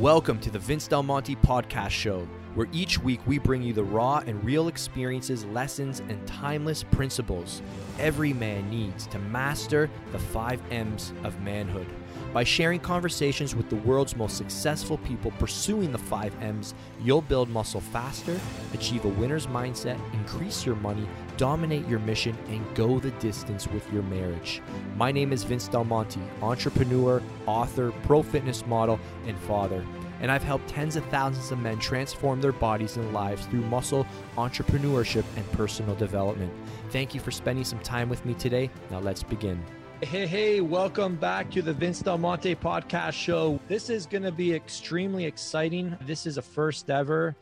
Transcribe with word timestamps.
Welcome 0.00 0.40
to 0.40 0.50
the 0.50 0.58
Vince 0.58 0.88
Del 0.88 1.04
Monte 1.04 1.36
Podcast 1.36 1.90
Show, 1.90 2.26
where 2.54 2.68
each 2.72 2.98
week 2.98 3.20
we 3.26 3.38
bring 3.38 3.62
you 3.62 3.72
the 3.72 3.84
raw 3.84 4.22
and 4.26 4.42
real 4.44 4.68
experiences, 4.68 5.44
lessons, 5.46 6.00
and 6.00 6.26
timeless 6.26 6.82
principles 6.82 7.62
every 7.98 8.32
man 8.32 8.68
needs 8.70 9.06
to 9.08 9.18
master 9.18 9.90
the 10.12 10.18
five 10.18 10.60
M's 10.70 11.12
of 11.22 11.40
manhood. 11.40 11.86
By 12.32 12.42
sharing 12.42 12.80
conversations 12.80 13.54
with 13.54 13.68
the 13.68 13.76
world's 13.76 14.16
most 14.16 14.36
successful 14.36 14.98
people 14.98 15.30
pursuing 15.32 15.92
the 15.92 15.98
five 15.98 16.34
M's, 16.42 16.74
you'll 17.00 17.22
build 17.22 17.48
muscle 17.48 17.80
faster, 17.80 18.40
achieve 18.72 19.04
a 19.04 19.08
winner's 19.08 19.46
mindset, 19.46 19.98
increase 20.12 20.66
your 20.66 20.74
money, 20.76 21.08
dominate 21.36 21.86
your 21.86 22.00
mission, 22.00 22.36
and 22.48 22.74
go 22.74 22.98
the 22.98 23.12
distance 23.12 23.68
with 23.68 23.90
your 23.92 24.02
marriage. 24.04 24.62
My 24.96 25.12
name 25.12 25.32
is 25.32 25.44
Vince 25.44 25.68
Del 25.68 25.84
Monte, 25.84 26.20
entrepreneur, 26.42 27.22
author, 27.46 27.92
pro 28.02 28.22
fitness 28.22 28.66
model, 28.66 28.98
and 29.26 29.38
father. 29.40 29.84
And 30.20 30.30
I've 30.30 30.42
helped 30.42 30.68
tens 30.68 30.96
of 30.96 31.04
thousands 31.06 31.50
of 31.50 31.58
men 31.58 31.78
transform 31.78 32.40
their 32.40 32.52
bodies 32.52 32.96
and 32.96 33.12
lives 33.12 33.46
through 33.46 33.62
muscle, 33.62 34.06
entrepreneurship, 34.36 35.24
and 35.36 35.52
personal 35.52 35.94
development. 35.96 36.52
Thank 36.90 37.14
you 37.14 37.20
for 37.20 37.30
spending 37.30 37.64
some 37.64 37.80
time 37.80 38.08
with 38.08 38.24
me 38.24 38.34
today. 38.34 38.70
Now 38.90 39.00
let's 39.00 39.22
begin. 39.22 39.62
Hey, 40.00 40.26
hey, 40.26 40.60
welcome 40.60 41.16
back 41.16 41.50
to 41.52 41.62
the 41.62 41.72
Vince 41.72 42.00
Del 42.00 42.18
Monte 42.18 42.54
podcast 42.56 43.12
show. 43.12 43.58
This 43.68 43.88
is 43.88 44.06
going 44.06 44.24
to 44.24 44.32
be 44.32 44.52
extremely 44.52 45.24
exciting. 45.24 45.96
This 46.06 46.26
is 46.26 46.36
a 46.36 46.42
first 46.42 46.90
ever. 46.90 47.36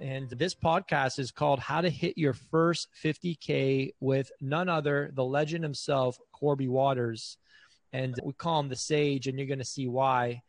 And 0.00 0.28
this 0.30 0.54
podcast 0.54 1.18
is 1.18 1.30
called 1.30 1.58
How 1.58 1.80
to 1.80 1.88
Hit 1.90 2.18
Your 2.18 2.34
First 2.34 2.88
50K 3.02 3.92
with 4.00 4.30
none 4.40 4.68
other, 4.68 5.10
the 5.14 5.24
legend 5.24 5.64
himself, 5.64 6.18
Korby 6.34 6.68
Waters. 6.68 7.38
And 7.92 8.14
we 8.22 8.32
call 8.34 8.60
him 8.60 8.68
the 8.68 8.76
Sage, 8.76 9.26
and 9.26 9.38
you're 9.38 9.48
going 9.48 9.58
to 9.58 9.64
see 9.64 9.88
why 9.88 10.42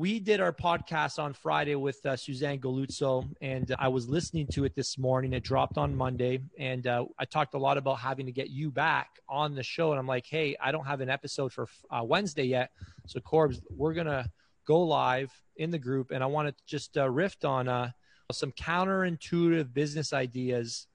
we 0.00 0.18
did 0.18 0.40
our 0.40 0.50
podcast 0.50 1.18
on 1.18 1.34
Friday 1.34 1.74
with 1.74 2.06
uh, 2.06 2.16
Suzanne 2.16 2.58
Galuzzo, 2.58 3.28
and 3.42 3.76
I 3.78 3.88
was 3.88 4.08
listening 4.08 4.46
to 4.52 4.64
it 4.64 4.74
this 4.74 4.96
morning. 4.96 5.34
It 5.34 5.42
dropped 5.42 5.76
on 5.76 5.94
Monday, 5.94 6.40
and 6.58 6.86
uh, 6.86 7.04
I 7.18 7.26
talked 7.26 7.52
a 7.52 7.58
lot 7.58 7.76
about 7.76 7.98
having 7.98 8.24
to 8.24 8.32
get 8.32 8.48
you 8.48 8.70
back 8.70 9.10
on 9.28 9.54
the 9.54 9.62
show. 9.62 9.90
And 9.90 9.98
I'm 9.98 10.06
like, 10.06 10.24
hey, 10.24 10.56
I 10.58 10.72
don't 10.72 10.86
have 10.86 11.02
an 11.02 11.10
episode 11.10 11.52
for 11.52 11.68
uh, 11.90 12.00
Wednesday 12.02 12.44
yet, 12.44 12.70
so 13.06 13.20
Korbs, 13.20 13.60
we're 13.68 13.92
gonna 13.92 14.30
go 14.66 14.80
live 14.84 15.30
in 15.56 15.70
the 15.70 15.78
group, 15.78 16.12
and 16.12 16.24
I 16.24 16.28
want 16.28 16.48
to 16.48 16.54
just 16.64 16.96
uh, 16.96 17.06
riff 17.10 17.36
on 17.44 17.68
uh, 17.68 17.90
some 18.32 18.52
counterintuitive 18.52 19.74
business 19.74 20.14
ideas 20.14 20.86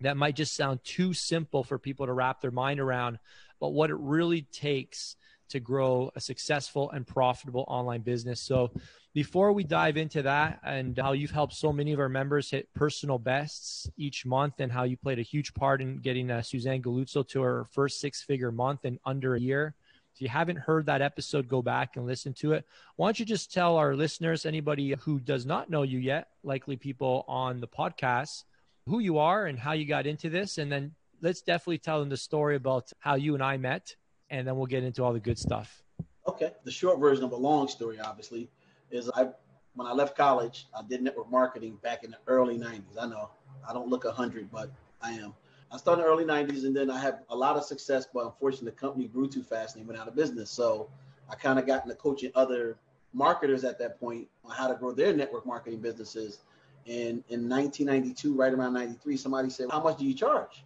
that 0.00 0.16
might 0.16 0.34
just 0.34 0.56
sound 0.56 0.80
too 0.82 1.12
simple 1.14 1.62
for 1.62 1.78
people 1.78 2.06
to 2.06 2.12
wrap 2.12 2.40
their 2.40 2.50
mind 2.50 2.80
around, 2.80 3.20
but 3.60 3.68
what 3.68 3.90
it 3.90 3.96
really 3.96 4.42
takes 4.42 5.14
to 5.54 5.60
grow 5.60 6.10
a 6.16 6.20
successful 6.20 6.90
and 6.90 7.06
profitable 7.06 7.64
online 7.68 8.02
business. 8.02 8.40
So, 8.40 8.70
before 9.14 9.52
we 9.52 9.62
dive 9.62 9.96
into 9.96 10.22
that 10.22 10.58
and 10.64 10.98
how 10.98 11.12
you've 11.12 11.30
helped 11.30 11.54
so 11.54 11.72
many 11.72 11.92
of 11.92 12.00
our 12.00 12.08
members 12.08 12.50
hit 12.50 12.74
personal 12.74 13.16
bests 13.16 13.88
each 13.96 14.26
month 14.26 14.54
and 14.58 14.72
how 14.72 14.82
you 14.82 14.96
played 14.96 15.20
a 15.20 15.22
huge 15.22 15.54
part 15.54 15.80
in 15.80 15.98
getting 15.98 16.32
uh, 16.32 16.42
Suzanne 16.42 16.82
Galuzzo 16.82 17.26
to 17.28 17.40
her 17.40 17.64
first 17.70 18.00
six 18.00 18.22
figure 18.22 18.50
month 18.50 18.84
in 18.84 18.98
under 19.06 19.36
a 19.36 19.40
year. 19.40 19.76
If 20.12 20.20
you 20.20 20.28
haven't 20.28 20.56
heard 20.56 20.86
that 20.86 21.00
episode, 21.00 21.46
go 21.46 21.62
back 21.62 21.96
and 21.96 22.06
listen 22.06 22.34
to 22.34 22.54
it. 22.54 22.66
Why 22.96 23.06
don't 23.06 23.20
you 23.20 23.24
just 23.24 23.52
tell 23.52 23.76
our 23.76 23.94
listeners, 23.94 24.46
anybody 24.46 24.94
who 25.00 25.20
does 25.20 25.46
not 25.46 25.70
know 25.70 25.82
you 25.82 26.00
yet, 26.00 26.30
likely 26.42 26.76
people 26.76 27.24
on 27.28 27.60
the 27.60 27.68
podcast, 27.68 28.42
who 28.86 28.98
you 28.98 29.18
are 29.18 29.46
and 29.46 29.58
how 29.58 29.72
you 29.72 29.86
got 29.86 30.06
into 30.06 30.28
this. 30.28 30.58
And 30.58 30.70
then 30.72 30.92
let's 31.22 31.42
definitely 31.42 31.78
tell 31.78 32.00
them 32.00 32.08
the 32.08 32.16
story 32.16 32.56
about 32.56 32.92
how 32.98 33.14
you 33.14 33.34
and 33.34 33.42
I 33.42 33.56
met 33.58 33.94
and 34.38 34.48
then 34.48 34.56
we'll 34.56 34.66
get 34.66 34.82
into 34.82 35.02
all 35.04 35.12
the 35.12 35.20
good 35.20 35.38
stuff. 35.38 35.82
Okay. 36.26 36.52
The 36.64 36.70
short 36.70 36.98
version 36.98 37.24
of 37.24 37.32
a 37.32 37.36
long 37.36 37.68
story, 37.68 38.00
obviously, 38.00 38.50
is 38.90 39.10
I 39.14 39.28
when 39.74 39.86
I 39.86 39.92
left 39.92 40.16
college, 40.16 40.66
I 40.76 40.82
did 40.88 41.02
network 41.02 41.30
marketing 41.30 41.78
back 41.82 42.04
in 42.04 42.10
the 42.10 42.18
early 42.26 42.58
90s. 42.58 42.96
I 43.00 43.06
know 43.06 43.30
I 43.68 43.72
don't 43.72 43.88
look 43.88 44.04
100, 44.04 44.50
but 44.50 44.70
I 45.02 45.12
am. 45.12 45.34
I 45.72 45.76
started 45.76 46.02
in 46.02 46.06
the 46.06 46.12
early 46.12 46.24
90s 46.24 46.64
and 46.64 46.76
then 46.76 46.90
I 46.90 46.98
had 46.98 47.20
a 47.30 47.36
lot 47.36 47.56
of 47.56 47.64
success, 47.64 48.06
but 48.12 48.24
unfortunately, 48.24 48.70
the 48.70 48.76
company 48.76 49.08
grew 49.08 49.28
too 49.28 49.42
fast 49.42 49.76
and 49.76 49.86
went 49.86 49.98
out 49.98 50.06
of 50.06 50.14
business. 50.14 50.50
So 50.50 50.88
I 51.28 51.34
kind 51.34 51.58
of 51.58 51.66
got 51.66 51.82
into 51.84 51.96
coaching 51.96 52.30
other 52.34 52.76
marketers 53.12 53.64
at 53.64 53.78
that 53.80 53.98
point 53.98 54.28
on 54.44 54.52
how 54.52 54.68
to 54.68 54.74
grow 54.74 54.92
their 54.92 55.12
network 55.12 55.46
marketing 55.46 55.80
businesses. 55.80 56.40
And 56.86 57.24
in 57.28 57.48
1992, 57.48 58.34
right 58.34 58.52
around 58.52 58.74
93, 58.74 59.16
somebody 59.16 59.50
said, 59.50 59.68
How 59.70 59.82
much 59.82 59.98
do 59.98 60.04
you 60.04 60.14
charge? 60.14 60.64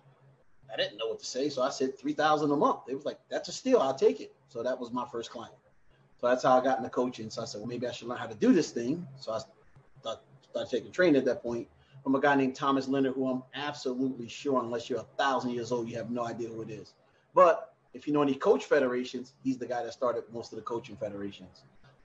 I 0.73 0.77
didn't 0.77 0.99
know 0.99 1.09
what 1.09 1.19
to 1.21 1.27
say, 1.27 1.49
so 1.49 1.63
I 1.63 1.71
said 1.71 1.99
three 1.99 2.13
thousand 2.13 2.51
a 2.51 2.57
month. 2.57 2.81
It 2.89 2.95
was 2.95 3.05
like 3.05 3.19
that's 3.29 3.49
a 3.49 3.53
steal. 3.53 3.79
I'll 3.79 3.95
take 3.95 4.21
it. 4.21 4.35
So 4.49 4.63
that 4.63 4.79
was 4.79 4.93
my 4.93 5.07
first 5.11 5.31
client. 5.31 5.55
So 6.21 6.29
that's 6.29 6.43
how 6.43 6.59
I 6.59 6.65
got 6.65 6.79
into 6.79 6.91
coaching. 6.91 7.31
So 7.31 7.43
I 7.43 7.45
said, 7.45 7.61
well, 7.61 7.69
maybe 7.69 7.87
I 7.87 7.93
should 7.93 8.09
learn 8.09 8.19
how 8.19 8.27
to 8.27 8.35
do 8.35 8.53
this 8.53 8.71
thing. 8.73 9.07
So 9.21 9.33
I 9.33 9.39
started, 10.01 10.21
started 10.51 10.71
taking 10.71 10.91
training 10.91 11.17
at 11.17 11.25
that 11.27 11.43
point 11.43 11.69
from 12.03 12.15
a 12.15 12.21
guy 12.21 12.35
named 12.35 12.55
Thomas 12.55 12.89
Leonard, 12.89 13.15
who 13.15 13.29
I'm 13.29 13.43
absolutely 13.55 14.29
sure, 14.29 14.63
unless 14.63 14.89
you're 14.89 15.01
a 15.01 15.07
thousand 15.17 15.51
years 15.51 15.71
old, 15.73 15.89
you 15.89 15.97
have 15.97 16.11
no 16.11 16.25
idea 16.27 16.49
who 16.49 16.63
it 16.63 16.71
is. 16.71 16.95
But 17.35 17.75
if 17.95 18.07
you 18.07 18.13
know 18.13 18.23
any 18.23 18.35
coach 18.35 18.65
federations, 18.65 19.35
he's 19.45 19.59
the 19.59 19.67
guy 19.67 19.83
that 19.85 19.93
started 19.93 20.25
most 20.33 20.53
of 20.53 20.57
the 20.57 20.63
coaching 20.63 20.97
federations. 20.97 21.63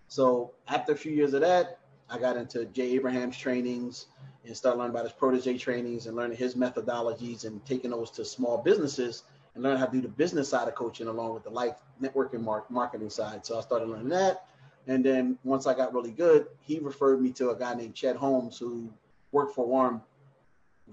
So 0.08 0.52
after 0.68 0.92
a 0.92 0.96
few 0.96 1.12
years 1.12 1.34
of 1.34 1.42
that, 1.42 1.80
I 2.14 2.20
got 2.20 2.38
into 2.38 2.66
Jay 2.66 2.92
Abraham's 2.92 3.36
trainings 3.36 4.06
and 4.46 4.56
started 4.56 4.78
learning 4.78 4.92
about 4.92 5.06
his 5.06 5.14
protege 5.14 5.58
trainings 5.58 6.06
and 6.06 6.16
learning 6.16 6.38
his 6.38 6.54
methodologies 6.54 7.46
and 7.46 7.66
taking 7.66 7.90
those 7.90 8.12
to 8.12 8.24
small 8.24 8.60
businesses 8.60 9.24
and 9.56 9.64
learn 9.64 9.78
how 9.78 9.88
to 9.88 9.92
do 9.92 10.02
the 10.02 10.10
business 10.10 10.50
side 10.50 10.68
of 10.68 10.76
coaching 10.76 11.08
along 11.08 11.34
with 11.34 11.44
the 11.44 11.50
life 11.50 11.78
networking 12.00 12.42
mark, 12.42 12.70
marketing 12.70 13.10
side. 13.10 13.44
So 13.44 13.58
I 13.58 13.62
started 13.62 13.90
learning 13.90 14.10
that. 14.10 14.46
And 14.86 15.04
then 15.04 15.40
once 15.44 15.66
I 15.66 15.74
got 15.74 15.92
really 15.92 16.12
good, 16.12 16.46
he 16.60 16.78
referred 16.78 17.20
me 17.20 17.32
to 17.32 17.50
a 17.50 17.56
guy 17.56 17.74
named 17.74 17.96
Chet 17.96 18.16
Holmes 18.16 18.60
who 18.60 18.94
worked 19.32 19.56
for 19.56 19.66
Warren, 19.66 20.00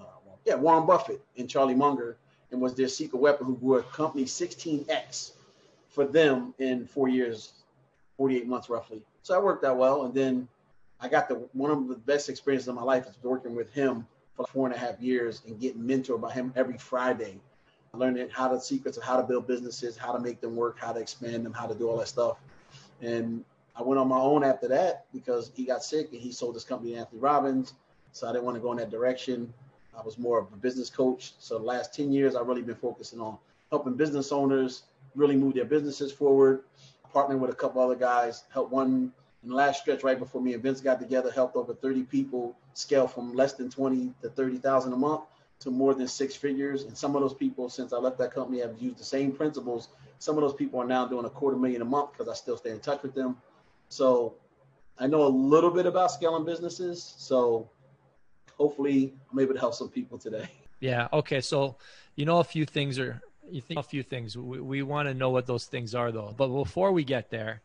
uh, 0.00 0.04
yeah, 0.46 0.54
Warren 0.54 0.86
Buffett 0.86 1.20
and 1.36 1.50
Charlie 1.50 1.74
Munger 1.74 2.16
and 2.50 2.62
was 2.62 2.74
their 2.74 2.88
secret 2.88 3.18
weapon 3.18 3.46
who 3.46 3.56
grew 3.56 3.76
a 3.76 3.82
company 3.82 4.24
16x 4.24 5.32
for 5.90 6.06
them 6.06 6.54
in 6.58 6.86
four 6.86 7.08
years, 7.08 7.52
48 8.16 8.46
months 8.46 8.70
roughly. 8.70 9.02
So 9.22 9.34
I 9.34 9.38
worked 9.38 9.64
out 9.64 9.76
well. 9.76 10.04
And 10.06 10.14
then 10.14 10.48
I 11.00 11.08
got 11.08 11.28
the 11.28 11.34
one 11.52 11.70
of 11.70 11.88
the 11.88 11.96
best 11.96 12.28
experiences 12.28 12.68
of 12.68 12.74
my 12.74 12.82
life 12.82 13.06
is 13.06 13.16
working 13.22 13.54
with 13.54 13.72
him 13.72 14.06
for 14.36 14.46
four 14.46 14.66
and 14.66 14.74
a 14.74 14.78
half 14.78 15.00
years 15.00 15.42
and 15.46 15.58
getting 15.58 15.82
mentored 15.82 16.20
by 16.20 16.32
him 16.32 16.52
every 16.56 16.76
Friday, 16.76 17.40
learning 17.94 18.28
how 18.30 18.48
the 18.48 18.60
secrets 18.60 18.96
of 18.96 19.02
how 19.02 19.16
to 19.16 19.22
build 19.22 19.46
businesses, 19.46 19.96
how 19.96 20.12
to 20.12 20.20
make 20.20 20.40
them 20.40 20.56
work, 20.56 20.78
how 20.78 20.92
to 20.92 21.00
expand 21.00 21.44
them, 21.44 21.52
how 21.52 21.66
to 21.66 21.74
do 21.74 21.88
all 21.88 21.96
that 21.98 22.08
stuff. 22.08 22.38
And 23.00 23.44
I 23.74 23.82
went 23.82 23.98
on 23.98 24.08
my 24.08 24.18
own 24.18 24.44
after 24.44 24.68
that 24.68 25.06
because 25.12 25.50
he 25.54 25.64
got 25.64 25.82
sick 25.82 26.12
and 26.12 26.20
he 26.20 26.32
sold 26.32 26.54
his 26.54 26.64
company 26.64 26.92
to 26.92 26.98
Anthony 26.98 27.20
Robbins. 27.20 27.74
So 28.12 28.28
I 28.28 28.32
didn't 28.32 28.44
want 28.44 28.56
to 28.56 28.60
go 28.60 28.72
in 28.72 28.78
that 28.78 28.90
direction. 28.90 29.52
I 29.98 30.02
was 30.02 30.18
more 30.18 30.38
of 30.38 30.52
a 30.52 30.56
business 30.56 30.90
coach. 30.90 31.32
So 31.38 31.58
the 31.58 31.64
last 31.64 31.94
10 31.94 32.12
years, 32.12 32.36
I've 32.36 32.46
really 32.46 32.62
been 32.62 32.76
focusing 32.76 33.20
on 33.20 33.38
helping 33.70 33.94
business 33.94 34.32
owners 34.32 34.82
really 35.14 35.36
move 35.36 35.54
their 35.54 35.64
businesses 35.64 36.12
forward, 36.12 36.62
partnering 37.14 37.38
with 37.38 37.50
a 37.50 37.54
couple 37.54 37.80
other 37.80 37.96
guys, 37.96 38.44
help 38.52 38.70
one 38.70 39.12
in 39.42 39.48
the 39.48 39.54
last 39.54 39.80
stretch 39.80 40.02
right 40.02 40.18
before 40.18 40.40
me 40.40 40.54
and 40.54 40.62
Vince 40.62 40.80
got 40.80 41.00
together, 41.00 41.30
helped 41.30 41.56
over 41.56 41.74
30 41.74 42.04
people 42.04 42.56
scale 42.74 43.06
from 43.06 43.34
less 43.34 43.54
than 43.54 43.70
20 43.70 44.12
to 44.22 44.28
30,000 44.28 44.92
a 44.92 44.96
month 44.96 45.22
to 45.60 45.70
more 45.70 45.94
than 45.94 46.08
six 46.08 46.34
figures. 46.34 46.84
And 46.84 46.96
some 46.96 47.16
of 47.16 47.22
those 47.22 47.34
people, 47.34 47.68
since 47.68 47.92
I 47.92 47.96
left 47.98 48.18
that 48.18 48.32
company, 48.32 48.60
have 48.60 48.80
used 48.80 48.98
the 48.98 49.04
same 49.04 49.32
principles. 49.32 49.88
Some 50.18 50.36
of 50.36 50.42
those 50.42 50.54
people 50.54 50.80
are 50.80 50.86
now 50.86 51.06
doing 51.06 51.24
a 51.24 51.30
quarter 51.30 51.56
million 51.56 51.82
a 51.82 51.86
month 51.86 52.12
because 52.12 52.28
I 52.28 52.34
still 52.34 52.56
stay 52.56 52.70
in 52.70 52.80
touch 52.80 53.02
with 53.02 53.14
them. 53.14 53.36
So 53.88 54.34
I 54.98 55.06
know 55.06 55.26
a 55.26 55.28
little 55.28 55.70
bit 55.70 55.86
about 55.86 56.10
scaling 56.10 56.44
businesses. 56.44 57.14
So 57.16 57.68
hopefully 58.56 59.14
I'm 59.32 59.38
able 59.38 59.54
to 59.54 59.60
help 59.60 59.74
some 59.74 59.88
people 59.88 60.18
today. 60.18 60.48
Yeah. 60.80 61.08
Okay. 61.12 61.40
So 61.40 61.76
you 62.16 62.24
know 62.24 62.38
a 62.38 62.44
few 62.44 62.64
things 62.64 62.98
are 62.98 63.20
you 63.50 63.60
think 63.60 63.80
a 63.80 63.82
few 63.82 64.02
things. 64.02 64.36
We, 64.36 64.60
we 64.60 64.82
want 64.82 65.08
to 65.08 65.14
know 65.14 65.30
what 65.30 65.46
those 65.46 65.66
things 65.66 65.94
are 65.94 66.10
though. 66.12 66.34
But 66.36 66.48
before 66.48 66.92
we 66.92 67.04
get 67.04 67.30
there, 67.30 67.62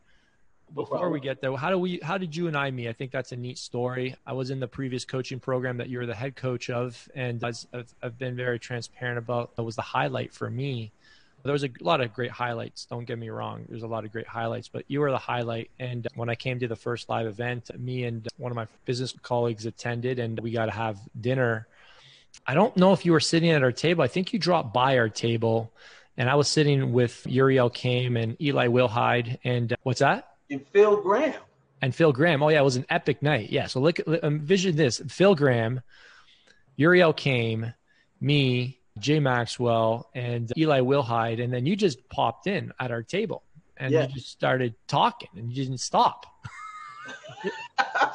before 0.74 1.10
we 1.10 1.20
get 1.20 1.40
there, 1.40 1.56
how 1.56 1.70
do 1.70 1.78
we 1.78 2.00
how 2.02 2.18
did 2.18 2.34
you 2.34 2.48
and 2.48 2.56
I 2.56 2.70
meet? 2.70 2.88
I 2.88 2.92
think 2.92 3.12
that's 3.12 3.32
a 3.32 3.36
neat 3.36 3.58
story. 3.58 4.16
I 4.26 4.32
was 4.32 4.50
in 4.50 4.60
the 4.60 4.68
previous 4.68 5.04
coaching 5.04 5.40
program 5.40 5.76
that 5.78 5.88
you 5.88 5.98
were 5.98 6.06
the 6.06 6.14
head 6.14 6.36
coach 6.36 6.70
of, 6.70 7.08
and 7.14 7.42
I've, 7.44 7.94
I've 8.02 8.18
been 8.18 8.36
very 8.36 8.58
transparent 8.58 9.18
about. 9.18 9.56
That 9.56 9.62
was 9.62 9.76
the 9.76 9.82
highlight 9.82 10.32
for 10.32 10.50
me. 10.50 10.92
There 11.44 11.52
was 11.52 11.62
a 11.62 11.70
lot 11.80 12.00
of 12.00 12.12
great 12.12 12.32
highlights. 12.32 12.86
Don't 12.86 13.04
get 13.04 13.18
me 13.18 13.28
wrong. 13.28 13.64
There's 13.68 13.84
a 13.84 13.86
lot 13.86 14.04
of 14.04 14.10
great 14.10 14.26
highlights, 14.26 14.66
but 14.66 14.84
you 14.88 14.98
were 14.98 15.12
the 15.12 15.18
highlight. 15.18 15.70
And 15.78 16.06
when 16.16 16.28
I 16.28 16.34
came 16.34 16.58
to 16.58 16.66
the 16.66 16.74
first 16.74 17.08
live 17.08 17.26
event, 17.26 17.70
me 17.78 18.02
and 18.02 18.26
one 18.36 18.50
of 18.50 18.56
my 18.56 18.66
business 18.84 19.14
colleagues 19.22 19.64
attended, 19.64 20.18
and 20.18 20.40
we 20.40 20.50
got 20.50 20.66
to 20.66 20.72
have 20.72 20.98
dinner. 21.20 21.68
I 22.46 22.54
don't 22.54 22.76
know 22.76 22.92
if 22.92 23.06
you 23.06 23.12
were 23.12 23.20
sitting 23.20 23.50
at 23.50 23.62
our 23.62 23.70
table. 23.70 24.02
I 24.02 24.08
think 24.08 24.32
you 24.32 24.40
dropped 24.40 24.74
by 24.74 24.98
our 24.98 25.08
table, 25.08 25.72
and 26.16 26.28
I 26.28 26.34
was 26.34 26.48
sitting 26.48 26.92
with 26.92 27.24
Uriel 27.28 27.70
Kame 27.70 28.16
and 28.16 28.36
Eli 28.42 28.66
Wilhide. 28.66 29.38
And 29.44 29.72
uh, 29.72 29.76
what's 29.84 30.00
that? 30.00 30.35
And 30.50 30.66
Phil 30.68 31.00
Graham. 31.00 31.40
And 31.82 31.94
Phil 31.94 32.12
Graham. 32.12 32.42
Oh 32.42 32.48
yeah, 32.48 32.60
it 32.60 32.64
was 32.64 32.76
an 32.76 32.86
epic 32.88 33.22
night. 33.22 33.50
Yeah. 33.50 33.66
So 33.66 33.80
look, 33.80 33.98
envision 34.22 34.76
this: 34.76 35.02
Phil 35.08 35.34
Graham, 35.34 35.80
Uriel 36.76 37.12
Kame, 37.12 37.74
me, 38.20 38.80
Jay 38.98 39.20
Maxwell, 39.20 40.08
and 40.14 40.52
Eli 40.56 40.80
Wilhide, 40.80 41.42
and 41.42 41.52
then 41.52 41.66
you 41.66 41.76
just 41.76 42.08
popped 42.08 42.46
in 42.46 42.72
at 42.80 42.90
our 42.90 43.02
table 43.02 43.42
and 43.76 43.92
yeah. 43.92 44.06
you 44.06 44.14
just 44.14 44.30
started 44.30 44.74
talking 44.86 45.28
and 45.36 45.50
you 45.50 45.64
didn't 45.64 45.78
stop. 45.78 46.26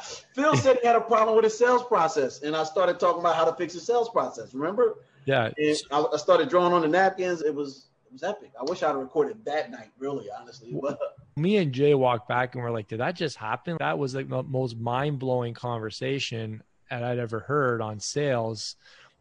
Phil 0.34 0.56
said 0.56 0.78
he 0.80 0.86
had 0.86 0.96
a 0.96 1.00
problem 1.00 1.36
with 1.36 1.44
his 1.44 1.56
sales 1.56 1.84
process, 1.84 2.42
and 2.42 2.56
I 2.56 2.64
started 2.64 2.98
talking 2.98 3.20
about 3.20 3.36
how 3.36 3.44
to 3.44 3.54
fix 3.54 3.74
his 3.74 3.86
sales 3.86 4.08
process. 4.10 4.52
Remember? 4.54 4.96
Yeah. 5.24 5.50
And 5.56 5.76
I, 5.90 6.16
started 6.16 6.48
drawing 6.48 6.72
on 6.72 6.82
the 6.82 6.88
napkins. 6.88 7.42
It 7.42 7.54
was 7.54 7.86
was 8.12 8.22
epic. 8.22 8.52
I 8.58 8.64
wish 8.64 8.82
I'd 8.82 8.94
recorded 8.94 9.44
that 9.46 9.70
night, 9.70 9.90
really, 9.98 10.26
honestly. 10.38 10.76
But 10.80 10.98
me 11.36 11.56
and 11.56 11.72
Jay 11.72 11.94
walked 11.94 12.28
back 12.28 12.54
and 12.54 12.62
we're 12.62 12.70
like, 12.70 12.88
did 12.88 13.00
that 13.00 13.16
just 13.16 13.36
happen? 13.36 13.76
That 13.80 13.98
was 13.98 14.14
like 14.14 14.28
the 14.28 14.42
most 14.42 14.76
mind 14.76 15.18
blowing 15.18 15.54
conversation 15.54 16.62
that 16.90 17.02
I'd 17.02 17.18
ever 17.18 17.40
heard 17.40 17.80
on 17.80 18.00
sales 18.00 18.76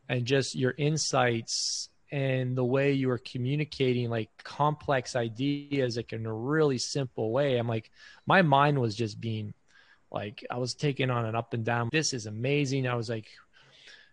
and 0.09 0.25
just 0.25 0.55
your 0.55 0.73
insights 0.77 1.89
and 2.11 2.57
the 2.57 2.65
way 2.65 2.91
you 2.91 3.07
were 3.07 3.17
communicating 3.17 4.09
like 4.09 4.29
complex 4.43 5.15
ideas 5.15 5.95
like 5.95 6.11
in 6.11 6.25
a 6.25 6.33
really 6.33 6.77
simple 6.77 7.31
way. 7.31 7.57
I'm 7.57 7.69
like, 7.69 7.89
my 8.25 8.41
mind 8.41 8.79
was 8.79 8.93
just 8.95 9.21
being 9.21 9.53
like, 10.11 10.45
I 10.51 10.57
was 10.57 10.73
taking 10.73 11.09
on 11.09 11.25
an 11.25 11.35
up 11.35 11.53
and 11.53 11.63
down. 11.63 11.89
This 11.91 12.13
is 12.13 12.25
amazing. 12.25 12.85
I 12.85 12.95
was 12.95 13.09
like, 13.09 13.27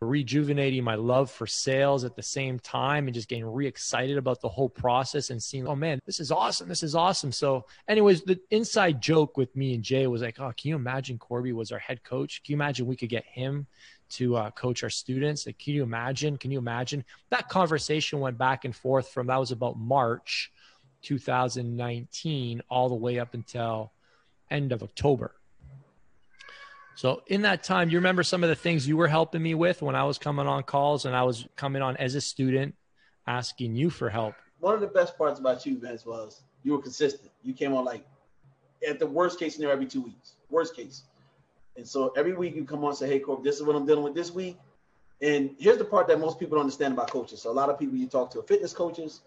rejuvenating 0.00 0.84
my 0.84 0.94
love 0.94 1.30
for 1.30 1.46
sales 1.46 2.04
at 2.04 2.14
the 2.14 2.22
same 2.22 2.58
time 2.58 3.06
and 3.06 3.14
just 3.14 3.28
getting 3.28 3.46
re-excited 3.46 4.16
about 4.16 4.40
the 4.40 4.48
whole 4.48 4.68
process 4.68 5.30
and 5.30 5.42
seeing, 5.42 5.66
oh 5.66 5.74
man, 5.74 6.00
this 6.06 6.20
is 6.20 6.30
awesome. 6.30 6.68
This 6.68 6.82
is 6.82 6.94
awesome. 6.94 7.32
So, 7.32 7.66
anyways, 7.88 8.22
the 8.22 8.38
inside 8.50 9.00
joke 9.00 9.36
with 9.36 9.54
me 9.56 9.74
and 9.74 9.82
Jay 9.82 10.06
was 10.06 10.22
like, 10.22 10.38
oh, 10.38 10.52
can 10.56 10.68
you 10.68 10.76
imagine 10.76 11.18
Korby 11.18 11.52
was 11.52 11.72
our 11.72 11.78
head 11.78 12.04
coach? 12.04 12.42
Can 12.44 12.52
you 12.52 12.56
imagine 12.56 12.86
we 12.86 12.96
could 12.96 13.08
get 13.08 13.24
him 13.24 13.66
to 14.10 14.36
uh, 14.36 14.50
coach 14.52 14.82
our 14.82 14.90
students? 14.90 15.46
Like, 15.46 15.58
can 15.58 15.74
you 15.74 15.82
imagine? 15.82 16.36
Can 16.36 16.50
you 16.50 16.58
imagine? 16.58 17.04
That 17.30 17.48
conversation 17.48 18.20
went 18.20 18.38
back 18.38 18.64
and 18.64 18.74
forth 18.74 19.08
from 19.08 19.26
that 19.26 19.36
was 19.38 19.50
about 19.50 19.78
March 19.78 20.52
2019 21.02 22.62
all 22.68 22.88
the 22.88 22.94
way 22.94 23.18
up 23.18 23.34
until 23.34 23.92
end 24.50 24.72
of 24.72 24.82
October. 24.82 25.34
So 26.98 27.22
in 27.28 27.42
that 27.42 27.62
time, 27.62 27.90
you 27.90 27.98
remember 27.98 28.24
some 28.24 28.42
of 28.42 28.48
the 28.48 28.56
things 28.56 28.88
you 28.88 28.96
were 28.96 29.06
helping 29.06 29.40
me 29.40 29.54
with 29.54 29.82
when 29.82 29.94
I 29.94 30.02
was 30.02 30.18
coming 30.18 30.48
on 30.48 30.64
calls 30.64 31.04
and 31.04 31.14
I 31.14 31.22
was 31.22 31.46
coming 31.54 31.80
on 31.80 31.96
as 31.96 32.16
a 32.16 32.20
student 32.20 32.74
asking 33.24 33.76
you 33.76 33.88
for 33.88 34.10
help. 34.10 34.34
One 34.58 34.74
of 34.74 34.80
the 34.80 34.88
best 34.88 35.16
parts 35.16 35.38
about 35.38 35.64
you, 35.64 35.78
Vince, 35.78 36.04
was 36.04 36.42
you 36.64 36.72
were 36.72 36.82
consistent. 36.82 37.30
You 37.44 37.54
came 37.54 37.72
on 37.72 37.84
like 37.84 38.04
at 38.84 38.98
the 38.98 39.06
worst 39.06 39.38
case 39.38 39.54
scenario 39.54 39.74
every 39.74 39.86
two 39.86 40.00
weeks. 40.00 40.32
Worst 40.50 40.74
case. 40.74 41.04
And 41.76 41.86
so 41.86 42.12
every 42.16 42.32
week 42.32 42.56
you 42.56 42.64
come 42.64 42.82
on 42.82 42.90
and 42.90 42.98
say, 42.98 43.06
Hey 43.06 43.20
Corp, 43.20 43.44
this 43.44 43.54
is 43.54 43.62
what 43.62 43.76
I'm 43.76 43.86
dealing 43.86 44.02
with 44.02 44.16
this 44.16 44.32
week. 44.32 44.58
And 45.22 45.54
here's 45.56 45.78
the 45.78 45.84
part 45.84 46.08
that 46.08 46.18
most 46.18 46.40
people 46.40 46.56
don't 46.56 46.64
understand 46.64 46.94
about 46.94 47.12
coaches. 47.12 47.40
So 47.40 47.52
a 47.52 47.54
lot 47.54 47.70
of 47.70 47.78
people 47.78 47.96
you 47.96 48.08
talk 48.08 48.32
to 48.32 48.40
are 48.40 48.42
fitness 48.42 48.72
coaches. 48.72 49.20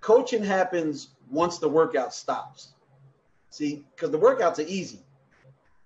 Coaching 0.00 0.44
happens 0.44 1.08
once 1.28 1.58
the 1.58 1.68
workout 1.68 2.14
stops. 2.14 2.74
See, 3.50 3.84
because 3.96 4.12
the 4.12 4.20
workouts 4.20 4.60
are 4.60 4.68
easy 4.68 5.00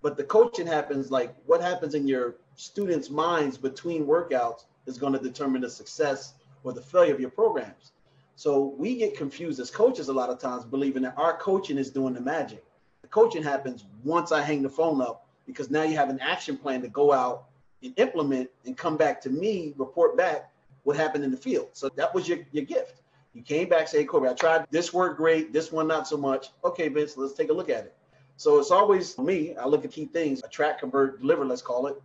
but 0.02 0.16
the 0.16 0.24
coaching 0.24 0.66
happens 0.66 1.10
like 1.10 1.34
what 1.46 1.60
happens 1.60 1.94
in 1.94 2.06
your 2.06 2.36
students' 2.54 3.10
minds 3.10 3.58
between 3.58 4.06
workouts 4.06 4.64
is 4.86 4.98
going 4.98 5.12
to 5.12 5.18
determine 5.18 5.62
the 5.62 5.70
success 5.70 6.34
or 6.64 6.72
the 6.72 6.80
failure 6.80 7.14
of 7.14 7.20
your 7.20 7.30
programs. 7.30 7.92
So 8.36 8.74
we 8.78 8.96
get 8.96 9.16
confused 9.16 9.58
as 9.58 9.70
coaches 9.70 10.08
a 10.08 10.12
lot 10.12 10.30
of 10.30 10.38
times, 10.38 10.64
believing 10.64 11.02
that 11.02 11.14
our 11.16 11.36
coaching 11.36 11.78
is 11.78 11.90
doing 11.90 12.14
the 12.14 12.20
magic. 12.20 12.64
The 13.02 13.08
coaching 13.08 13.42
happens 13.42 13.84
once 14.04 14.30
I 14.32 14.42
hang 14.42 14.62
the 14.62 14.68
phone 14.68 15.00
up 15.00 15.26
because 15.46 15.70
now 15.70 15.82
you 15.82 15.96
have 15.96 16.10
an 16.10 16.20
action 16.20 16.56
plan 16.56 16.80
to 16.82 16.88
go 16.88 17.12
out 17.12 17.46
and 17.82 17.92
implement 17.98 18.48
and 18.64 18.76
come 18.76 18.96
back 18.96 19.20
to 19.22 19.30
me, 19.30 19.74
report 19.76 20.16
back 20.16 20.52
what 20.84 20.96
happened 20.96 21.24
in 21.24 21.30
the 21.30 21.36
field. 21.36 21.68
So 21.72 21.88
that 21.96 22.14
was 22.14 22.28
your, 22.28 22.38
your 22.52 22.64
gift. 22.64 23.02
You 23.34 23.42
came 23.42 23.68
back, 23.68 23.88
say, 23.88 23.98
hey, 23.98 24.06
Korby, 24.06 24.30
I 24.30 24.34
tried 24.34 24.66
this 24.70 24.92
worked 24.92 25.16
great, 25.16 25.52
this 25.52 25.70
one 25.70 25.86
not 25.86 26.06
so 26.08 26.16
much. 26.16 26.48
Okay, 26.64 26.88
Vince, 26.88 27.16
let's 27.16 27.34
take 27.34 27.50
a 27.50 27.52
look 27.52 27.70
at 27.70 27.84
it. 27.84 27.96
So 28.38 28.60
it's 28.60 28.70
always 28.70 29.18
me. 29.18 29.56
I 29.56 29.66
look 29.66 29.84
at 29.84 29.90
key 29.90 30.04
things, 30.04 30.42
attract, 30.44 30.78
convert, 30.78 31.20
deliver, 31.20 31.44
let's 31.44 31.60
call 31.60 31.88
it. 31.88 32.00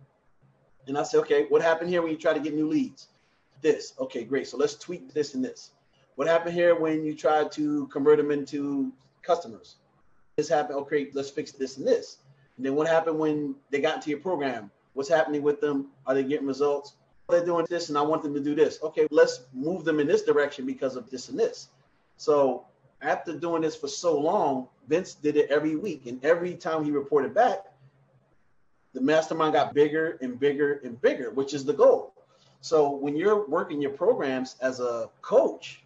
And 0.88 0.98
I 0.98 1.04
say, 1.04 1.18
okay, 1.18 1.46
what 1.48 1.62
happened 1.62 1.88
here 1.88 2.02
when 2.02 2.10
you 2.10 2.18
try 2.18 2.34
to 2.34 2.40
get 2.40 2.54
new 2.54 2.68
leads? 2.68 3.06
This. 3.62 3.94
Okay, 4.00 4.24
great. 4.24 4.48
So 4.48 4.56
let's 4.56 4.74
tweak 4.74 5.14
this 5.14 5.34
and 5.34 5.44
this. 5.44 5.70
What 6.16 6.26
happened 6.26 6.54
here 6.54 6.74
when 6.74 7.04
you 7.04 7.14
try 7.14 7.46
to 7.46 7.86
convert 7.86 8.18
them 8.18 8.32
into 8.32 8.92
customers? 9.22 9.76
This 10.34 10.48
happened. 10.48 10.80
Okay, 10.80 11.08
let's 11.14 11.30
fix 11.30 11.52
this 11.52 11.76
and 11.76 11.86
this. 11.86 12.18
And 12.56 12.66
then 12.66 12.74
what 12.74 12.88
happened 12.88 13.16
when 13.16 13.54
they 13.70 13.80
got 13.80 13.94
into 13.94 14.10
your 14.10 14.18
program? 14.18 14.72
What's 14.94 15.08
happening 15.08 15.42
with 15.42 15.60
them? 15.60 15.92
Are 16.04 16.14
they 16.14 16.24
getting 16.24 16.48
results? 16.48 16.94
They're 17.28 17.44
doing 17.44 17.64
this, 17.70 17.90
and 17.90 17.96
I 17.96 18.02
want 18.02 18.24
them 18.24 18.34
to 18.34 18.40
do 18.40 18.56
this. 18.56 18.80
Okay, 18.82 19.06
let's 19.12 19.44
move 19.52 19.84
them 19.84 20.00
in 20.00 20.08
this 20.08 20.22
direction 20.22 20.66
because 20.66 20.96
of 20.96 21.08
this 21.10 21.28
and 21.28 21.38
this. 21.38 21.68
So 22.16 22.66
after 23.04 23.36
doing 23.36 23.62
this 23.62 23.76
for 23.76 23.88
so 23.88 24.18
long, 24.18 24.68
Vince 24.88 25.14
did 25.14 25.36
it 25.36 25.50
every 25.50 25.76
week. 25.76 26.06
And 26.06 26.24
every 26.24 26.54
time 26.54 26.84
he 26.84 26.90
reported 26.90 27.34
back, 27.34 27.66
the 28.92 29.00
mastermind 29.00 29.52
got 29.52 29.74
bigger 29.74 30.18
and 30.20 30.38
bigger 30.38 30.80
and 30.84 31.00
bigger, 31.00 31.30
which 31.30 31.52
is 31.52 31.64
the 31.64 31.72
goal. 31.72 32.14
So 32.60 32.90
when 32.90 33.16
you're 33.16 33.46
working 33.46 33.82
your 33.82 33.90
programs 33.90 34.56
as 34.60 34.80
a 34.80 35.10
coach, 35.20 35.84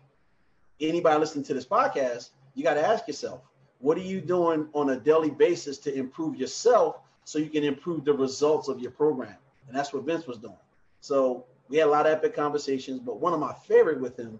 anybody 0.80 1.18
listening 1.18 1.44
to 1.46 1.54
this 1.54 1.66
podcast, 1.66 2.30
you 2.54 2.62
got 2.62 2.74
to 2.74 2.86
ask 2.86 3.08
yourself, 3.08 3.40
what 3.80 3.96
are 3.96 4.02
you 4.02 4.20
doing 4.20 4.68
on 4.74 4.90
a 4.90 4.96
daily 4.96 5.30
basis 5.30 5.78
to 5.78 5.94
improve 5.94 6.36
yourself 6.36 6.96
so 7.24 7.38
you 7.38 7.50
can 7.50 7.64
improve 7.64 8.04
the 8.04 8.12
results 8.12 8.68
of 8.68 8.80
your 8.80 8.90
program? 8.90 9.34
And 9.66 9.76
that's 9.76 9.92
what 9.92 10.04
Vince 10.04 10.26
was 10.26 10.38
doing. 10.38 10.56
So 11.00 11.44
we 11.68 11.78
had 11.78 11.86
a 11.86 11.90
lot 11.90 12.06
of 12.06 12.12
epic 12.12 12.34
conversations, 12.34 13.00
but 13.00 13.20
one 13.20 13.32
of 13.32 13.40
my 13.40 13.52
favorite 13.66 14.00
with 14.00 14.16
him 14.16 14.38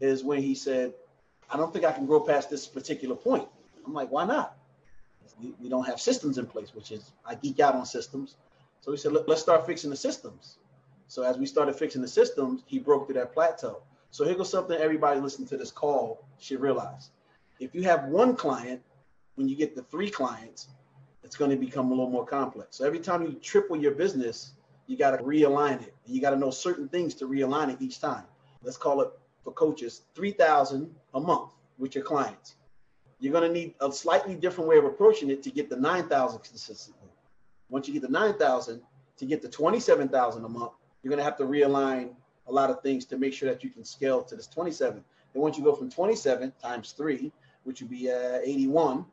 is 0.00 0.24
when 0.24 0.42
he 0.42 0.54
said, 0.54 0.94
I 1.52 1.56
don't 1.56 1.72
think 1.72 1.84
I 1.84 1.92
can 1.92 2.06
grow 2.06 2.20
past 2.20 2.50
this 2.50 2.66
particular 2.66 3.16
point. 3.16 3.48
I'm 3.86 3.94
like, 3.94 4.10
why 4.10 4.24
not? 4.24 4.56
We, 5.40 5.54
we 5.60 5.68
don't 5.68 5.86
have 5.86 6.00
systems 6.00 6.38
in 6.38 6.46
place, 6.46 6.74
which 6.74 6.92
is 6.92 7.12
I 7.24 7.34
geek 7.34 7.60
out 7.60 7.74
on 7.74 7.86
systems. 7.86 8.36
So 8.80 8.92
he 8.92 8.98
said, 8.98 9.12
Let, 9.12 9.28
let's 9.28 9.40
start 9.40 9.66
fixing 9.66 9.90
the 9.90 9.96
systems. 9.96 10.58
So 11.06 11.22
as 11.22 11.38
we 11.38 11.46
started 11.46 11.74
fixing 11.74 12.02
the 12.02 12.08
systems, 12.08 12.62
he 12.66 12.78
broke 12.78 13.06
through 13.06 13.16
that 13.16 13.32
plateau. 13.32 13.82
So 14.10 14.24
here 14.24 14.34
goes 14.34 14.50
something 14.50 14.78
everybody 14.78 15.20
listening 15.20 15.48
to 15.48 15.56
this 15.56 15.70
call 15.70 16.24
should 16.38 16.60
realize. 16.60 17.10
If 17.58 17.74
you 17.74 17.82
have 17.84 18.04
one 18.04 18.36
client, 18.36 18.82
when 19.34 19.48
you 19.48 19.56
get 19.56 19.74
the 19.74 19.82
three 19.82 20.10
clients, 20.10 20.68
it's 21.24 21.36
going 21.36 21.50
to 21.50 21.56
become 21.56 21.86
a 21.86 21.90
little 21.90 22.10
more 22.10 22.26
complex. 22.26 22.76
So 22.76 22.86
every 22.86 22.98
time 22.98 23.24
you 23.24 23.32
triple 23.34 23.76
your 23.76 23.92
business, 23.92 24.52
you 24.86 24.96
got 24.96 25.16
to 25.16 25.22
realign 25.22 25.82
it. 25.82 25.94
You 26.06 26.20
got 26.20 26.30
to 26.30 26.36
know 26.36 26.50
certain 26.50 26.88
things 26.88 27.14
to 27.14 27.26
realign 27.26 27.70
it 27.72 27.80
each 27.80 28.00
time. 28.00 28.24
Let's 28.62 28.76
call 28.76 29.00
it 29.00 29.10
for 29.44 29.52
coaches 29.52 30.02
3000 30.14 30.94
a 31.14 31.20
month 31.20 31.52
with 31.78 31.94
your 31.94 32.04
clients. 32.04 32.56
You're 33.18 33.32
going 33.32 33.52
to 33.52 33.52
need 33.52 33.74
a 33.80 33.92
slightly 33.92 34.34
different 34.34 34.68
way 34.68 34.78
of 34.78 34.84
approaching 34.84 35.30
it 35.30 35.42
to 35.42 35.50
get 35.50 35.68
the 35.68 35.76
9,000 35.76 36.42
consistently. 36.42 37.08
Once 37.68 37.86
you 37.86 37.94
get 37.94 38.02
the 38.02 38.08
9,000 38.08 38.80
to 39.18 39.26
get 39.26 39.42
the 39.42 39.48
27,000 39.48 40.44
a 40.44 40.48
month, 40.48 40.72
you're 41.02 41.10
going 41.10 41.18
to 41.18 41.24
have 41.24 41.36
to 41.36 41.44
realign 41.44 42.10
a 42.46 42.52
lot 42.52 42.70
of 42.70 42.82
things 42.82 43.04
to 43.06 43.18
make 43.18 43.32
sure 43.32 43.48
that 43.48 43.62
you 43.62 43.70
can 43.70 43.84
scale 43.84 44.22
to 44.22 44.36
this 44.36 44.46
27. 44.46 45.04
Then 45.32 45.42
once 45.42 45.56
you 45.56 45.64
go 45.64 45.74
from 45.74 45.90
27 45.90 46.52
times 46.62 46.92
three, 46.92 47.32
which 47.64 47.80
would 47.80 47.90
be 47.90 48.10
uh, 48.10 48.38
81, 48.42 49.04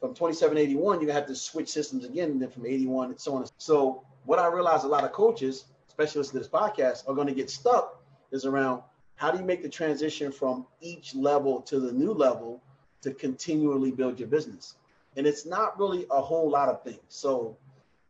from 0.00 0.14
27 0.14 0.58
81, 0.58 0.76
you're 0.76 0.96
going 0.96 1.06
to 1.08 1.12
have 1.14 1.26
to 1.26 1.34
switch 1.34 1.68
systems 1.68 2.04
again, 2.04 2.30
and 2.30 2.42
then 2.42 2.50
from 2.50 2.66
81 2.66 3.10
and 3.10 3.20
so 3.20 3.34
on. 3.34 3.46
So 3.58 4.04
what 4.26 4.38
I 4.38 4.46
realize 4.48 4.84
a 4.84 4.88
lot 4.88 5.04
of 5.04 5.12
coaches, 5.12 5.64
especially 5.88 6.20
listening 6.20 6.42
to 6.42 6.48
this 6.48 6.60
podcast, 6.60 7.08
are 7.08 7.14
going 7.14 7.28
to 7.28 7.34
get 7.34 7.50
stuck 7.50 8.02
is 8.30 8.44
around 8.44 8.82
how 9.16 9.30
do 9.30 9.38
you 9.38 9.44
make 9.44 9.62
the 9.62 9.68
transition 9.68 10.32
from 10.32 10.66
each 10.80 11.14
level 11.14 11.60
to 11.62 11.80
the 11.80 11.92
new 11.92 12.12
level 12.12 12.62
to 13.02 13.12
continually 13.12 13.90
build 13.90 14.18
your 14.18 14.28
business? 14.28 14.74
And 15.16 15.26
it's 15.26 15.46
not 15.46 15.78
really 15.78 16.06
a 16.10 16.20
whole 16.20 16.50
lot 16.50 16.68
of 16.68 16.82
things. 16.82 17.00
So 17.08 17.56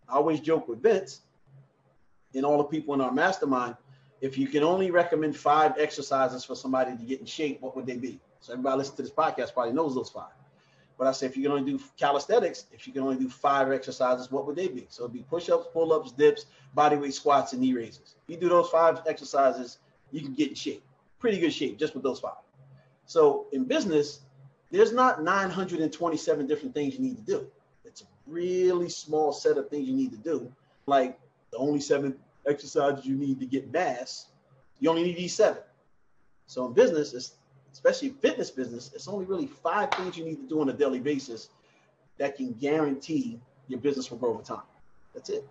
I 0.08 0.14
always 0.14 0.40
joke 0.40 0.68
with 0.68 0.82
Vince 0.82 1.20
and 2.34 2.44
all 2.44 2.58
the 2.58 2.64
people 2.64 2.94
in 2.94 3.00
our 3.00 3.12
mastermind 3.12 3.76
if 4.25 4.38
you 4.38 4.46
can 4.46 4.62
only 4.62 4.90
recommend 4.90 5.37
five 5.37 5.75
exercises 5.78 6.44
for 6.46 6.54
somebody 6.54 6.96
to 6.96 7.04
get 7.04 7.20
in 7.20 7.26
shape, 7.26 7.61
what 7.61 7.76
would 7.76 7.84
they 7.84 7.99
be? 7.99 8.18
So 8.40 8.54
everybody 8.54 8.78
listening 8.78 8.96
to 8.96 9.02
this 9.02 9.12
podcast 9.12 9.52
probably 9.52 9.75
knows 9.75 9.94
those 9.94 10.08
five. 10.08 10.32
But 10.96 11.08
I 11.08 11.12
say 11.12 11.26
if 11.26 11.37
you 11.37 11.42
can 11.42 11.52
only 11.52 11.70
do 11.70 11.78
calisthenics, 11.99 12.64
if 12.73 12.87
you 12.87 12.94
can 12.94 13.02
only 13.02 13.16
do 13.16 13.28
five 13.28 13.70
exercises, 13.70 14.30
what 14.30 14.46
would 14.46 14.56
they 14.56 14.68
be? 14.68 14.87
So 14.88 15.02
it'd 15.02 15.12
be 15.12 15.25
push-ups, 15.28 15.66
pull-ups, 15.75 16.12
dips, 16.12 16.46
bodyweight 16.75 17.12
squats, 17.12 17.52
and 17.52 17.61
knee 17.61 17.75
raises. 17.75 18.14
If 18.26 18.34
you 18.34 18.40
do 18.40 18.49
those 18.49 18.70
five 18.70 19.02
exercises, 19.06 19.76
you 20.11 20.23
can 20.23 20.32
get 20.32 20.49
in 20.49 20.54
shape 20.54 20.82
pretty 21.25 21.40
good 21.40 21.54
shape 21.54 21.78
just 21.78 21.95
with 21.95 22.02
those 22.02 22.21
five. 22.21 22.35
So 23.07 23.47
in 23.52 23.64
business, 23.64 24.21
there's 24.71 24.93
not 24.93 25.23
927 25.23 26.47
different 26.47 26.75
things 26.75 26.97
you 26.97 27.00
need 27.00 27.16
to 27.16 27.23
do. 27.23 27.47
It's 27.87 28.02
a 28.02 28.04
really 28.26 28.90
small 28.90 29.33
set 29.33 29.57
of 29.57 29.71
things 29.71 29.88
you 29.88 29.97
need 29.97 30.11
to 30.11 30.19
do. 30.19 30.52
Like 30.85 31.19
the 31.50 31.57
only 31.57 31.81
seven 31.81 32.14
exercises 32.47 33.07
you 33.07 33.16
need 33.16 33.40
to 33.40 33.47
get 33.47 33.73
mass, 33.73 34.26
you 34.81 34.90
only 34.90 35.02
need 35.02 35.16
these 35.16 35.35
seven. 35.35 35.62
So 36.47 36.66
in 36.66 36.75
business, 36.75 37.37
especially 37.73 38.11
fitness 38.11 38.50
business, 38.50 38.90
it's 38.95 39.09
only 39.09 39.25
really 39.25 39.47
five 39.47 39.95
things 39.95 40.19
you 40.19 40.26
need 40.26 40.43
to 40.43 40.47
do 40.47 40.61
on 40.61 40.69
a 40.69 40.75
daily 40.75 41.00
basis 41.00 41.49
that 42.19 42.37
can 42.37 42.52
guarantee 42.52 43.40
your 43.69 43.81
business 43.81 44.11
will 44.11 44.19
grow 44.19 44.35
over 44.35 44.43
time. 44.43 44.66
That's 45.14 45.31
it. 45.31 45.49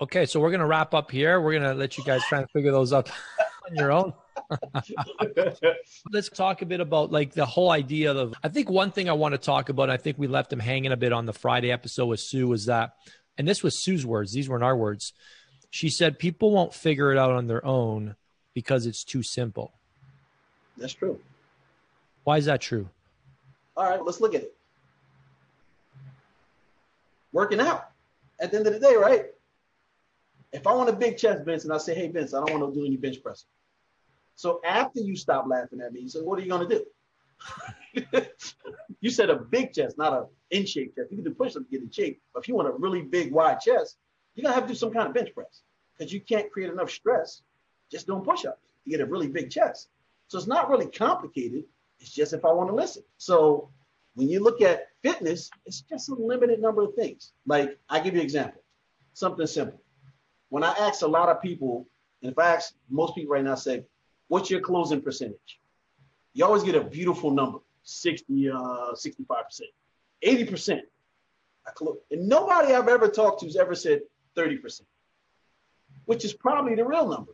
Okay, 0.00 0.24
so 0.24 0.38
we're 0.38 0.52
gonna 0.52 0.68
wrap 0.68 0.94
up 0.94 1.10
here. 1.10 1.40
We're 1.40 1.58
gonna 1.58 1.74
let 1.74 1.98
you 1.98 2.04
guys 2.04 2.22
try 2.28 2.38
and 2.38 2.50
figure 2.52 2.70
those 2.70 2.92
out 2.92 3.10
on 3.68 3.74
your 3.74 3.90
own. 3.90 4.12
Let's 6.10 6.28
talk 6.28 6.62
a 6.62 6.66
bit 6.66 6.80
about 6.80 7.12
like 7.12 7.32
the 7.32 7.46
whole 7.46 7.70
idea 7.70 8.12
of. 8.12 8.34
I 8.42 8.48
think 8.48 8.70
one 8.70 8.90
thing 8.90 9.08
I 9.08 9.14
want 9.14 9.32
to 9.32 9.38
talk 9.38 9.68
about. 9.68 9.90
I 9.90 9.96
think 9.96 10.18
we 10.18 10.26
left 10.26 10.52
him 10.52 10.60
hanging 10.60 10.92
a 10.92 10.96
bit 10.96 11.12
on 11.12 11.26
the 11.26 11.32
Friday 11.32 11.70
episode 11.70 12.06
with 12.06 12.20
Sue 12.20 12.48
was 12.48 12.66
that, 12.66 12.94
and 13.38 13.46
this 13.46 13.62
was 13.62 13.82
Sue's 13.82 14.04
words. 14.04 14.32
These 14.32 14.48
weren't 14.48 14.64
our 14.64 14.76
words. 14.76 15.12
She 15.70 15.88
said 15.88 16.18
people 16.18 16.50
won't 16.50 16.74
figure 16.74 17.12
it 17.12 17.18
out 17.18 17.30
on 17.30 17.46
their 17.46 17.64
own 17.64 18.16
because 18.54 18.86
it's 18.86 19.04
too 19.04 19.22
simple. 19.22 19.72
That's 20.76 20.92
true. 20.92 21.18
Why 22.24 22.38
is 22.38 22.44
that 22.44 22.60
true? 22.60 22.88
All 23.76 23.88
right, 23.88 24.04
let's 24.04 24.20
look 24.20 24.34
at 24.34 24.42
it. 24.42 24.54
Working 27.32 27.60
out. 27.60 27.88
At 28.40 28.50
the 28.50 28.58
end 28.58 28.66
of 28.66 28.74
the 28.74 28.80
day, 28.80 28.96
right? 28.96 29.26
If 30.52 30.66
I 30.66 30.74
want 30.74 30.90
a 30.90 30.92
big 30.92 31.16
chest, 31.16 31.44
Vince, 31.44 31.64
and 31.64 31.72
I 31.72 31.78
say, 31.78 31.94
hey, 31.94 32.08
Vince, 32.08 32.34
I 32.34 32.44
don't 32.44 32.60
want 32.60 32.74
to 32.74 32.78
do 32.78 32.84
any 32.84 32.96
bench 32.96 33.22
pressing. 33.22 33.48
So 34.34 34.60
after 34.64 35.00
you 35.00 35.16
stop 35.16 35.46
laughing 35.46 35.80
at 35.80 35.92
me, 35.92 36.00
you 36.00 36.08
say, 36.08 36.20
what 36.20 36.38
are 36.38 36.42
you 36.42 36.48
to 36.68 36.84
do? 38.04 38.22
you 39.00 39.10
said 39.10 39.30
a 39.30 39.36
big 39.36 39.72
chest, 39.72 39.98
not 39.98 40.12
a 40.12 40.26
in 40.50 40.66
shape 40.66 40.94
chest. 40.94 41.10
You 41.10 41.18
can 41.18 41.24
do 41.24 41.34
push 41.34 41.56
ups 41.56 41.66
to 41.66 41.70
get 41.70 41.82
in 41.82 41.90
shape. 41.90 42.20
But 42.32 42.40
if 42.40 42.48
you 42.48 42.54
want 42.54 42.68
a 42.68 42.72
really 42.72 43.02
big, 43.02 43.32
wide 43.32 43.60
chest, 43.60 43.96
you're 44.34 44.48
to 44.48 44.54
have 44.54 44.64
to 44.64 44.68
do 44.68 44.74
some 44.74 44.92
kind 44.92 45.08
of 45.08 45.14
bench 45.14 45.34
press 45.34 45.62
because 45.96 46.12
you 46.12 46.20
can't 46.20 46.50
create 46.50 46.70
enough 46.70 46.90
stress 46.90 47.42
just 47.90 48.06
doing 48.06 48.22
push 48.22 48.44
ups 48.46 48.72
to 48.84 48.90
get 48.90 49.00
a 49.00 49.06
really 49.06 49.28
big 49.28 49.50
chest. 49.50 49.88
So 50.28 50.38
it's 50.38 50.46
not 50.46 50.70
really 50.70 50.86
complicated. 50.86 51.64
It's 52.00 52.10
just 52.10 52.32
if 52.32 52.44
I 52.44 52.52
want 52.52 52.70
to 52.70 52.74
listen. 52.74 53.02
So 53.18 53.68
when 54.14 54.28
you 54.28 54.40
look 54.40 54.62
at 54.62 54.88
fitness, 55.02 55.50
it's 55.66 55.82
just 55.82 56.08
a 56.08 56.14
limited 56.14 56.60
number 56.60 56.82
of 56.82 56.94
things. 56.94 57.32
Like 57.46 57.78
I 57.88 58.00
give 58.00 58.14
you 58.14 58.20
an 58.20 58.24
example, 58.24 58.62
something 59.12 59.46
simple. 59.46 59.80
When 60.48 60.64
I 60.64 60.72
ask 60.72 61.02
a 61.02 61.06
lot 61.06 61.28
of 61.28 61.40
people, 61.42 61.86
and 62.22 62.32
if 62.32 62.38
I 62.38 62.54
ask 62.54 62.74
most 62.88 63.14
people 63.14 63.34
right 63.34 63.44
now, 63.44 63.54
say, 63.54 63.84
what's 64.32 64.48
your 64.48 64.60
closing 64.60 65.02
percentage? 65.02 65.60
You 66.32 66.46
always 66.46 66.62
get 66.62 66.74
a 66.74 66.82
beautiful 66.82 67.32
number, 67.32 67.58
60, 67.82 68.48
uh, 68.48 68.54
65%, 68.94 69.60
80%. 70.24 70.80
I 71.66 71.70
and 72.10 72.28
nobody 72.28 72.72
I've 72.72 72.88
ever 72.88 73.08
talked 73.08 73.40
to 73.40 73.46
has 73.46 73.56
ever 73.56 73.74
said 73.74 74.00
30%, 74.34 74.80
which 76.06 76.24
is 76.24 76.32
probably 76.32 76.74
the 76.74 76.84
real 76.86 77.10
number. 77.10 77.32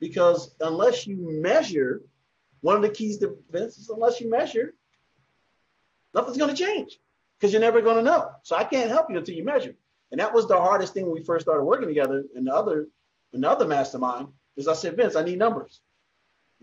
Because 0.00 0.54
unless 0.60 1.06
you 1.06 1.16
measure, 1.18 2.02
one 2.60 2.76
of 2.76 2.82
the 2.82 2.90
keys 2.90 3.16
to 3.20 3.38
this 3.50 3.78
is 3.78 3.88
unless 3.88 4.20
you 4.20 4.28
measure, 4.28 4.74
nothing's 6.12 6.36
going 6.36 6.54
to 6.54 6.62
change 6.62 6.98
because 7.38 7.54
you're 7.54 7.62
never 7.62 7.80
going 7.80 7.96
to 7.96 8.02
know. 8.02 8.32
So 8.42 8.54
I 8.54 8.64
can't 8.64 8.90
help 8.90 9.06
you 9.08 9.16
until 9.16 9.34
you 9.34 9.44
measure. 9.44 9.76
And 10.10 10.20
that 10.20 10.34
was 10.34 10.46
the 10.46 10.58
hardest 10.58 10.92
thing 10.92 11.06
when 11.06 11.14
we 11.14 11.24
first 11.24 11.46
started 11.46 11.64
working 11.64 11.88
together. 11.88 12.22
And 12.34 12.46
the 12.46 12.54
other, 12.54 12.88
another 13.32 13.66
mastermind 13.66 14.28
is 14.58 14.68
I 14.68 14.74
said, 14.74 14.94
Vince, 14.98 15.16
I 15.16 15.24
need 15.24 15.38
numbers. 15.38 15.80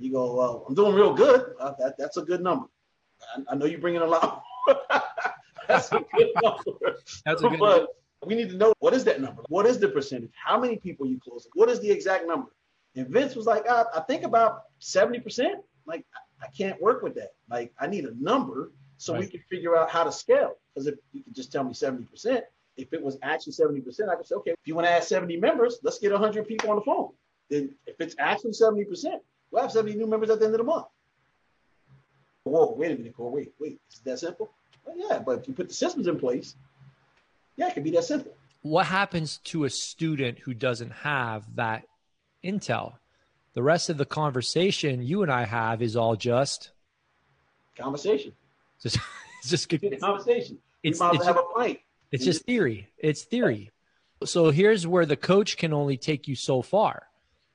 You 0.01 0.11
go, 0.11 0.35
well, 0.35 0.65
I'm 0.67 0.73
doing 0.73 0.95
real 0.95 1.13
good. 1.13 1.53
Uh, 1.59 1.73
that, 1.79 1.95
that's 1.97 2.17
a 2.17 2.23
good 2.23 2.41
number. 2.41 2.65
I, 3.21 3.53
I 3.53 3.55
know 3.55 3.65
you're 3.65 3.79
bringing 3.79 4.01
a 4.01 4.05
lot. 4.05 4.43
that's 5.67 5.91
a 5.91 6.03
good 6.15 6.29
number. 6.43 6.97
That's 7.25 7.43
a 7.43 7.49
good 7.49 7.59
but 7.59 7.77
number. 7.77 7.87
we 8.25 8.35
need 8.35 8.49
to 8.49 8.57
know 8.57 8.73
what 8.79 8.93
is 8.93 9.03
that 9.05 9.21
number? 9.21 9.43
What 9.47 9.65
is 9.65 9.79
the 9.79 9.89
percentage? 9.89 10.31
How 10.43 10.59
many 10.59 10.77
people 10.77 11.05
you 11.05 11.19
closing? 11.19 11.51
What 11.53 11.69
is 11.69 11.79
the 11.79 11.91
exact 11.91 12.27
number? 12.27 12.51
And 12.95 13.07
Vince 13.07 13.35
was 13.35 13.45
like, 13.45 13.67
uh, 13.69 13.85
I 13.95 14.01
think 14.01 14.23
about 14.23 14.63
70%. 14.81 15.53
Like, 15.85 16.05
I 16.41 16.47
can't 16.57 16.81
work 16.81 17.03
with 17.03 17.15
that. 17.15 17.33
Like, 17.49 17.73
I 17.79 17.87
need 17.87 18.05
a 18.05 18.13
number 18.21 18.71
so 18.97 19.13
right. 19.13 19.21
we 19.21 19.27
can 19.27 19.41
figure 19.49 19.75
out 19.75 19.89
how 19.89 20.03
to 20.03 20.11
scale. 20.11 20.55
Because 20.73 20.87
if 20.87 20.95
you 21.11 21.23
could 21.23 21.35
just 21.35 21.51
tell 21.51 21.63
me 21.63 21.73
70%, 21.73 22.41
if 22.77 22.93
it 22.93 23.01
was 23.01 23.17
actually 23.21 23.53
70%, 23.53 24.09
I 24.09 24.15
could 24.15 24.25
say, 24.25 24.35
okay, 24.35 24.51
if 24.51 24.57
you 24.65 24.75
want 24.75 24.87
to 24.87 24.91
add 24.91 25.03
70 25.03 25.37
members, 25.37 25.79
let's 25.83 25.99
get 25.99 26.11
100 26.11 26.47
people 26.47 26.69
on 26.69 26.77
the 26.77 26.81
phone. 26.81 27.11
Then 27.49 27.75
if 27.85 27.95
it's 27.99 28.15
actually 28.19 28.51
70%, 28.51 29.19
we'll 29.51 29.61
have 29.61 29.71
70 29.71 29.95
new 29.95 30.07
members 30.07 30.29
at 30.29 30.39
the 30.39 30.45
end 30.45 30.55
of 30.55 30.59
the 30.59 30.63
month. 30.63 30.87
Whoa, 32.43 32.73
wait 32.75 32.91
a 32.91 32.95
minute, 32.95 33.15
Cole. 33.15 33.31
Wait, 33.31 33.53
wait, 33.59 33.79
is 33.89 33.99
it 33.99 34.05
that 34.05 34.19
simple? 34.19 34.51
Well, 34.85 34.95
yeah, 34.97 35.19
but 35.19 35.39
if 35.39 35.47
you 35.47 35.53
put 35.53 35.67
the 35.67 35.73
systems 35.73 36.07
in 36.07 36.19
place, 36.19 36.55
yeah, 37.55 37.67
it 37.67 37.73
can 37.73 37.83
be 37.83 37.91
that 37.91 38.03
simple. 38.03 38.33
What 38.63 38.87
happens 38.87 39.37
to 39.45 39.65
a 39.65 39.69
student 39.69 40.39
who 40.39 40.53
doesn't 40.53 40.91
have 40.91 41.55
that 41.55 41.83
intel? 42.43 42.93
The 43.53 43.61
rest 43.63 43.89
of 43.89 43.97
the 43.97 44.05
conversation 44.05 45.03
you 45.03 45.23
and 45.23 45.31
I 45.31 45.45
have 45.45 45.81
is 45.81 45.95
all 45.95 46.15
just 46.15 46.71
conversation. 47.77 48.33
Just, 48.81 48.97
it's 49.39 49.49
just 49.49 49.69
good 49.69 49.99
conversation. 49.99 50.57
It's, 50.83 50.99
it's, 51.01 51.25
have 51.25 51.37
a 51.37 51.43
pint. 51.55 51.79
It's 52.11 52.25
just 52.25 52.45
theory. 52.45 52.89
It's 52.97 53.23
theory. 53.23 53.71
So 54.23 54.51
here's 54.51 54.87
where 54.87 55.05
the 55.05 55.15
coach 55.15 55.57
can 55.57 55.73
only 55.73 55.97
take 55.97 56.27
you 56.27 56.35
so 56.35 56.61
far. 56.61 57.07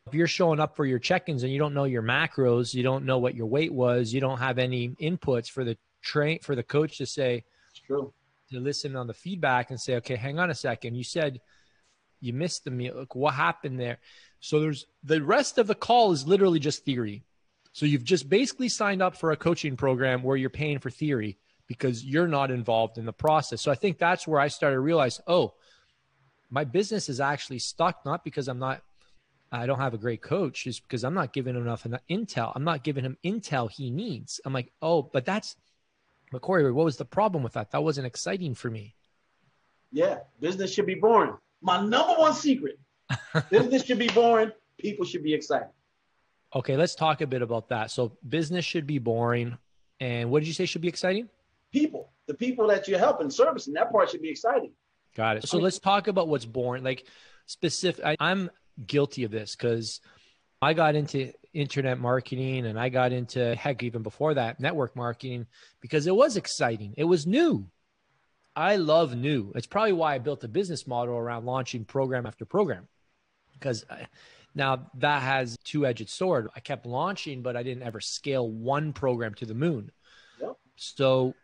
If 0.06 0.14
you're 0.14 0.28
showing 0.28 0.60
up 0.60 0.76
for 0.76 0.84
your 0.84 1.00
check-ins 1.00 1.42
and 1.42 1.52
you 1.52 1.58
don't 1.58 1.74
know 1.74 1.84
your 1.84 2.02
macros, 2.02 2.72
you 2.72 2.84
don't 2.84 3.04
know 3.04 3.18
what 3.18 3.34
your 3.34 3.46
weight 3.46 3.72
was, 3.72 4.14
you 4.14 4.20
don't 4.20 4.38
have 4.38 4.58
any 4.58 4.90
inputs 5.00 5.50
for 5.50 5.64
the 5.64 5.76
train 6.02 6.38
for 6.42 6.54
the 6.54 6.62
coach 6.62 6.98
to 6.98 7.06
say, 7.06 7.44
true. 7.86 8.12
To 8.52 8.60
listen 8.60 8.94
on 8.94 9.08
the 9.08 9.14
feedback 9.14 9.70
and 9.70 9.80
say, 9.80 9.96
okay, 9.96 10.14
hang 10.14 10.38
on 10.38 10.50
a 10.50 10.54
second. 10.54 10.94
You 10.94 11.02
said 11.02 11.40
you 12.20 12.32
missed 12.32 12.62
the 12.64 12.70
meal. 12.70 12.94
Like, 12.96 13.16
what 13.16 13.34
happened 13.34 13.80
there? 13.80 13.98
So 14.38 14.60
there's 14.60 14.86
the 15.02 15.20
rest 15.20 15.58
of 15.58 15.66
the 15.66 15.74
call 15.74 16.12
is 16.12 16.26
literally 16.26 16.60
just 16.60 16.84
theory. 16.84 17.24
So 17.72 17.84
you've 17.84 18.04
just 18.04 18.28
basically 18.28 18.68
signed 18.68 19.02
up 19.02 19.16
for 19.16 19.32
a 19.32 19.36
coaching 19.36 19.76
program 19.76 20.22
where 20.22 20.36
you're 20.36 20.48
paying 20.48 20.78
for 20.78 20.90
theory 20.90 21.38
because 21.66 22.04
you're 22.04 22.28
not 22.28 22.52
involved 22.52 22.96
in 22.98 23.04
the 23.04 23.12
process. 23.12 23.60
So 23.60 23.72
I 23.72 23.74
think 23.74 23.98
that's 23.98 24.28
where 24.28 24.40
I 24.40 24.46
started 24.46 24.76
to 24.76 24.80
realize, 24.80 25.20
oh, 25.26 25.54
my 26.48 26.62
business 26.62 27.08
is 27.08 27.20
actually 27.20 27.58
stuck 27.58 28.06
not 28.06 28.22
because 28.22 28.46
I'm 28.46 28.60
not 28.60 28.80
I 29.52 29.66
don't 29.66 29.78
have 29.78 29.94
a 29.94 29.98
great 29.98 30.22
coach, 30.22 30.66
is 30.66 30.80
because 30.80 31.04
I'm 31.04 31.14
not 31.14 31.32
giving 31.32 31.54
him 31.54 31.62
enough 31.62 31.86
intel. 32.10 32.52
I'm 32.54 32.64
not 32.64 32.82
giving 32.82 33.04
him 33.04 33.16
intel 33.24 33.70
he 33.70 33.90
needs. 33.90 34.40
I'm 34.44 34.52
like, 34.52 34.72
oh, 34.82 35.02
but 35.02 35.24
that's 35.24 35.56
but 36.32 36.42
Corey, 36.42 36.70
what 36.72 36.84
was 36.84 36.96
the 36.96 37.04
problem 37.04 37.42
with 37.42 37.52
that? 37.54 37.70
That 37.70 37.82
wasn't 37.84 38.06
exciting 38.06 38.54
for 38.54 38.70
me. 38.70 38.94
Yeah, 39.92 40.18
business 40.40 40.72
should 40.72 40.86
be 40.86 40.94
boring. 40.94 41.36
My 41.62 41.80
number 41.80 42.14
one 42.14 42.34
secret. 42.34 42.78
business 43.50 43.84
should 43.84 43.98
be 43.98 44.08
boring. 44.08 44.50
People 44.78 45.04
should 45.06 45.22
be 45.22 45.32
excited. 45.32 45.68
Okay, 46.54 46.76
let's 46.76 46.94
talk 46.94 47.20
a 47.20 47.26
bit 47.26 47.42
about 47.42 47.68
that. 47.68 47.90
So 47.90 48.16
business 48.28 48.64
should 48.64 48.86
be 48.86 48.98
boring. 48.98 49.56
And 50.00 50.30
what 50.30 50.40
did 50.40 50.48
you 50.48 50.54
say 50.54 50.66
should 50.66 50.82
be 50.82 50.88
exciting? 50.88 51.28
People, 51.72 52.10
the 52.26 52.34
people 52.34 52.66
that 52.68 52.88
you're 52.88 52.98
helping, 52.98 53.30
servicing, 53.30 53.74
that 53.74 53.92
part 53.92 54.10
should 54.10 54.22
be 54.22 54.30
exciting. 54.30 54.72
Got 55.14 55.38
it. 55.38 55.48
So 55.48 55.58
let's 55.58 55.78
talk 55.78 56.08
about 56.08 56.28
what's 56.28 56.44
boring. 56.44 56.84
Like 56.84 57.06
specific, 57.46 58.04
I, 58.04 58.16
I'm 58.20 58.50
guilty 58.84 59.24
of 59.24 59.30
this 59.30 59.56
because 59.56 60.00
I 60.60 60.72
got 60.72 60.94
into 60.94 61.32
internet 61.52 61.98
marketing 61.98 62.66
and 62.66 62.78
I 62.78 62.88
got 62.88 63.12
into 63.12 63.54
heck 63.54 63.82
even 63.82 64.02
before 64.02 64.34
that 64.34 64.60
network 64.60 64.94
marketing 64.96 65.46
because 65.80 66.06
it 66.06 66.14
was 66.14 66.36
exciting. 66.36 66.94
It 66.96 67.04
was 67.04 67.26
new. 67.26 67.66
I 68.54 68.76
love 68.76 69.14
new. 69.14 69.52
It's 69.54 69.66
probably 69.66 69.92
why 69.92 70.14
I 70.14 70.18
built 70.18 70.44
a 70.44 70.48
business 70.48 70.86
model 70.86 71.14
around 71.14 71.44
launching 71.44 71.84
program 71.84 72.26
after 72.26 72.44
program. 72.46 72.88
Because 73.52 73.84
uh, 73.88 73.96
now 74.54 74.90
that 74.94 75.22
has 75.22 75.58
two-edged 75.64 76.08
sword. 76.08 76.48
I 76.56 76.60
kept 76.60 76.86
launching, 76.86 77.42
but 77.42 77.56
I 77.56 77.62
didn't 77.62 77.82
ever 77.82 78.00
scale 78.00 78.50
one 78.50 78.94
program 78.94 79.34
to 79.34 79.46
the 79.46 79.54
moon. 79.54 79.90
Yep. 80.40 80.56
So, 80.76 81.34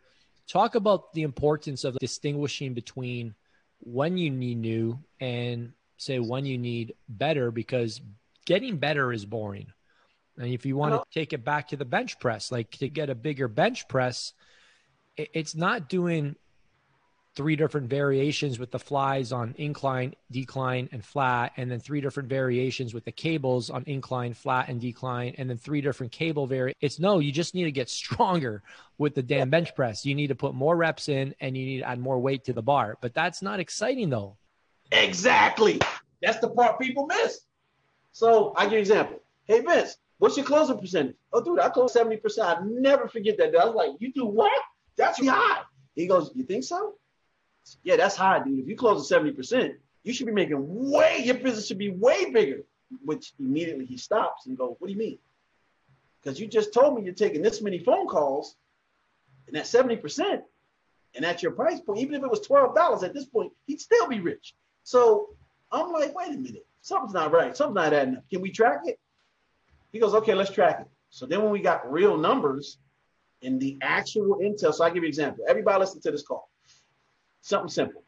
talk 0.47 0.75
about 0.75 1.13
the 1.13 1.21
importance 1.21 1.83
of 1.83 1.97
distinguishing 1.99 2.73
between 2.73 3.35
when 3.79 4.17
you 4.17 4.31
need 4.31 4.57
new 4.57 4.99
and 5.19 5.73
say 6.03 6.19
when 6.19 6.45
you 6.45 6.57
need 6.57 6.95
better, 7.07 7.51
because 7.51 8.01
getting 8.45 8.77
better 8.77 9.11
is 9.13 9.25
boring. 9.25 9.67
And 10.37 10.47
if 10.47 10.65
you 10.65 10.75
want 10.75 10.93
to 10.93 11.03
take 11.13 11.33
it 11.33 11.45
back 11.45 11.69
to 11.69 11.77
the 11.77 11.85
bench 11.85 12.19
press, 12.19 12.51
like 12.51 12.71
to 12.77 12.89
get 12.89 13.09
a 13.09 13.15
bigger 13.15 13.47
bench 13.47 13.87
press, 13.87 14.33
it's 15.15 15.55
not 15.55 15.89
doing 15.89 16.35
three 17.35 17.55
different 17.55 17.89
variations 17.89 18.59
with 18.59 18.69
the 18.71 18.79
flies 18.79 19.31
on 19.31 19.55
incline, 19.57 20.13
decline, 20.31 20.87
and 20.91 21.03
flat, 21.03 21.51
and 21.57 21.69
then 21.69 21.79
three 21.79 21.99
different 21.99 22.29
variations 22.29 22.93
with 22.93 23.05
the 23.05 23.11
cables 23.11 23.69
on 23.69 23.83
incline, 23.87 24.33
flat, 24.33 24.69
and 24.69 24.79
decline, 24.79 25.33
and 25.37 25.49
then 25.49 25.57
three 25.57 25.81
different 25.81 26.11
cable 26.11 26.45
vari. 26.45 26.75
It's 26.79 26.99
no, 26.99 27.19
you 27.19 27.31
just 27.31 27.55
need 27.55 27.63
to 27.63 27.71
get 27.71 27.89
stronger 27.89 28.61
with 28.97 29.15
the 29.15 29.23
damn 29.23 29.49
bench 29.49 29.75
press. 29.75 30.05
You 30.05 30.15
need 30.15 30.27
to 30.27 30.35
put 30.35 30.53
more 30.53 30.75
reps 30.75 31.09
in 31.09 31.33
and 31.39 31.57
you 31.57 31.65
need 31.65 31.79
to 31.79 31.87
add 31.87 31.99
more 31.99 32.19
weight 32.19 32.45
to 32.45 32.53
the 32.53 32.61
bar. 32.61 32.97
But 33.01 33.13
that's 33.13 33.41
not 33.41 33.59
exciting 33.59 34.09
though. 34.09 34.37
Exactly. 34.93 35.79
That's 36.21 36.39
the 36.39 36.49
part 36.49 36.79
people 36.79 37.07
miss. 37.07 37.41
So 38.11 38.53
I 38.55 38.63
give 38.63 38.73
you 38.73 38.77
an 38.77 38.81
example. 38.81 39.19
Hey 39.45 39.59
Vince, 39.61 39.97
what's 40.19 40.37
your 40.37 40.45
closing 40.45 40.77
percentage? 40.77 41.15
Oh, 41.33 41.43
dude, 41.43 41.59
I 41.59 41.69
close 41.69 41.93
70%. 41.93 42.21
I 42.39 42.57
never 42.63 43.07
forget 43.07 43.37
that. 43.39 43.55
I 43.55 43.65
was 43.65 43.75
like, 43.75 43.91
you 43.99 44.13
do 44.13 44.25
what? 44.25 44.51
That's 44.95 45.25
high. 45.25 45.61
He 45.95 46.07
goes, 46.07 46.31
You 46.35 46.43
think 46.43 46.63
so? 46.63 46.95
Yeah, 47.83 47.95
that's 47.95 48.15
high, 48.15 48.43
dude. 48.43 48.59
If 48.59 48.67
you 48.67 48.75
close 48.75 49.11
at 49.11 49.21
70%, 49.21 49.73
you 50.03 50.13
should 50.13 50.27
be 50.27 50.33
making 50.33 50.91
way, 50.91 51.21
your 51.23 51.35
business 51.35 51.67
should 51.67 51.77
be 51.77 51.89
way 51.89 52.31
bigger. 52.31 52.63
Which 53.03 53.33
immediately 53.39 53.85
he 53.85 53.97
stops 53.97 54.45
and 54.45 54.57
goes, 54.57 54.75
What 54.77 54.87
do 54.87 54.93
you 54.93 54.99
mean? 54.99 55.17
Because 56.21 56.39
you 56.39 56.47
just 56.47 56.73
told 56.73 56.95
me 56.95 57.03
you're 57.03 57.13
taking 57.13 57.41
this 57.41 57.61
many 57.61 57.79
phone 57.79 58.07
calls 58.07 58.55
and 59.47 59.57
at 59.57 59.65
70%, 59.65 60.41
and 61.15 61.25
at 61.25 61.43
your 61.43 61.51
price 61.51 61.79
point, 61.81 61.99
even 61.99 62.15
if 62.15 62.23
it 62.23 62.29
was 62.29 62.47
$12 62.47 63.03
at 63.03 63.13
this 63.13 63.25
point, 63.25 63.51
he'd 63.67 63.81
still 63.81 64.07
be 64.07 64.19
rich. 64.19 64.53
So 64.83 65.29
I'm 65.71 65.91
like, 65.91 66.15
wait 66.15 66.29
a 66.29 66.37
minute, 66.37 66.65
something's 66.81 67.13
not 67.13 67.31
right. 67.31 67.55
Something's 67.55 67.75
not 67.75 67.93
adding 67.93 68.17
up. 68.17 68.29
Can 68.29 68.41
we 68.41 68.51
track 68.51 68.81
it? 68.85 68.99
He 69.91 69.99
goes, 69.99 70.13
okay, 70.15 70.33
let's 70.33 70.51
track 70.51 70.79
it. 70.81 70.87
So 71.09 71.25
then 71.25 71.41
when 71.43 71.51
we 71.51 71.61
got 71.61 71.91
real 71.91 72.17
numbers 72.17 72.79
in 73.41 73.59
the 73.59 73.77
actual 73.81 74.39
intel, 74.39 74.73
so 74.73 74.83
I'll 74.83 74.89
give 74.89 75.03
you 75.03 75.07
an 75.07 75.09
example. 75.09 75.45
Everybody 75.47 75.79
listen 75.79 76.01
to 76.01 76.11
this 76.11 76.23
call. 76.23 76.49
Something 77.41 77.69
simple. 77.69 78.03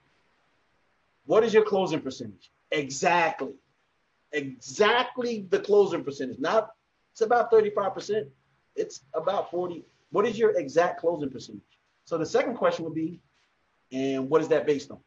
What 1.25 1.43
is 1.43 1.53
your 1.53 1.63
closing 1.63 2.01
percentage? 2.01 2.51
Exactly. 2.71 3.53
Exactly 4.31 5.45
the 5.49 5.59
closing 5.59 6.03
percentage. 6.03 6.39
Not 6.39 6.71
it's 7.11 7.21
about 7.21 7.49
35%. 7.49 8.27
It's 8.75 9.01
about 9.13 9.49
40. 9.49 9.85
What 10.09 10.27
is 10.27 10.37
your 10.37 10.51
exact 10.59 10.99
closing 10.99 11.29
percentage? 11.29 11.61
So 12.03 12.17
the 12.17 12.25
second 12.25 12.55
question 12.55 12.83
would 12.83 12.93
be, 12.93 13.21
and 13.93 14.29
what 14.29 14.41
is 14.41 14.49
that 14.49 14.65
based 14.67 14.91
on? 14.91 14.99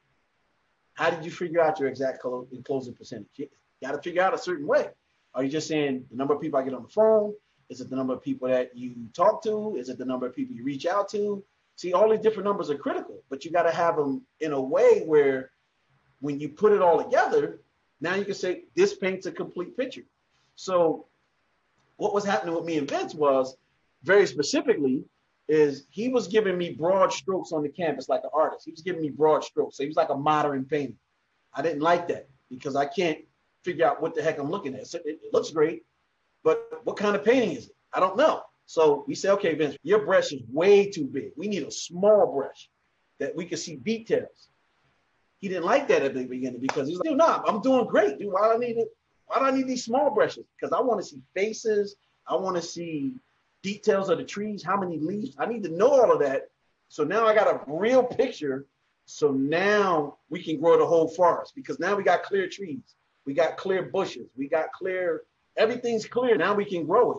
How 0.99 1.11
did 1.11 1.25
you 1.25 1.31
figure 1.31 1.61
out 1.61 1.79
your 1.79 1.89
exact 1.89 2.21
closing 2.21 2.93
percentage? 2.93 3.29
You 3.37 3.47
got 3.81 3.93
to 3.93 4.03
figure 4.03 4.21
out 4.21 4.35
a 4.35 4.39
certain 4.39 4.67
way. 4.67 4.89
Are 5.33 5.45
you 5.45 5.49
just 5.49 5.69
saying 5.69 6.05
the 6.11 6.17
number 6.17 6.35
of 6.35 6.41
people 6.41 6.59
I 6.59 6.65
get 6.65 6.75
on 6.75 6.83
the 6.83 6.89
phone? 6.89 7.35
Is 7.71 7.81
it 7.81 7.89
the 7.89 7.95
number 7.95 8.15
of 8.15 8.21
people 8.21 8.49
that 8.49 8.77
you 8.77 8.97
talk 9.15 9.41
to? 9.45 9.77
Is 9.79 9.91
it 9.91 9.97
the 9.97 10.05
number 10.05 10.27
of 10.27 10.35
people 10.35 10.57
you 10.57 10.65
reach 10.65 10.87
out 10.87 11.09
to? 11.11 11.45
See, 11.77 11.93
all 11.93 12.11
these 12.11 12.19
different 12.19 12.47
numbers 12.47 12.69
are 12.69 12.77
critical, 12.77 13.23
but 13.31 13.45
you 13.45 13.53
got 13.53 13.63
to 13.63 13.71
have 13.71 13.95
them 13.95 14.23
in 14.41 14.53
a 14.53 14.61
way 14.61 15.05
where 15.07 15.53
when 16.19 16.41
you 16.41 16.49
put 16.49 16.73
it 16.73 16.83
all 16.83 17.01
together, 17.01 17.61
now 18.01 18.17
you 18.17 18.25
can 18.25 18.35
say 18.35 18.65
this 18.75 18.95
paints 18.95 19.27
a 19.27 19.31
complete 19.31 19.77
picture. 19.77 20.03
So 20.57 21.07
what 21.97 22.13
was 22.13 22.25
happening 22.25 22.57
with 22.57 22.65
me 22.65 22.77
and 22.77 22.91
Vince 22.91 23.15
was 23.15 23.57
very 24.03 24.27
specifically 24.27 25.05
is 25.49 25.87
he 25.91 26.09
was 26.09 26.29
giving 26.29 26.59
me 26.59 26.73
broad 26.73 27.13
strokes 27.13 27.53
on 27.53 27.63
the 27.63 27.69
canvas 27.69 28.09
like 28.09 28.23
an 28.25 28.31
artist. 28.35 28.65
He 28.67 28.71
was 28.71 28.83
giving 28.83 29.03
me 29.03 29.11
broad 29.11 29.45
strokes. 29.45 29.77
So 29.77 29.83
he 29.83 29.89
was 29.89 29.97
like 29.97 30.11
a 30.11 30.17
modern 30.17 30.65
painter. 30.65 30.99
I 31.55 31.63
didn't 31.63 31.81
like 31.81 32.09
that 32.09 32.29
because 32.51 32.77
I 32.77 32.87
can't 32.87 33.19
figure 33.65 33.87
out 33.87 34.03
what 34.03 34.15
the 34.15 34.23
heck 34.23 34.39
I'm 34.39 34.51
looking 34.51 34.75
at. 34.75 34.87
So 34.87 34.99
it, 34.99 35.21
it 35.23 35.33
looks 35.33 35.51
great, 35.51 35.85
but 36.45 36.81
what 36.85 36.97
kind 36.97 37.17
of 37.17 37.25
painting 37.25 37.53
is 37.53 37.67
it? 37.67 37.77
I 37.93 38.01
don't 38.01 38.17
know. 38.17 38.43
So 38.67 39.05
we 39.09 39.15
say, 39.15 39.31
okay, 39.31 39.55
Vince, 39.55 39.77
your 39.83 40.05
brush 40.05 40.33
is 40.33 40.43
way 40.53 40.91
too 40.91 41.07
big. 41.07 41.31
We 41.37 41.49
need 41.49 41.63
a 41.63 41.71
small 41.71 42.35
brush 42.35 42.69
that 43.19 43.35
we 43.35 43.47
can 43.47 43.57
see 43.57 43.77
details. 43.77 44.49
He 45.39 45.49
didn't 45.49 45.65
like 45.65 45.89
that 45.89 46.03
at 46.03 46.15
the 46.15 46.25
beginning 46.27 46.61
because 46.61 46.89
he's 46.89 46.99
like, 46.99 47.09
dude, 47.09 47.19
nah, 47.19 47.43
I'm 47.47 47.63
doing 47.63 47.87
great, 47.87 48.19
dude. 48.19 48.33
Why 48.33 48.49
do 48.49 48.55
I 48.55 48.59
need 48.59 48.77
it? 48.77 48.89
Why 49.27 49.39
do 49.39 49.45
I 49.47 49.51
need 49.53 49.69
these 49.69 49.85
small 49.85 50.11
brushes? 50.11 50.45
Because 50.59 50.73
I 50.73 50.81
want 50.81 51.01
to 51.01 51.07
see 51.07 51.23
faces. 51.35 51.97
I 52.27 52.37
want 52.37 52.57
to 52.57 52.63
see 52.63 53.15
details 53.73 54.09
of 54.09 54.17
the 54.17 54.25
trees, 54.25 54.63
how 54.63 54.79
many 54.81 54.99
leaves. 54.99 55.37
I 55.39 55.45
need 55.45 55.63
to 55.65 55.69
know 55.69 55.91
all 55.91 56.11
of 56.11 56.21
that. 56.21 56.49
So 56.89 57.05
now 57.05 57.27
I 57.27 57.35
got 57.35 57.55
a 57.55 57.61
real 57.67 58.03
picture. 58.03 58.67
So 59.05 59.31
now 59.31 60.17
we 60.31 60.43
can 60.43 60.59
grow 60.59 60.79
the 60.79 60.87
whole 60.87 61.09
forest 61.09 61.53
because 61.55 61.79
now 61.79 61.95
we 61.95 62.03
got 62.03 62.23
clear 62.23 62.49
trees. 62.49 62.95
We 63.27 63.35
got 63.35 63.59
clear 63.59 63.83
bushes. 63.83 64.29
We 64.37 64.49
got 64.49 64.73
clear, 64.73 65.23
everything's 65.57 66.07
clear. 66.07 66.37
Now 66.37 66.55
we 66.55 66.65
can 66.65 66.87
grow 66.87 67.13
it. 67.13 67.19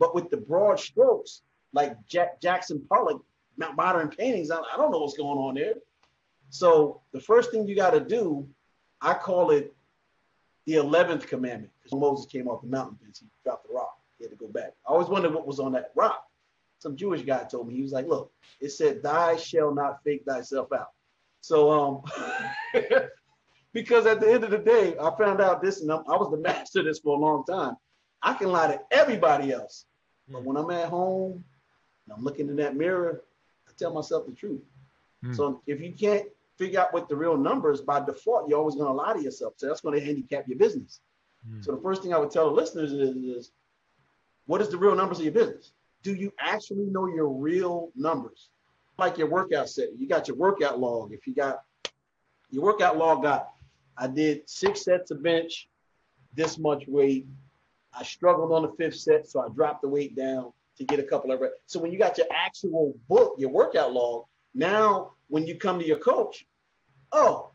But 0.00 0.14
with 0.16 0.30
the 0.30 0.36
broad 0.36 0.80
strokes, 0.80 1.42
like 1.72 1.96
Jack, 2.08 2.40
Jackson 2.40 2.84
Pollock, 2.88 3.22
Mount 3.56 3.76
modern 3.76 4.08
paintings, 4.08 4.50
I, 4.50 4.56
I 4.56 4.76
don't 4.76 4.90
know 4.90 4.98
what's 4.98 5.16
going 5.16 5.38
on 5.38 5.54
there. 5.54 5.74
So 6.50 7.02
the 7.12 7.20
first 7.20 7.52
thing 7.52 7.68
you 7.68 7.76
got 7.76 7.90
to 7.90 8.00
do, 8.00 8.48
I 9.00 9.14
call 9.14 9.52
it 9.52 9.72
the 10.66 10.74
11th 10.74 11.28
commandment. 11.28 11.70
Because 11.80 11.96
Moses 11.96 12.26
came 12.26 12.48
off 12.48 12.62
the 12.62 12.68
mountain, 12.68 12.98
he 13.02 13.26
dropped 13.44 13.68
the 13.68 13.74
rock. 13.74 13.96
He 14.18 14.24
had 14.24 14.30
to 14.30 14.36
go 14.36 14.48
back. 14.48 14.72
I 14.88 14.92
always 14.92 15.08
wondered 15.08 15.34
what 15.34 15.46
was 15.46 15.60
on 15.60 15.72
that 15.72 15.92
rock. 15.94 16.24
Some 16.78 16.96
Jewish 16.96 17.22
guy 17.22 17.44
told 17.44 17.68
me, 17.68 17.74
he 17.74 17.82
was 17.82 17.92
like, 17.92 18.06
look, 18.06 18.30
it 18.60 18.70
said, 18.70 19.02
"Thou 19.02 19.36
shall 19.36 19.74
not 19.74 20.02
fake 20.04 20.24
thyself 20.26 20.72
out. 20.72 20.90
So, 21.40 21.70
um, 21.70 22.02
because 23.72 24.06
at 24.06 24.20
the 24.20 24.30
end 24.30 24.44
of 24.44 24.50
the 24.50 24.58
day, 24.58 24.94
I 25.00 25.10
found 25.16 25.40
out 25.40 25.62
this, 25.62 25.80
and 25.80 25.90
I 25.90 25.96
was 25.96 26.30
the 26.30 26.36
master 26.48 26.80
of 26.80 26.86
this 26.86 26.98
for 26.98 27.16
a 27.16 27.20
long 27.20 27.44
time. 27.44 27.76
I 28.22 28.34
can 28.34 28.50
lie 28.50 28.68
to 28.68 28.80
everybody 28.90 29.52
else, 29.52 29.86
but 30.28 30.44
when 30.44 30.56
I'm 30.56 30.70
at 30.70 30.88
home 30.88 31.44
and 32.06 32.16
I'm 32.16 32.24
looking 32.24 32.48
in 32.48 32.56
that 32.56 32.76
mirror, 32.76 33.22
I 33.68 33.72
tell 33.78 33.92
myself 33.92 34.26
the 34.26 34.32
truth. 34.32 34.62
Mm. 35.24 35.36
So 35.36 35.62
if 35.66 35.80
you 35.80 35.92
can't 35.92 36.26
figure 36.56 36.80
out 36.80 36.92
what 36.92 37.08
the 37.08 37.16
real 37.16 37.36
numbers 37.36 37.80
by 37.80 38.00
default, 38.04 38.48
you're 38.48 38.58
always 38.58 38.76
going 38.76 38.86
to 38.86 38.92
lie 38.92 39.12
to 39.12 39.22
yourself. 39.22 39.54
So 39.56 39.66
that's 39.66 39.80
going 39.80 39.98
to 39.98 40.04
handicap 40.04 40.48
your 40.48 40.58
business. 40.58 41.00
Mm. 41.48 41.64
So 41.64 41.72
the 41.72 41.82
first 41.82 42.02
thing 42.02 42.14
I 42.14 42.18
would 42.18 42.30
tell 42.30 42.46
the 42.46 42.56
listeners 42.56 42.92
is, 42.92 43.16
is 43.16 43.52
what 44.46 44.60
is 44.60 44.68
the 44.68 44.78
real 44.78 44.94
numbers 44.94 45.18
of 45.18 45.24
your 45.24 45.32
business? 45.32 45.72
Do 46.02 46.14
you 46.14 46.32
actually 46.38 46.84
know 46.84 47.06
your 47.06 47.28
real 47.28 47.90
numbers? 47.96 48.50
Like 48.98 49.18
your 49.18 49.28
workout 49.28 49.68
set, 49.68 49.88
you 49.98 50.06
got 50.06 50.28
your 50.28 50.36
workout 50.36 50.78
log. 50.78 51.12
If 51.12 51.26
you 51.26 51.34
got 51.34 51.62
your 52.50 52.62
workout 52.62 52.96
log, 52.96 53.22
got 53.22 53.48
I 53.96 54.06
did 54.06 54.48
six 54.48 54.84
sets 54.84 55.10
of 55.10 55.22
bench, 55.22 55.68
this 56.34 56.58
much 56.58 56.84
weight. 56.86 57.26
I 57.92 58.02
struggled 58.02 58.52
on 58.52 58.62
the 58.62 58.72
fifth 58.76 58.96
set, 58.96 59.28
so 59.28 59.40
I 59.40 59.48
dropped 59.54 59.82
the 59.82 59.88
weight 59.88 60.16
down 60.16 60.52
to 60.78 60.84
get 60.84 60.98
a 60.98 61.04
couple 61.04 61.30
of 61.32 61.40
reps. 61.40 61.54
So 61.66 61.80
when 61.80 61.92
you 61.92 61.98
got 61.98 62.18
your 62.18 62.26
actual 62.32 62.94
book, 63.08 63.34
your 63.38 63.50
workout 63.50 63.92
log, 63.92 64.24
now 64.54 65.12
when 65.28 65.46
you 65.46 65.56
come 65.56 65.78
to 65.78 65.86
your 65.86 65.98
coach, 65.98 66.46
oh, 67.12 67.50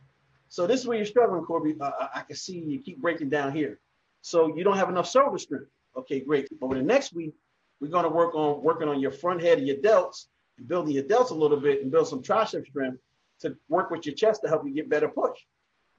so 0.48 0.66
this 0.66 0.80
is 0.80 0.88
where 0.88 0.98
you're 0.98 1.06
struggling, 1.06 1.44
Korby. 1.44 1.80
Uh, 1.80 1.92
I 2.14 2.22
can 2.22 2.36
see 2.36 2.58
you 2.58 2.80
keep 2.80 3.02
breaking 3.02 3.30
down 3.30 3.54
here. 3.54 3.80
So 4.22 4.56
you 4.56 4.64
don't 4.64 4.78
have 4.78 4.90
enough 4.90 5.10
shoulder 5.10 5.38
strength. 5.38 5.68
Okay, 5.98 6.20
great. 6.20 6.48
Over 6.62 6.76
the 6.76 6.84
next 6.84 7.14
week, 7.14 7.34
we're 7.80 7.90
going 7.90 8.04
to 8.04 8.10
work 8.10 8.36
on 8.36 8.62
working 8.64 8.88
on 8.88 9.00
your 9.00 9.12
front 9.12 9.42
head 9.42 9.60
of 9.60 9.66
your 9.66 9.78
delts 9.78 10.28
and 10.58 10.68
building 10.68 10.94
your 10.94 11.04
delts 11.04 11.32
a 11.32 11.36
little 11.36 11.60
bit 11.60 11.82
and 11.82 11.92
build 11.92 12.08
some 12.08 12.22
tricep 12.22 12.66
strength 12.68 13.00
to 13.42 13.56
work 13.70 13.90
with 13.90 14.06
your 14.06 14.16
chest 14.16 14.42
to 14.42 14.50
help 14.50 14.66
you 14.66 14.74
get 14.74 14.90
better 14.90 15.08
push. 15.08 15.40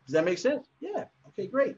Does 0.07 0.13
that 0.13 0.25
make 0.25 0.39
sense? 0.39 0.69
Yeah. 0.81 1.05
Okay, 1.29 1.47
great. 1.47 1.77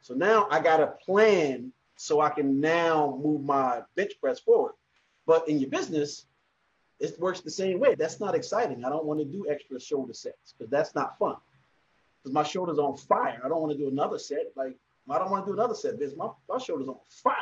So 0.00 0.14
now 0.14 0.48
I 0.50 0.60
got 0.60 0.80
a 0.80 0.94
plan 1.04 1.72
so 1.96 2.20
I 2.20 2.30
can 2.30 2.60
now 2.60 3.18
move 3.22 3.42
my 3.42 3.82
bench 3.96 4.12
press 4.20 4.40
forward. 4.40 4.72
But 5.26 5.48
in 5.48 5.58
your 5.58 5.70
business, 5.70 6.26
it 6.98 7.18
works 7.18 7.40
the 7.40 7.50
same 7.50 7.78
way. 7.78 7.94
That's 7.94 8.20
not 8.20 8.34
exciting. 8.34 8.84
I 8.84 8.88
don't 8.88 9.04
want 9.04 9.20
to 9.20 9.24
do 9.24 9.46
extra 9.48 9.80
shoulder 9.80 10.12
sets 10.12 10.54
because 10.56 10.70
that's 10.70 10.94
not 10.94 11.18
fun. 11.18 11.36
Because 12.22 12.34
my 12.34 12.42
shoulder's 12.42 12.78
on 12.78 12.96
fire. 12.96 13.40
I 13.44 13.48
don't 13.48 13.60
want 13.60 13.72
to 13.72 13.78
do 13.78 13.88
another 13.88 14.18
set. 14.18 14.52
Like 14.56 14.76
I 15.10 15.18
don't 15.18 15.30
want 15.30 15.44
to 15.44 15.52
do 15.52 15.54
another 15.54 15.74
set 15.74 15.98
because 15.98 16.16
my, 16.16 16.28
my 16.48 16.58
shoulder's 16.58 16.88
on 16.88 16.96
fire. 17.08 17.36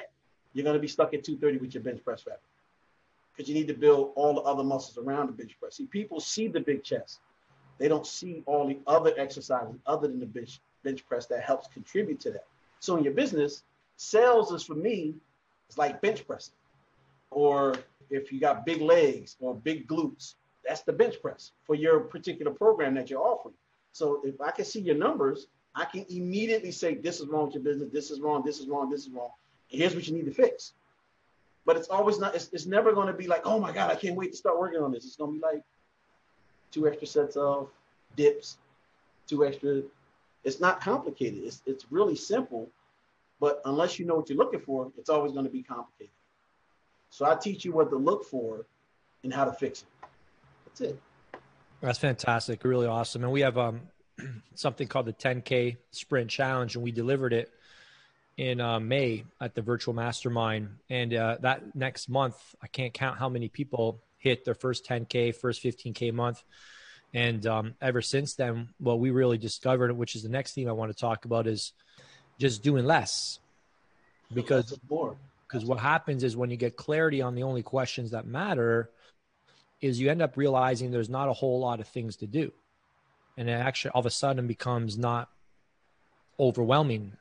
You're 0.53 0.65
going 0.65 0.75
to 0.75 0.81
be 0.81 0.89
stuck 0.89 1.15
at 1.15 1.25
230 1.25 1.59
with 1.59 1.75
your 1.75 1.83
bench 1.83 2.03
press 2.05 2.27
rep 2.27 2.41
because 3.33 3.49
you 3.49 3.55
need 3.55 3.69
to 3.69 3.75
build 3.75 4.13
all 4.17 4.35
the 4.35 4.41
other 4.41 4.65
muscles 4.65 4.99
around 4.99 5.29
the 5.29 5.33
bench 5.33 5.57
press. 5.61 5.77
See, 5.77 5.87
people 5.87 6.21
see 6.21 6.49
the 6.49 6.61
big 6.61 6.83
chest. 6.83 7.21
They 7.79 7.89
don't 7.89 8.07
see 8.07 8.43
all 8.47 8.67
the 8.67 8.79
other 8.87 9.13
exercises 9.17 9.77
other 9.87 10.09
than 10.09 10.21
the 10.21 10.27
bench, 10.27 10.61
bench 10.83 11.07
press 11.07 11.27
that 11.27 11.43
helps 11.43 11.69
contribute 11.69 12.21
to 12.21 12.31
that. 12.33 12.45
So 12.81 12.97
in 12.97 13.05
your 13.05 13.15
business, 13.15 13.63
sales 13.97 14.53
is 14.53 14.65
for 14.65 14.75
me, 14.75 15.15
it's 15.69 15.79
like 15.79 16.01
bench 16.01 16.27
pressing. 16.27 16.55
Or 17.31 17.75
if 18.11 18.33
you 18.33 18.41
got 18.41 18.67
big 18.67 18.81
legs 18.81 19.37
or 19.41 19.55
big 19.55 19.87
glutes, 19.87 20.35
that's 20.67 20.83
the 20.83 20.93
bench 20.93 21.21
press 21.23 21.53
for 21.65 21.75
your 21.75 22.01
particular 22.01 22.53
program 22.53 22.95
that 22.95 23.09
you're 23.09 23.23
offering. 23.23 23.55
So 23.93 24.21
if 24.25 24.41
I 24.41 24.51
can 24.51 24.65
see 24.65 24.81
your 24.81 24.97
numbers, 24.97 25.47
I 25.81 25.87
can 25.87 26.05
immediately 26.11 26.73
say, 26.73 26.97
this 26.97 27.21
is 27.21 27.27
wrong 27.27 27.47
with 27.47 27.55
your 27.55 27.63
business, 27.63 27.89
this 27.91 28.11
is 28.11 28.21
wrong, 28.21 28.43
this 28.45 28.61
is 28.61 28.69
wrong, 28.69 28.91
this 28.91 29.07
is 29.07 29.11
wrong. 29.11 29.31
Here's 29.69 29.95
what 29.95 30.07
you 30.07 30.15
need 30.15 30.27
to 30.27 30.31
fix. 30.31 30.75
But 31.65 31.79
it's 31.79 31.89
always 31.89 32.19
not, 32.19 32.35
it's, 32.35 32.51
it's 32.53 32.67
never 32.67 32.93
going 32.93 33.07
to 33.07 33.15
be 33.15 33.27
like, 33.27 33.47
oh 33.47 33.59
my 33.59 33.73
God, 33.73 33.91
I 33.91 33.95
can't 33.95 34.15
wait 34.15 34.33
to 34.33 34.37
start 34.37 34.61
working 34.61 34.83
on 34.83 34.93
this. 34.93 35.07
It's 35.07 35.17
going 35.17 35.33
to 35.33 35.39
be 35.39 35.43
like 35.43 35.63
two 36.71 36.87
extra 36.87 37.07
sets 37.07 37.35
of 37.37 37.71
dips, 38.15 38.59
two 39.27 39.47
extra. 39.47 39.81
It's 40.45 40.61
not 40.61 40.83
complicated. 40.83 41.45
It's, 41.45 41.63
it's 41.65 41.87
really 41.91 42.17
simple. 42.17 42.69
But 43.41 43.63
unless 43.65 43.99
you 43.99 44.05
know 44.05 44.17
what 44.17 44.29
you're 44.29 44.37
looking 44.37 44.61
for, 44.61 44.93
it's 44.99 45.09
always 45.09 45.33
going 45.33 45.47
to 45.47 45.51
be 45.51 45.63
complicated. 45.63 46.13
So 47.09 47.25
I 47.25 47.37
teach 47.37 47.65
you 47.65 47.73
what 47.73 47.89
to 47.89 47.97
look 47.97 48.27
for 48.27 48.67
and 49.25 49.33
how 49.33 49.47
to 49.47 49.53
fix 49.55 49.81
it. 49.81 50.09
That's 50.67 50.81
it. 50.83 51.01
That's 51.81 51.99
fantastic. 51.99 52.65
Really 52.65 52.87
awesome. 52.87 53.25
And 53.25 53.33
we 53.33 53.41
have 53.41 53.57
um, 53.57 53.81
something 54.55 54.89
called 54.89 55.07
the 55.07 55.13
10K 55.13 55.77
Sprint 55.91 56.31
Challenge, 56.31 56.75
and 56.75 56.85
we 56.85 56.93
delivered 56.93 57.33
it 57.33 57.51
in 58.37 58.61
uh, 58.61 58.81
May 58.81 59.25
at 59.41 59.55
the 59.55 59.63
Virtual 59.63 59.95
Mastermind. 59.95 60.69
And 60.89 61.13
uh, 61.15 61.37
that 61.41 61.75
next 61.75 62.09
month, 62.09 62.37
I 62.63 62.67
can't 62.67 62.95
count 62.95 63.19
how 63.19 63.29
many 63.29 63.49
people 63.49 64.01
hit 64.19 64.45
their 64.45 64.55
first 64.55 64.87
10K, 64.87 65.35
first 65.35 65.63
15K 65.63 66.13
month. 66.13 66.43
And 67.13 67.47
um, 67.47 67.75
ever 67.81 68.01
since 68.03 68.35
then, 68.35 68.69
what 68.79 69.01
we 69.01 69.11
really 69.11 69.39
discovered, 69.39 69.93
which 69.93 70.15
is 70.15 70.23
the 70.23 70.29
next 70.29 70.55
theme 70.55 70.69
I 70.69 70.73
want 70.73 70.93
to 70.93 70.99
talk 70.99 71.25
about, 71.25 71.47
is 71.47 71.73
just 72.39 72.63
doing 72.63 72.85
less. 72.85 73.41
Because 74.33 74.79
more 74.89 75.17
because 75.51 75.65
what 75.65 75.81
happens 75.81 76.23
is 76.23 76.37
when 76.37 76.51
you 76.51 76.57
get 76.57 76.77
clarity 76.77 77.21
on 77.21 77.35
the 77.35 77.43
only 77.43 77.63
questions 77.63 78.13
that 78.13 78.27
matter 78.27 78.89
is 79.81 79.99
you 79.99 80.09
end 80.11 80.23
up 80.23 80.37
realizing 80.37 80.91
there's 80.91 81.09
not 81.09 81.29
a 81.29 81.33
whole 81.33 81.59
lot 81.59 81.81
of 81.81 81.89
things 81.89 82.17
to 82.17 82.27
do 82.27 82.53
and 83.37 83.49
it 83.49 83.53
actually 83.53 83.91
all 83.93 84.01
of 84.01 84.07
a 84.07 84.11
sudden 84.11 84.47
becomes 84.47 84.99
not 84.99 85.29
overwhelming 86.39 87.13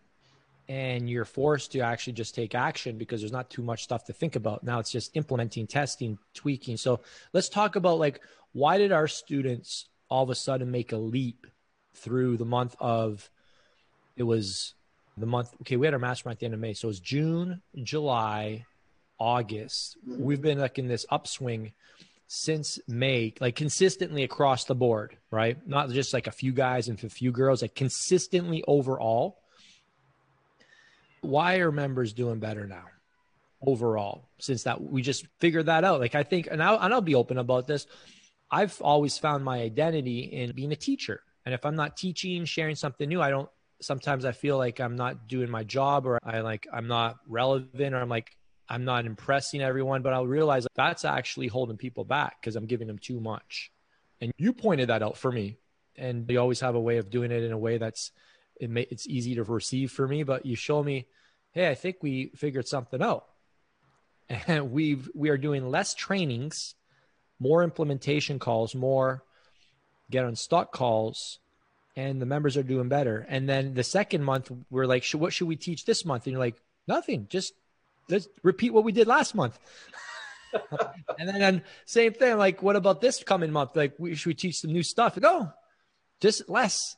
and 0.67 1.09
you're 1.09 1.25
forced 1.25 1.71
to 1.71 1.79
actually 1.79 2.13
just 2.13 2.35
take 2.35 2.53
action 2.53 2.97
because 2.97 3.21
there's 3.21 3.31
not 3.31 3.49
too 3.49 3.63
much 3.63 3.83
stuff 3.83 4.05
to 4.05 4.13
think 4.13 4.35
about 4.35 4.63
now 4.63 4.79
it's 4.79 4.91
just 4.91 5.15
implementing 5.15 5.67
testing 5.67 6.17
tweaking 6.33 6.77
so 6.77 7.01
let's 7.33 7.49
talk 7.49 7.75
about 7.75 7.99
like 7.99 8.21
why 8.53 8.77
did 8.77 8.91
our 8.91 9.07
students 9.07 9.87
all 10.09 10.23
of 10.23 10.29
a 10.29 10.35
sudden 10.35 10.71
make 10.71 10.91
a 10.91 10.97
leap 10.97 11.47
through 11.93 12.37
the 12.37 12.45
month 12.45 12.75
of 12.79 13.29
it 14.15 14.23
was 14.23 14.73
the 15.19 15.25
month. 15.25 15.53
Okay, 15.61 15.75
we 15.75 15.85
had 15.85 15.93
our 15.93 15.99
mastermind 15.99 16.35
at 16.35 16.39
the 16.39 16.45
end 16.45 16.53
of 16.53 16.59
May, 16.59 16.73
so 16.73 16.89
it's 16.89 16.99
June, 16.99 17.61
July, 17.83 18.65
August. 19.19 19.97
We've 20.07 20.41
been 20.41 20.59
like 20.59 20.79
in 20.79 20.87
this 20.87 21.05
upswing 21.09 21.73
since 22.31 22.77
May, 22.87 23.33
like 23.41 23.55
consistently 23.55 24.23
across 24.23 24.65
the 24.65 24.75
board, 24.75 25.17
right? 25.31 25.57
Not 25.67 25.89
just 25.89 26.13
like 26.13 26.27
a 26.27 26.31
few 26.31 26.51
guys 26.51 26.87
and 26.87 27.03
a 27.03 27.09
few 27.09 27.31
girls, 27.31 27.63
like 27.63 27.73
consistently 27.73 28.63
overall. 28.67 29.39
Why 31.21 31.55
are 31.55 31.71
members 31.71 32.13
doing 32.13 32.39
better 32.39 32.67
now? 32.67 32.83
Overall, 33.65 34.29
since 34.37 34.63
that 34.63 34.79
we 34.79 35.01
just 35.01 35.25
figured 35.39 35.65
that 35.65 35.83
out. 35.83 35.99
Like 35.99 36.13
I 36.13 36.21
think, 36.21 36.47
and 36.49 36.61
I'll, 36.61 36.79
and 36.79 36.93
I'll 36.93 37.01
be 37.01 37.15
open 37.15 37.39
about 37.39 37.65
this. 37.65 37.87
I've 38.51 38.79
always 38.79 39.17
found 39.17 39.43
my 39.43 39.61
identity 39.61 40.19
in 40.19 40.53
being 40.53 40.71
a 40.71 40.75
teacher. 40.75 41.23
And 41.47 41.55
if 41.55 41.65
I'm 41.65 41.75
not 41.75 41.97
teaching, 41.97 42.45
sharing 42.45 42.75
something 42.75 43.09
new, 43.09 43.23
I 43.23 43.31
don't 43.31 43.49
sometimes 43.81 44.23
I 44.23 44.33
feel 44.33 44.57
like 44.57 44.79
I'm 44.79 44.95
not 44.95 45.27
doing 45.27 45.49
my 45.49 45.63
job 45.63 46.05
or 46.05 46.19
I 46.23 46.41
like 46.41 46.67
I'm 46.71 46.87
not 46.87 47.17
relevant 47.27 47.95
or 47.95 47.97
I'm 47.97 48.09
like 48.09 48.35
I'm 48.69 48.85
not 48.85 49.05
impressing 49.05 49.61
everyone, 49.61 50.03
but 50.03 50.13
I'll 50.13 50.27
realize 50.27 50.67
that's 50.75 51.03
actually 51.03 51.47
holding 51.47 51.77
people 51.77 52.05
back 52.05 52.39
because 52.39 52.55
I'm 52.55 52.67
giving 52.67 52.87
them 52.87 52.99
too 52.99 53.19
much. 53.19 53.71
And 54.21 54.31
you 54.37 54.53
pointed 54.53 54.89
that 54.89 55.01
out 55.01 55.17
for 55.17 55.31
me. 55.31 55.57
And 55.95 56.29
you 56.29 56.39
always 56.39 56.59
have 56.59 56.75
a 56.75 56.79
way 56.79 56.97
of 56.97 57.09
doing 57.09 57.31
it 57.31 57.43
in 57.43 57.51
a 57.51 57.57
way 57.57 57.77
that's 57.77 58.11
it 58.59 58.69
may, 58.69 58.81
it's 58.91 59.07
easy 59.07 59.35
to 59.35 59.43
receive 59.43 59.91
for 59.91 60.07
me, 60.07 60.23
but 60.23 60.45
you 60.45 60.55
show 60.55 60.83
me, 60.83 61.07
hey, 61.51 61.69
I 61.69 61.75
think 61.75 61.97
we 62.01 62.31
figured 62.35 62.67
something 62.67 63.01
out. 63.01 63.25
And 64.47 64.71
we've 64.71 65.09
we 65.15 65.29
are 65.29 65.39
doing 65.39 65.71
less 65.71 65.95
trainings, 65.95 66.75
more 67.39 67.63
implementation 67.63 68.37
calls, 68.37 68.75
more 68.75 69.23
get 70.11 70.23
on 70.23 70.35
stock 70.35 70.71
calls, 70.71 71.39
and 71.95 72.21
the 72.21 72.27
members 72.27 72.55
are 72.55 72.61
doing 72.63 72.89
better. 72.89 73.25
And 73.27 73.49
then 73.49 73.73
the 73.73 73.83
second 73.83 74.23
month, 74.23 74.51
we're 74.69 74.85
like, 74.85 75.03
what 75.13 75.33
should 75.33 75.47
we 75.47 75.55
teach 75.55 75.83
this 75.85 76.05
month? 76.05 76.27
And 76.27 76.33
you're 76.33 76.39
like, 76.39 76.61
nothing, 76.87 77.25
just 77.27 77.53
let's 78.09 78.27
repeat 78.43 78.73
what 78.73 78.83
we 78.83 78.91
did 78.91 79.07
last 79.07 79.35
month. 79.35 79.59
and 81.19 81.29
then, 81.29 81.39
then 81.39 81.63
same 81.85 82.13
thing. 82.13 82.37
Like, 82.37 82.61
what 82.61 82.75
about 82.75 83.01
this 83.01 83.23
coming 83.23 83.51
month? 83.51 83.75
Like, 83.75 83.93
we 83.97 84.15
should 84.15 84.27
we 84.27 84.33
teach 84.33 84.57
some 84.57 84.71
new 84.71 84.83
stuff? 84.83 85.17
No, 85.17 85.51
just 86.19 86.49
less. 86.49 86.95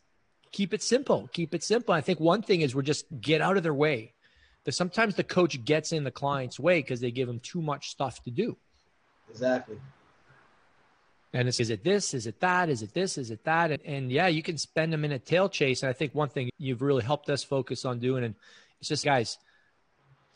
Keep 0.52 0.74
it 0.74 0.84
simple. 0.84 1.30
Keep 1.32 1.54
it 1.54 1.64
simple. 1.64 1.94
I 1.94 2.02
think 2.02 2.20
one 2.20 2.42
thing 2.42 2.62
is 2.62 2.76
we're 2.76 2.82
just 2.82 3.06
get 3.20 3.42
out 3.42 3.58
of 3.58 3.64
their 3.64 3.74
way. 3.74 4.14
That 4.64 4.74
sometimes 4.74 5.16
the 5.16 5.24
coach 5.24 5.64
gets 5.66 5.92
in 5.92 6.04
the 6.04 6.12
client's 6.12 6.60
way 6.60 6.82
because 6.82 7.00
they 7.00 7.10
give 7.10 7.28
them 7.28 7.40
too 7.40 7.62
much 7.62 7.88
stuff 7.88 8.22
to 8.24 8.32
do. 8.32 8.58
Exactly. 9.30 9.78
And 11.34 11.48
it's, 11.48 11.60
is 11.60 11.70
it 11.70 11.84
this? 11.84 12.14
Is 12.14 12.28
it 12.28 12.40
that? 12.42 12.70
Is 12.70 12.82
it 12.82 12.94
this? 12.94 13.18
Is 13.18 13.32
it 13.32 13.44
that? 13.46 13.72
And, 13.72 13.82
and 13.86 14.12
yeah, 14.12 14.28
you 14.28 14.44
can 14.44 14.58
spend 14.58 14.92
them 14.92 15.06
in 15.06 15.14
a 15.14 15.20
tail 15.20 15.48
chase. 15.50 15.82
And 15.82 15.90
I 15.90 15.94
think 15.94 16.14
one 16.14 16.30
thing 16.30 16.50
you've 16.58 16.82
really 16.82 17.04
helped 17.04 17.30
us 17.30 17.44
focus 17.44 17.86
on 17.86 18.00
doing, 18.00 18.24
and 18.24 18.36
it's 18.80 18.90
just, 18.90 19.06
guys, 19.06 19.38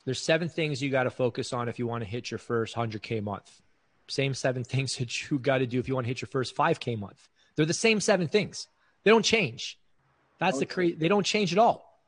there's 0.05 0.21
seven 0.21 0.49
things 0.49 0.81
you 0.81 0.89
got 0.89 1.03
to 1.03 1.09
focus 1.09 1.51
on 1.51 1.67
if 1.67 1.79
you 1.79 1.87
want 1.87 2.03
to 2.03 2.09
hit 2.09 2.31
your 2.31 2.37
first 2.37 2.75
100K 2.75 3.21
month. 3.23 3.61
Same 4.07 4.33
seven 4.33 4.63
things 4.73 4.95
that 4.97 5.29
you 5.29 5.39
got 5.39 5.59
to 5.59 5.67
do 5.67 5.79
if 5.79 5.87
you 5.87 5.95
want 5.95 6.05
to 6.05 6.09
hit 6.09 6.21
your 6.21 6.27
first 6.27 6.55
5K 6.55 6.97
month. 6.97 7.27
They're 7.55 7.65
the 7.65 7.73
same 7.73 7.99
seven 7.99 8.27
things. 8.27 8.67
They 9.03 9.11
don't 9.11 9.25
change. 9.25 9.79
That's 10.39 10.57
okay. 10.57 10.65
the 10.65 10.73
crazy. 10.73 10.95
They 10.95 11.07
don't 11.07 11.25
change 11.25 11.51
at 11.53 11.59
all. 11.59 11.99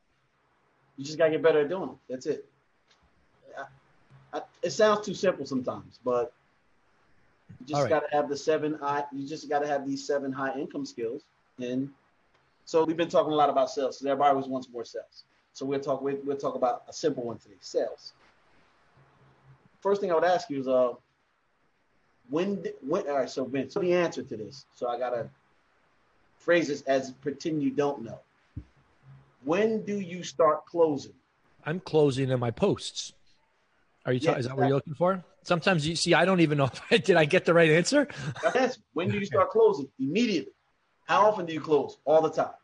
You 0.96 1.04
just 1.04 1.16
got 1.16 1.26
to 1.26 1.30
get 1.32 1.42
better 1.42 1.60
at 1.60 1.68
doing 1.68 1.86
them. 1.86 1.98
That's 2.08 2.26
it. 2.26 2.48
I, 3.56 4.38
I, 4.38 4.42
it 4.62 4.70
sounds 4.70 5.06
too 5.06 5.14
simple 5.14 5.46
sometimes, 5.46 5.98
but 6.04 6.32
you 7.60 7.66
just 7.66 7.82
right. 7.82 7.88
got 7.88 8.00
to 8.00 8.16
have 8.16 8.28
the 8.28 8.36
seven 8.36 8.74
high. 8.74 9.04
You 9.12 9.26
just 9.26 9.48
got 9.48 9.60
to 9.60 9.66
have 9.66 9.86
these 9.86 10.06
seven 10.06 10.32
high 10.32 10.54
income 10.58 10.84
skills. 10.84 11.22
And 11.60 11.90
so 12.64 12.84
we've 12.84 12.96
been 12.96 13.08
talking 13.08 13.32
a 13.32 13.36
lot 13.36 13.48
about 13.48 13.70
sales 13.70 13.96
because 13.96 14.06
everybody 14.06 14.30
always 14.30 14.46
wants 14.46 14.68
more 14.70 14.84
sales. 14.84 15.24
So 15.58 15.66
we'll 15.66 15.80
talk. 15.80 16.02
We'll, 16.02 16.18
we'll 16.24 16.36
talk 16.36 16.54
about 16.54 16.84
a 16.88 16.92
simple 16.92 17.24
one 17.24 17.38
today: 17.38 17.56
sales. 17.58 18.12
First 19.80 20.00
thing 20.00 20.12
I 20.12 20.14
would 20.14 20.22
ask 20.22 20.48
you 20.50 20.60
is, 20.60 20.68
uh, 20.68 20.92
when? 22.30 22.64
When? 22.80 23.08
All 23.08 23.16
right. 23.16 23.28
So 23.28 23.44
Vince, 23.44 23.74
so 23.74 23.80
the 23.80 23.92
answer 23.92 24.22
to 24.22 24.36
this. 24.36 24.66
So 24.72 24.88
I 24.88 24.96
gotta 25.00 25.28
phrase 26.36 26.68
this 26.68 26.82
as 26.82 27.10
pretend 27.10 27.60
you 27.60 27.72
don't 27.72 28.04
know. 28.04 28.20
When 29.42 29.84
do 29.84 29.98
you 29.98 30.22
start 30.22 30.64
closing? 30.64 31.14
I'm 31.64 31.80
closing 31.80 32.30
in 32.30 32.38
my 32.38 32.52
posts. 32.52 33.12
Are 34.06 34.12
you? 34.12 34.20
Yeah, 34.22 34.36
is 34.36 34.46
that 34.46 34.56
what 34.56 34.68
you're 34.68 34.76
looking 34.76 34.94
for? 34.94 35.24
Sometimes 35.42 35.88
you 35.88 35.96
see, 35.96 36.14
I 36.14 36.24
don't 36.24 36.40
even 36.40 36.58
know 36.58 36.66
if 36.66 36.80
I 36.92 36.98
did. 36.98 37.16
I 37.16 37.24
get 37.24 37.44
the 37.44 37.54
right 37.54 37.70
answer. 37.70 38.06
That's 38.54 38.78
when 38.92 39.10
do 39.10 39.18
you 39.18 39.26
start 39.26 39.50
closing? 39.50 39.88
Immediately. 39.98 40.52
How 41.06 41.26
often 41.26 41.46
do 41.46 41.52
you 41.52 41.60
close? 41.60 41.98
All 42.04 42.22
the 42.22 42.30
time. 42.30 42.54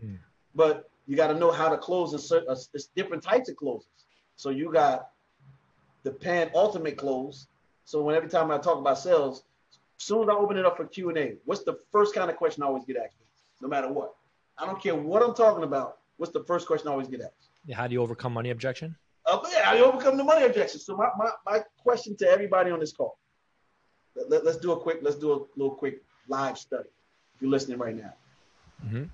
Hmm. 0.00 0.14
But 0.54 0.88
you 1.08 1.16
got 1.16 1.28
to 1.28 1.34
know 1.34 1.50
how 1.50 1.70
to 1.70 1.78
close 1.78 2.12
a 2.12 2.18
certain, 2.18 2.52
it's 2.52 2.90
different 2.94 3.22
types 3.22 3.48
of 3.48 3.56
closes. 3.56 3.88
So 4.36 4.50
you 4.50 4.70
got 4.70 5.08
the 6.04 6.10
pan 6.10 6.50
ultimate 6.54 6.98
close. 6.98 7.48
So 7.86 8.02
when 8.02 8.14
every 8.14 8.28
time 8.28 8.50
I 8.50 8.58
talk 8.58 8.78
about 8.78 8.98
sales, 8.98 9.42
as 9.98 10.04
soon 10.04 10.22
as 10.22 10.28
I 10.28 10.34
open 10.34 10.58
it 10.58 10.66
up 10.66 10.76
for 10.76 10.84
Q 10.84 11.08
and 11.08 11.18
A, 11.18 11.34
what's 11.46 11.64
the 11.64 11.78
first 11.90 12.14
kind 12.14 12.30
of 12.30 12.36
question 12.36 12.62
I 12.62 12.66
always 12.66 12.84
get 12.84 12.98
asked? 12.98 13.16
No 13.60 13.68
matter 13.68 13.90
what, 13.90 14.14
I 14.58 14.66
don't 14.66 14.80
care 14.80 14.94
what 14.94 15.22
I'm 15.22 15.34
talking 15.34 15.64
about. 15.64 15.96
What's 16.18 16.32
the 16.32 16.44
first 16.44 16.66
question 16.66 16.88
I 16.88 16.92
always 16.92 17.08
get 17.08 17.22
asked? 17.22 17.48
Yeah, 17.64 17.76
how 17.76 17.86
do 17.86 17.94
you 17.94 18.02
overcome 18.02 18.34
money 18.34 18.50
objection? 18.50 18.94
Uh, 19.24 19.40
yeah, 19.50 19.64
how 19.64 19.72
do 19.72 19.78
you 19.78 19.84
overcome 19.86 20.18
the 20.18 20.24
money 20.24 20.44
objection? 20.44 20.78
So 20.78 20.96
my, 20.96 21.08
my, 21.16 21.30
my 21.46 21.62
question 21.78 22.16
to 22.16 22.28
everybody 22.28 22.70
on 22.70 22.80
this 22.80 22.92
call. 22.92 23.18
Let, 24.28 24.46
us 24.46 24.58
do 24.58 24.72
a 24.72 24.78
quick. 24.78 24.98
Let's 25.00 25.16
do 25.16 25.32
a 25.32 25.38
little 25.56 25.74
quick 25.74 26.02
live 26.28 26.58
study. 26.58 26.88
If 27.34 27.42
you're 27.42 27.50
listening 27.50 27.78
right 27.78 27.96
now. 27.96 28.12
Mm-hmm 28.84 29.04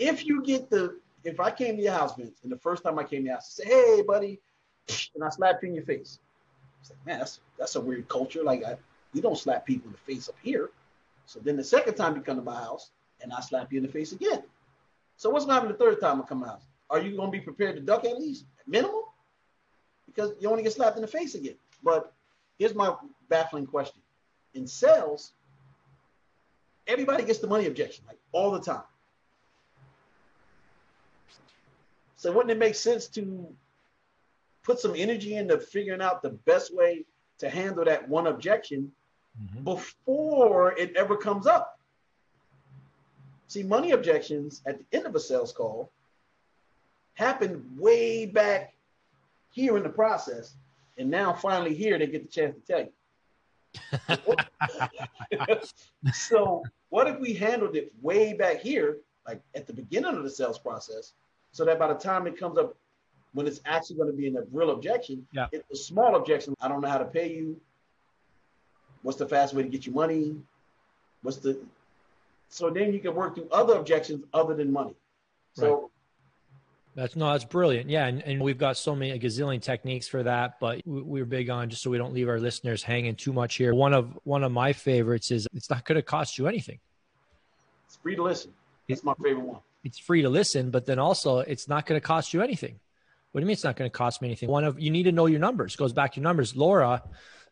if 0.00 0.26
you 0.26 0.42
get 0.42 0.70
the, 0.70 0.98
if 1.22 1.38
I 1.38 1.50
came 1.50 1.76
to 1.76 1.82
your 1.82 1.92
house, 1.92 2.16
Vince, 2.16 2.40
and 2.42 2.50
the 2.50 2.58
first 2.58 2.82
time 2.82 2.98
I 2.98 3.04
came 3.04 3.20
to 3.20 3.26
your 3.26 3.34
house, 3.34 3.60
I 3.60 3.64
say, 3.64 3.68
hey, 3.68 4.02
buddy, 4.02 4.40
and 5.14 5.22
I 5.22 5.28
slap 5.28 5.62
you 5.62 5.68
in 5.68 5.74
your 5.74 5.84
face. 5.84 6.18
It's 6.80 6.90
like, 6.90 7.06
man, 7.06 7.18
that's, 7.18 7.40
that's 7.58 7.76
a 7.76 7.80
weird 7.80 8.08
culture. 8.08 8.42
Like, 8.42 8.64
I, 8.64 8.76
you 9.12 9.20
don't 9.20 9.38
slap 9.38 9.66
people 9.66 9.88
in 9.88 9.92
the 9.92 10.12
face 10.12 10.28
up 10.28 10.36
here. 10.42 10.70
So 11.26 11.38
then 11.38 11.56
the 11.56 11.62
second 11.62 11.94
time 11.94 12.16
you 12.16 12.22
come 12.22 12.36
to 12.36 12.42
my 12.42 12.56
house, 12.56 12.90
and 13.22 13.32
I 13.32 13.40
slap 13.40 13.70
you 13.70 13.76
in 13.76 13.84
the 13.84 13.92
face 13.92 14.12
again. 14.12 14.42
So 15.16 15.28
what's 15.28 15.44
going 15.44 15.56
to 15.56 15.60
happen 15.60 15.72
the 15.72 15.84
third 15.84 16.00
time 16.00 16.22
I 16.22 16.24
come 16.24 16.42
house? 16.42 16.62
Are 16.88 16.98
you 16.98 17.14
going 17.14 17.30
to 17.30 17.38
be 17.38 17.44
prepared 17.44 17.76
to 17.76 17.82
duck 17.82 18.06
at 18.06 18.18
least, 18.18 18.46
minimum? 18.66 19.02
Because 20.06 20.32
you 20.40 20.48
only 20.48 20.62
get 20.62 20.72
slapped 20.72 20.96
in 20.96 21.02
the 21.02 21.08
face 21.08 21.34
again. 21.34 21.56
But 21.84 22.12
here's 22.58 22.74
my 22.74 22.94
baffling 23.28 23.66
question. 23.66 24.00
In 24.54 24.66
sales, 24.66 25.32
everybody 26.86 27.22
gets 27.22 27.38
the 27.38 27.46
money 27.46 27.66
objection, 27.66 28.04
like 28.08 28.18
all 28.32 28.50
the 28.50 28.60
time. 28.60 28.82
So 32.20 32.30
wouldn't 32.30 32.50
it 32.50 32.58
make 32.58 32.74
sense 32.74 33.06
to 33.16 33.48
put 34.62 34.78
some 34.78 34.92
energy 34.94 35.36
into 35.36 35.58
figuring 35.58 36.02
out 36.02 36.20
the 36.20 36.28
best 36.28 36.76
way 36.76 37.06
to 37.38 37.48
handle 37.48 37.82
that 37.86 38.06
one 38.10 38.26
objection 38.26 38.92
mm-hmm. 39.42 39.64
before 39.64 40.78
it 40.78 40.94
ever 40.96 41.16
comes 41.16 41.46
up? 41.46 41.78
See, 43.48 43.62
money 43.62 43.92
objections 43.92 44.60
at 44.66 44.76
the 44.78 44.84
end 44.94 45.06
of 45.06 45.14
a 45.14 45.18
sales 45.18 45.50
call 45.50 45.90
happen 47.14 47.66
way 47.78 48.26
back 48.26 48.74
here 49.50 49.78
in 49.78 49.82
the 49.82 49.88
process. 49.88 50.56
And 50.98 51.10
now 51.10 51.32
finally 51.32 51.74
here 51.74 51.98
they 51.98 52.06
get 52.06 52.24
the 52.24 52.28
chance 52.28 52.54
to 52.54 52.60
tell 52.70 52.86
you. 55.48 55.56
so 56.12 56.62
what 56.90 57.06
if 57.06 57.18
we 57.18 57.32
handled 57.32 57.76
it 57.76 57.90
way 58.02 58.34
back 58.34 58.60
here, 58.60 58.98
like 59.26 59.40
at 59.54 59.66
the 59.66 59.72
beginning 59.72 60.14
of 60.14 60.22
the 60.22 60.28
sales 60.28 60.58
process, 60.58 61.14
so 61.52 61.64
that 61.64 61.78
by 61.78 61.88
the 61.88 61.94
time 61.94 62.26
it 62.26 62.38
comes 62.38 62.58
up, 62.58 62.76
when 63.32 63.46
it's 63.46 63.60
actually 63.64 63.96
going 63.96 64.10
to 64.10 64.16
be 64.16 64.26
in 64.26 64.36
a 64.36 64.42
real 64.52 64.70
objection, 64.70 65.26
yeah. 65.32 65.46
it's 65.52 65.70
a 65.70 65.76
small 65.76 66.16
objection. 66.16 66.54
I 66.60 66.68
don't 66.68 66.80
know 66.80 66.88
how 66.88 66.98
to 66.98 67.04
pay 67.04 67.32
you. 67.32 67.60
What's 69.02 69.18
the 69.18 69.26
fast 69.26 69.54
way 69.54 69.62
to 69.62 69.68
get 69.68 69.86
you 69.86 69.92
money? 69.92 70.36
What's 71.22 71.38
the 71.38 71.60
so 72.48 72.68
then 72.68 72.92
you 72.92 72.98
can 72.98 73.14
work 73.14 73.36
through 73.36 73.48
other 73.52 73.74
objections 73.74 74.24
other 74.34 74.54
than 74.54 74.72
money. 74.72 74.94
So 75.54 75.74
right. 75.74 75.84
That's 76.96 77.14
no, 77.14 77.30
that's 77.30 77.44
brilliant. 77.44 77.88
Yeah, 77.88 78.06
and, 78.06 78.20
and 78.22 78.42
we've 78.42 78.58
got 78.58 78.76
so 78.76 78.96
many 78.96 79.12
a 79.12 79.18
gazillion 79.18 79.62
techniques 79.62 80.08
for 80.08 80.24
that, 80.24 80.58
but 80.58 80.82
we're 80.84 81.24
big 81.24 81.48
on 81.48 81.70
just 81.70 81.82
so 81.82 81.90
we 81.90 81.98
don't 81.98 82.12
leave 82.12 82.28
our 82.28 82.40
listeners 82.40 82.82
hanging 82.82 83.14
too 83.14 83.32
much 83.32 83.54
here. 83.54 83.72
One 83.72 83.94
of 83.94 84.18
one 84.24 84.42
of 84.42 84.50
my 84.50 84.72
favorites 84.72 85.30
is 85.30 85.46
it's 85.54 85.70
not 85.70 85.84
going 85.84 85.96
to 85.96 86.02
cost 86.02 86.36
you 86.36 86.48
anything. 86.48 86.80
It's 87.86 87.96
free 87.96 88.16
to 88.16 88.24
listen. 88.24 88.52
It's 88.88 89.04
my 89.04 89.14
favorite 89.22 89.44
one 89.44 89.60
it's 89.84 89.98
free 89.98 90.22
to 90.22 90.28
listen, 90.28 90.70
but 90.70 90.86
then 90.86 90.98
also 90.98 91.38
it's 91.38 91.68
not 91.68 91.86
going 91.86 92.00
to 92.00 92.06
cost 92.06 92.34
you 92.34 92.42
anything. 92.42 92.78
What 93.32 93.40
do 93.40 93.44
you 93.44 93.46
mean 93.46 93.54
it's 93.54 93.64
not 93.64 93.76
going 93.76 93.90
to 93.90 93.96
cost 93.96 94.20
me 94.20 94.28
anything? 94.28 94.48
One 94.48 94.64
of 94.64 94.80
you 94.80 94.90
need 94.90 95.04
to 95.04 95.12
know 95.12 95.26
your 95.26 95.40
numbers. 95.40 95.76
Goes 95.76 95.92
back 95.92 96.12
to 96.12 96.20
your 96.20 96.24
numbers. 96.24 96.56
Laura, 96.56 97.02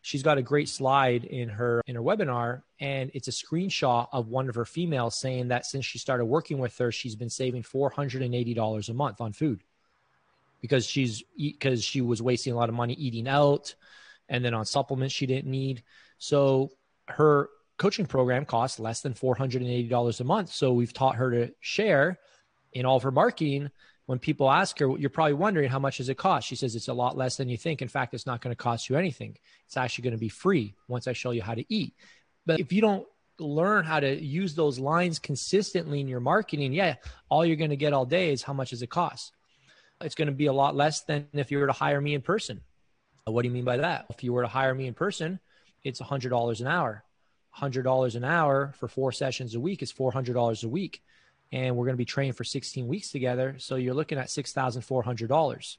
she's 0.01 0.23
got 0.23 0.37
a 0.37 0.41
great 0.41 0.67
slide 0.67 1.23
in 1.23 1.49
her 1.49 1.81
in 1.87 1.95
her 1.95 2.01
webinar, 2.01 2.63
and 2.79 3.11
it's 3.13 3.27
a 3.27 3.31
screenshot 3.31 4.07
of 4.11 4.27
one 4.27 4.49
of 4.49 4.55
her 4.55 4.65
females 4.65 5.17
saying 5.17 5.47
that 5.49 5.65
since 5.65 5.85
she 5.85 5.97
started 5.97 6.25
working 6.25 6.59
with 6.59 6.77
her, 6.77 6.91
she's 6.91 7.15
been 7.15 7.29
saving 7.29 7.63
four 7.63 7.89
hundred 7.89 8.21
and 8.23 8.35
eighty 8.35 8.53
dollars 8.53 8.89
a 8.89 8.93
month 8.93 9.21
on 9.21 9.31
food 9.31 9.63
because 10.61 10.85
she's 10.85 11.23
because 11.37 11.83
she 11.83 12.01
was 12.01 12.21
wasting 12.21 12.53
a 12.53 12.57
lot 12.57 12.69
of 12.69 12.75
money 12.75 12.93
eating 12.93 13.27
out, 13.27 13.73
and 14.27 14.43
then 14.43 14.53
on 14.53 14.65
supplements 14.65 15.13
she 15.13 15.25
didn't 15.25 15.49
need. 15.49 15.83
So 16.17 16.71
her 17.07 17.49
coaching 17.79 18.05
program 18.05 18.45
costs 18.45 18.79
less 18.79 19.01
than 19.01 19.13
$480 19.13 20.19
a 20.19 20.23
month. 20.23 20.51
So 20.51 20.73
we've 20.73 20.93
taught 20.93 21.15
her 21.15 21.31
to 21.31 21.53
share 21.61 22.19
in 22.73 22.85
all 22.85 22.97
of 22.97 23.03
her 23.03 23.11
marketing 23.11 23.71
when 24.05 24.19
people 24.19 24.51
ask 24.51 24.79
her, 24.79 24.97
you're 24.97 25.09
probably 25.09 25.33
wondering 25.33 25.69
how 25.69 25.79
much 25.79 25.97
does 25.97 26.09
it 26.09 26.17
cost? 26.17 26.47
She 26.47 26.55
says 26.55 26.75
it's 26.75 26.87
a 26.87 26.93
lot 26.93 27.15
less 27.15 27.37
than 27.37 27.47
you 27.47 27.57
think. 27.57 27.81
In 27.81 27.87
fact, 27.87 28.13
it's 28.13 28.25
not 28.25 28.41
going 28.41 28.51
to 28.51 28.61
cost 28.61 28.89
you 28.89 28.97
anything. 28.97 29.37
It's 29.65 29.77
actually 29.77 30.03
going 30.03 30.15
to 30.15 30.19
be 30.19 30.29
free 30.29 30.73
once 30.87 31.07
I 31.07 31.13
show 31.13 31.31
you 31.31 31.43
how 31.43 31.53
to 31.53 31.63
eat. 31.69 31.93
But 32.45 32.59
if 32.59 32.73
you 32.73 32.81
don't 32.81 33.05
learn 33.39 33.85
how 33.85 33.99
to 33.99 34.19
use 34.19 34.55
those 34.55 34.79
lines 34.79 35.19
consistently 35.19 35.99
in 35.99 36.07
your 36.07 36.21
marketing, 36.21 36.73
yeah, 36.73 36.95
all 37.29 37.45
you're 37.45 37.55
going 37.55 37.69
to 37.69 37.75
get 37.75 37.93
all 37.93 38.05
day 38.05 38.33
is 38.33 38.41
how 38.41 38.53
much 38.53 38.71
does 38.71 38.81
it 38.81 38.89
cost? 38.89 39.31
It's 40.01 40.15
going 40.15 40.27
to 40.27 40.33
be 40.33 40.47
a 40.47 40.53
lot 40.53 40.75
less 40.75 41.03
than 41.03 41.27
if 41.33 41.51
you 41.51 41.59
were 41.59 41.67
to 41.67 41.73
hire 41.73 42.01
me 42.01 42.15
in 42.15 42.21
person. 42.21 42.61
What 43.25 43.43
do 43.43 43.47
you 43.47 43.53
mean 43.53 43.63
by 43.63 43.77
that? 43.77 44.07
If 44.09 44.23
you 44.23 44.33
were 44.33 44.41
to 44.41 44.47
hire 44.47 44.73
me 44.73 44.87
in 44.87 44.95
person, 44.95 45.39
it's 45.83 46.01
$100 46.01 46.61
an 46.61 46.67
hour. 46.67 47.03
$100 47.57 48.15
an 48.15 48.23
hour 48.23 48.73
for 48.77 48.87
four 48.87 49.11
sessions 49.11 49.55
a 49.55 49.59
week 49.59 49.81
is 49.81 49.91
$400 49.91 50.63
a 50.63 50.67
week. 50.67 51.01
And 51.51 51.75
we're 51.75 51.85
going 51.85 51.95
to 51.95 51.97
be 51.97 52.05
training 52.05 52.33
for 52.33 52.43
16 52.43 52.87
weeks 52.87 53.09
together. 53.09 53.55
So 53.57 53.75
you're 53.75 53.95
looking 53.95 54.19
at 54.19 54.27
$6,400. 54.27 55.77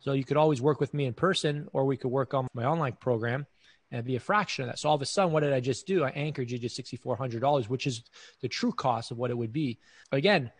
So 0.00 0.12
you 0.12 0.24
could 0.24 0.36
always 0.36 0.62
work 0.62 0.80
with 0.80 0.94
me 0.94 1.04
in 1.04 1.14
person, 1.14 1.68
or 1.72 1.84
we 1.84 1.96
could 1.96 2.10
work 2.10 2.32
on 2.32 2.46
my 2.54 2.64
online 2.64 2.92
program 2.92 3.46
and 3.90 4.04
be 4.04 4.16
a 4.16 4.20
fraction 4.20 4.64
of 4.64 4.70
that. 4.70 4.78
So 4.78 4.88
all 4.88 4.94
of 4.94 5.02
a 5.02 5.06
sudden, 5.06 5.32
what 5.32 5.40
did 5.40 5.52
I 5.52 5.60
just 5.60 5.86
do? 5.86 6.04
I 6.04 6.10
anchored 6.10 6.50
you 6.50 6.58
to 6.58 6.68
$6,400, 6.68 7.68
which 7.68 7.86
is 7.86 8.02
the 8.40 8.48
true 8.48 8.72
cost 8.72 9.10
of 9.10 9.18
what 9.18 9.30
it 9.30 9.36
would 9.36 9.52
be. 9.52 9.78
Again, 10.12 10.50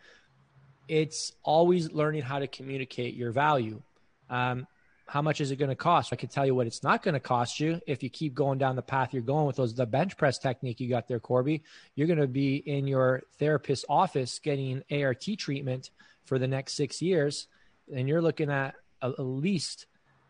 it's 0.87 1.33
always 1.43 1.91
learning 1.91 2.21
how 2.21 2.39
to 2.39 2.47
communicate 2.47 3.15
your 3.15 3.31
value. 3.31 3.81
Um, 4.29 4.67
how 5.07 5.21
much 5.21 5.39
is 5.39 5.51
it 5.51 5.55
going 5.55 5.69
to 5.69 5.75
cost? 5.75 6.11
I 6.11 6.17
can 6.17 6.27
tell 6.27 6.45
you 6.45 6.53
what 6.53 6.67
it's 6.67 6.83
not 6.83 7.01
going 7.01 7.13
to 7.13 7.19
cost 7.19 7.59
you 7.59 7.79
if 7.87 8.03
you 8.03 8.09
keep 8.09 8.33
going 8.33 8.57
down 8.57 8.75
the 8.75 8.81
path 8.81 9.13
you're 9.13 9.23
going 9.23 9.47
with 9.47 9.55
those 9.55 9.73
the 9.73 9.85
bench 9.85 10.17
press 10.17 10.37
technique 10.37 10.79
you 10.79 10.89
got 10.89 11.07
there, 11.07 11.19
Korby. 11.19 11.61
You're 11.95 12.07
going 12.07 12.19
to 12.19 12.27
be 12.27 12.57
in 12.57 12.87
your 12.87 13.23
therapist's 13.39 13.85
office 13.87 14.39
getting 14.39 14.83
ART 14.91 15.25
treatment 15.37 15.91
for 16.25 16.37
the 16.37 16.47
next 16.47 16.73
six 16.73 17.01
years, 17.01 17.47
and 17.93 18.07
you're 18.07 18.21
looking 18.21 18.51
at 18.51 18.75
at 19.01 19.17
least 19.17 19.85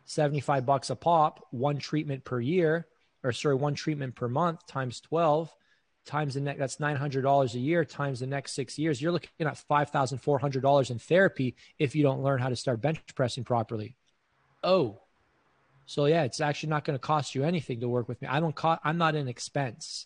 75 0.06 0.66
bucks 0.66 0.90
a 0.92 0.96
pop, 0.96 1.48
one 1.52 1.80
treatment 1.80 2.24
per 2.24 2.40
year, 2.40 2.88
or 3.24 3.32
sorry, 3.32 3.56
one 3.56 3.74
treatment 3.74 4.16
per 4.16 4.28
month 4.28 4.66
times 4.68 5.02
12 5.02 5.54
times 6.06 6.36
the 6.36 6.40
next 6.40 6.60
that's 6.60 6.78
$900 6.78 7.54
a 7.54 7.60
year 7.60 7.84
times 7.84 8.22
the 8.22 8.28
next 8.28 8.54
six 8.54 8.80
years 8.80 9.02
you're 9.02 9.12
looking 9.12 9.30
at 9.42 9.62
$5400 9.70 10.90
in 10.92 11.00
therapy 11.00 11.56
if 11.78 11.96
you 11.96 12.04
don't 12.04 12.24
learn 12.24 12.40
how 12.40 12.48
to 12.48 12.56
start 12.56 12.80
bench 12.80 13.02
pressing 13.14 13.44
properly 13.44 13.98
oh 14.64 15.00
so 15.88 16.06
yeah 16.06 16.24
it's 16.24 16.42
actually 16.42 16.70
not 16.70 16.84
going 16.84 16.96
to 16.96 17.00
cost 17.00 17.34
you 17.34 17.44
anything 17.44 17.80
to 17.80 17.88
work 17.88 18.08
with 18.08 18.22
me. 18.22 18.28
I 18.28 18.40
don't 18.40 18.56
co- 18.56 18.78
i'm 18.84 18.98
not 18.98 19.16
an 19.16 19.28
expense. 19.28 20.06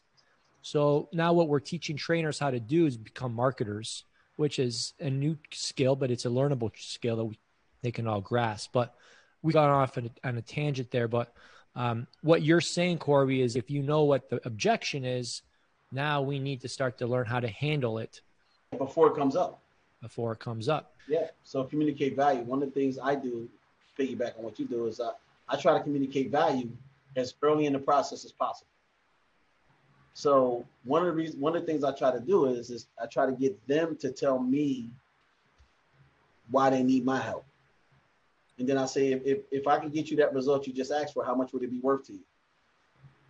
So 0.61 1.09
now 1.11 1.33
what 1.33 1.47
we're 1.47 1.59
teaching 1.59 1.97
trainers 1.97 2.37
how 2.37 2.51
to 2.51 2.59
do 2.59 2.85
is 2.85 2.95
become 2.95 3.33
marketers 3.33 4.05
which 4.37 4.59
is 4.59 4.93
a 4.99 5.09
new 5.09 5.37
skill 5.51 5.95
but 5.95 6.11
it's 6.11 6.25
a 6.25 6.29
learnable 6.29 6.71
skill 6.77 7.15
that 7.17 7.25
we, 7.25 7.39
they 7.81 7.91
can 7.91 8.07
all 8.07 8.21
grasp. 8.21 8.71
But 8.71 8.93
we 9.41 9.51
got 9.51 9.69
off 9.69 9.97
on 9.97 10.05
a, 10.23 10.27
on 10.27 10.37
a 10.37 10.41
tangent 10.41 10.91
there 10.91 11.07
but 11.07 11.33
um, 11.75 12.05
what 12.21 12.43
you're 12.43 12.61
saying 12.61 12.99
Korby 12.99 13.43
is 13.43 13.55
if 13.55 13.71
you 13.71 13.81
know 13.81 14.03
what 14.03 14.29
the 14.29 14.39
objection 14.45 15.03
is 15.03 15.41
now 15.91 16.21
we 16.21 16.37
need 16.37 16.61
to 16.61 16.69
start 16.69 16.99
to 16.99 17.07
learn 17.07 17.25
how 17.25 17.39
to 17.39 17.47
handle 17.47 17.97
it 17.97 18.21
before 18.77 19.07
it 19.07 19.15
comes 19.15 19.35
up. 19.35 19.61
Before 20.01 20.31
it 20.33 20.39
comes 20.39 20.69
up. 20.69 20.93
Yeah 21.07 21.29
so 21.43 21.63
communicate 21.63 22.15
value. 22.15 22.41
One 22.41 22.61
of 22.61 22.71
the 22.71 22.79
things 22.79 22.99
i 23.01 23.15
do 23.15 23.49
piggyback 23.97 24.37
on 24.37 24.43
what 24.43 24.59
you 24.59 24.65
do 24.65 24.87
is 24.87 24.99
uh, 24.99 25.11
I 25.47 25.57
try 25.57 25.77
to 25.77 25.83
communicate 25.83 26.31
value 26.31 26.69
as 27.15 27.33
early 27.41 27.65
in 27.65 27.73
the 27.73 27.79
process 27.79 28.25
as 28.25 28.31
possible. 28.31 28.67
So 30.13 30.65
one 30.83 31.01
of 31.01 31.07
the 31.07 31.13
reasons, 31.13 31.41
one 31.41 31.55
of 31.55 31.61
the 31.61 31.67
things 31.67 31.83
I 31.83 31.91
try 31.93 32.11
to 32.11 32.19
do 32.19 32.45
is, 32.45 32.69
is 32.69 32.87
I 33.01 33.05
try 33.05 33.25
to 33.25 33.31
get 33.31 33.55
them 33.67 33.95
to 33.97 34.11
tell 34.11 34.39
me 34.39 34.89
why 36.49 36.69
they 36.69 36.83
need 36.83 37.05
my 37.05 37.19
help. 37.19 37.45
And 38.59 38.67
then 38.67 38.77
I 38.77 38.85
say, 38.85 39.13
if, 39.13 39.25
if, 39.25 39.39
if 39.51 39.67
I 39.67 39.79
can 39.79 39.89
get 39.89 40.11
you 40.11 40.17
that 40.17 40.33
result 40.33 40.67
you 40.67 40.73
just 40.73 40.91
asked 40.91 41.13
for, 41.13 41.23
how 41.23 41.33
much 41.33 41.53
would 41.53 41.63
it 41.63 41.71
be 41.71 41.79
worth 41.79 42.05
to 42.07 42.13
you? 42.13 42.19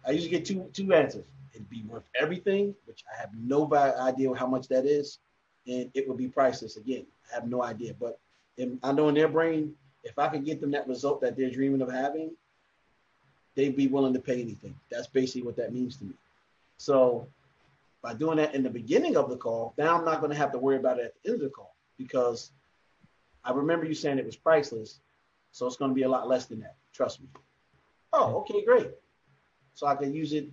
I 0.06 0.12
usually 0.12 0.32
get 0.32 0.45
two 0.45 0.67
two 0.74 0.91
answers. 0.93 1.26
It'd 1.54 1.69
be 1.69 1.84
worth 1.84 2.04
everything, 2.19 2.74
which 2.86 3.04
I 3.12 3.19
have 3.19 3.30
no 3.38 3.71
idea 3.74 4.34
how 4.34 4.47
much 4.47 4.67
that 4.69 4.86
is, 4.86 5.19
and 5.67 5.91
it 5.93 6.08
would 6.08 6.17
be 6.17 6.28
priceless. 6.28 6.78
Again, 6.78 7.06
I 7.32 7.36
have 7.36 7.47
no 7.47 7.62
idea, 7.63 7.93
but 8.00 8.19
in, 8.58 8.80
I 8.82 8.91
know 8.91 9.10
in 9.10 9.15
their 9.15 9.28
brain 9.28 9.76
if 10.04 10.18
I 10.18 10.28
could 10.28 10.46
get 10.46 10.62
them 10.62 10.72
that 10.72 10.88
result 10.88 11.22
that 11.22 11.38
they're 11.38 11.52
dreaming 11.52 11.82
of 11.82 11.92
having, 11.92 12.32
they'd 13.56 13.76
be 13.76 13.88
willing 13.88 14.14
to 14.14 14.20
pay 14.20 14.42
anything. 14.42 14.76
That's 14.90 15.08
basically 15.08 15.44
what 15.44 15.56
that 15.58 15.74
means 15.74 15.98
to 15.98 16.06
me. 16.06 16.14
So 16.78 17.28
by 18.02 18.14
doing 18.14 18.38
that 18.38 18.56
in 18.56 18.64
the 18.64 18.70
beginning 18.70 19.18
of 19.18 19.30
the 19.30 19.38
call, 19.38 19.74
now 19.78 19.98
I'm 19.98 20.06
not 20.06 20.20
going 20.20 20.32
to 20.32 20.38
have 20.38 20.52
to 20.54 20.58
worry 20.58 20.78
about 20.78 21.00
it 21.00 21.06
at 21.06 21.14
the 21.24 21.32
end 21.32 21.42
of 21.42 21.44
the 21.44 21.50
call 21.50 21.76
because 21.98 22.52
I 23.44 23.52
remember 23.52 23.86
you 23.86 23.94
saying 23.94 24.18
it 24.18 24.26
was 24.26 24.36
priceless. 24.36 25.00
So 25.52 25.68
it's 25.68 25.76
going 25.76 25.92
to 25.92 25.96
be 25.96 26.04
a 26.04 26.10
lot 26.10 26.28
less 26.28 26.46
than 26.46 26.62
that. 26.62 26.76
Trust 26.94 27.22
me. 27.22 27.28
Oh, 28.14 28.38
okay, 28.40 28.64
great. 28.64 28.90
So 29.74 29.86
I 29.86 29.96
can 29.96 30.14
use 30.14 30.34
it 30.34 30.48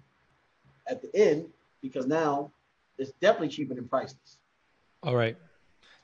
at 0.88 1.00
the 1.00 1.14
end 1.14 1.46
because 1.82 2.06
now 2.06 2.50
it's 2.98 3.12
definitely 3.20 3.48
cheaper 3.48 3.74
than 3.74 3.88
priceless. 3.88 4.38
All 5.02 5.14
right. 5.14 5.36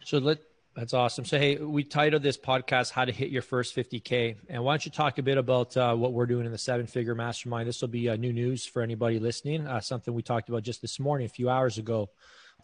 So 0.05 0.19
let 0.19 0.39
that's 0.75 0.93
awesome. 0.93 1.25
So, 1.25 1.39
hey, 1.39 1.57
we 1.57 1.85
titled 1.85 2.23
this 2.23 2.37
podcast 2.37 2.91
"How 2.91 3.05
to 3.05 3.13
Hit 3.13 3.31
Your 3.31 3.43
First 3.43 3.77
50K," 3.77 4.37
and 4.49 4.65
why 4.65 4.73
don't 4.73 4.85
you 4.85 4.91
talk 4.91 5.19
a 5.19 5.23
bit 5.23 5.39
about 5.39 5.77
uh, 5.77 5.95
what 5.95 6.13
we're 6.13 6.27
doing 6.27 6.47
in 6.47 6.53
the 6.53 6.59
Seven 6.59 6.87
Figure 6.87 7.15
Mastermind? 7.15 7.69
This 7.69 7.81
will 7.81 7.89
be 7.89 8.09
uh, 8.09 8.17
new 8.17 8.33
news 8.33 8.67
for 8.67 8.83
anybody 8.83 9.21
listening. 9.21 9.67
Uh, 9.69 9.81
something 9.81 10.13
we 10.13 10.23
talked 10.23 10.49
about 10.49 10.65
just 10.65 10.83
this 10.83 10.99
morning, 10.99 11.27
a 11.27 11.29
few 11.29 11.49
hours 11.49 11.79
ago. 11.79 12.11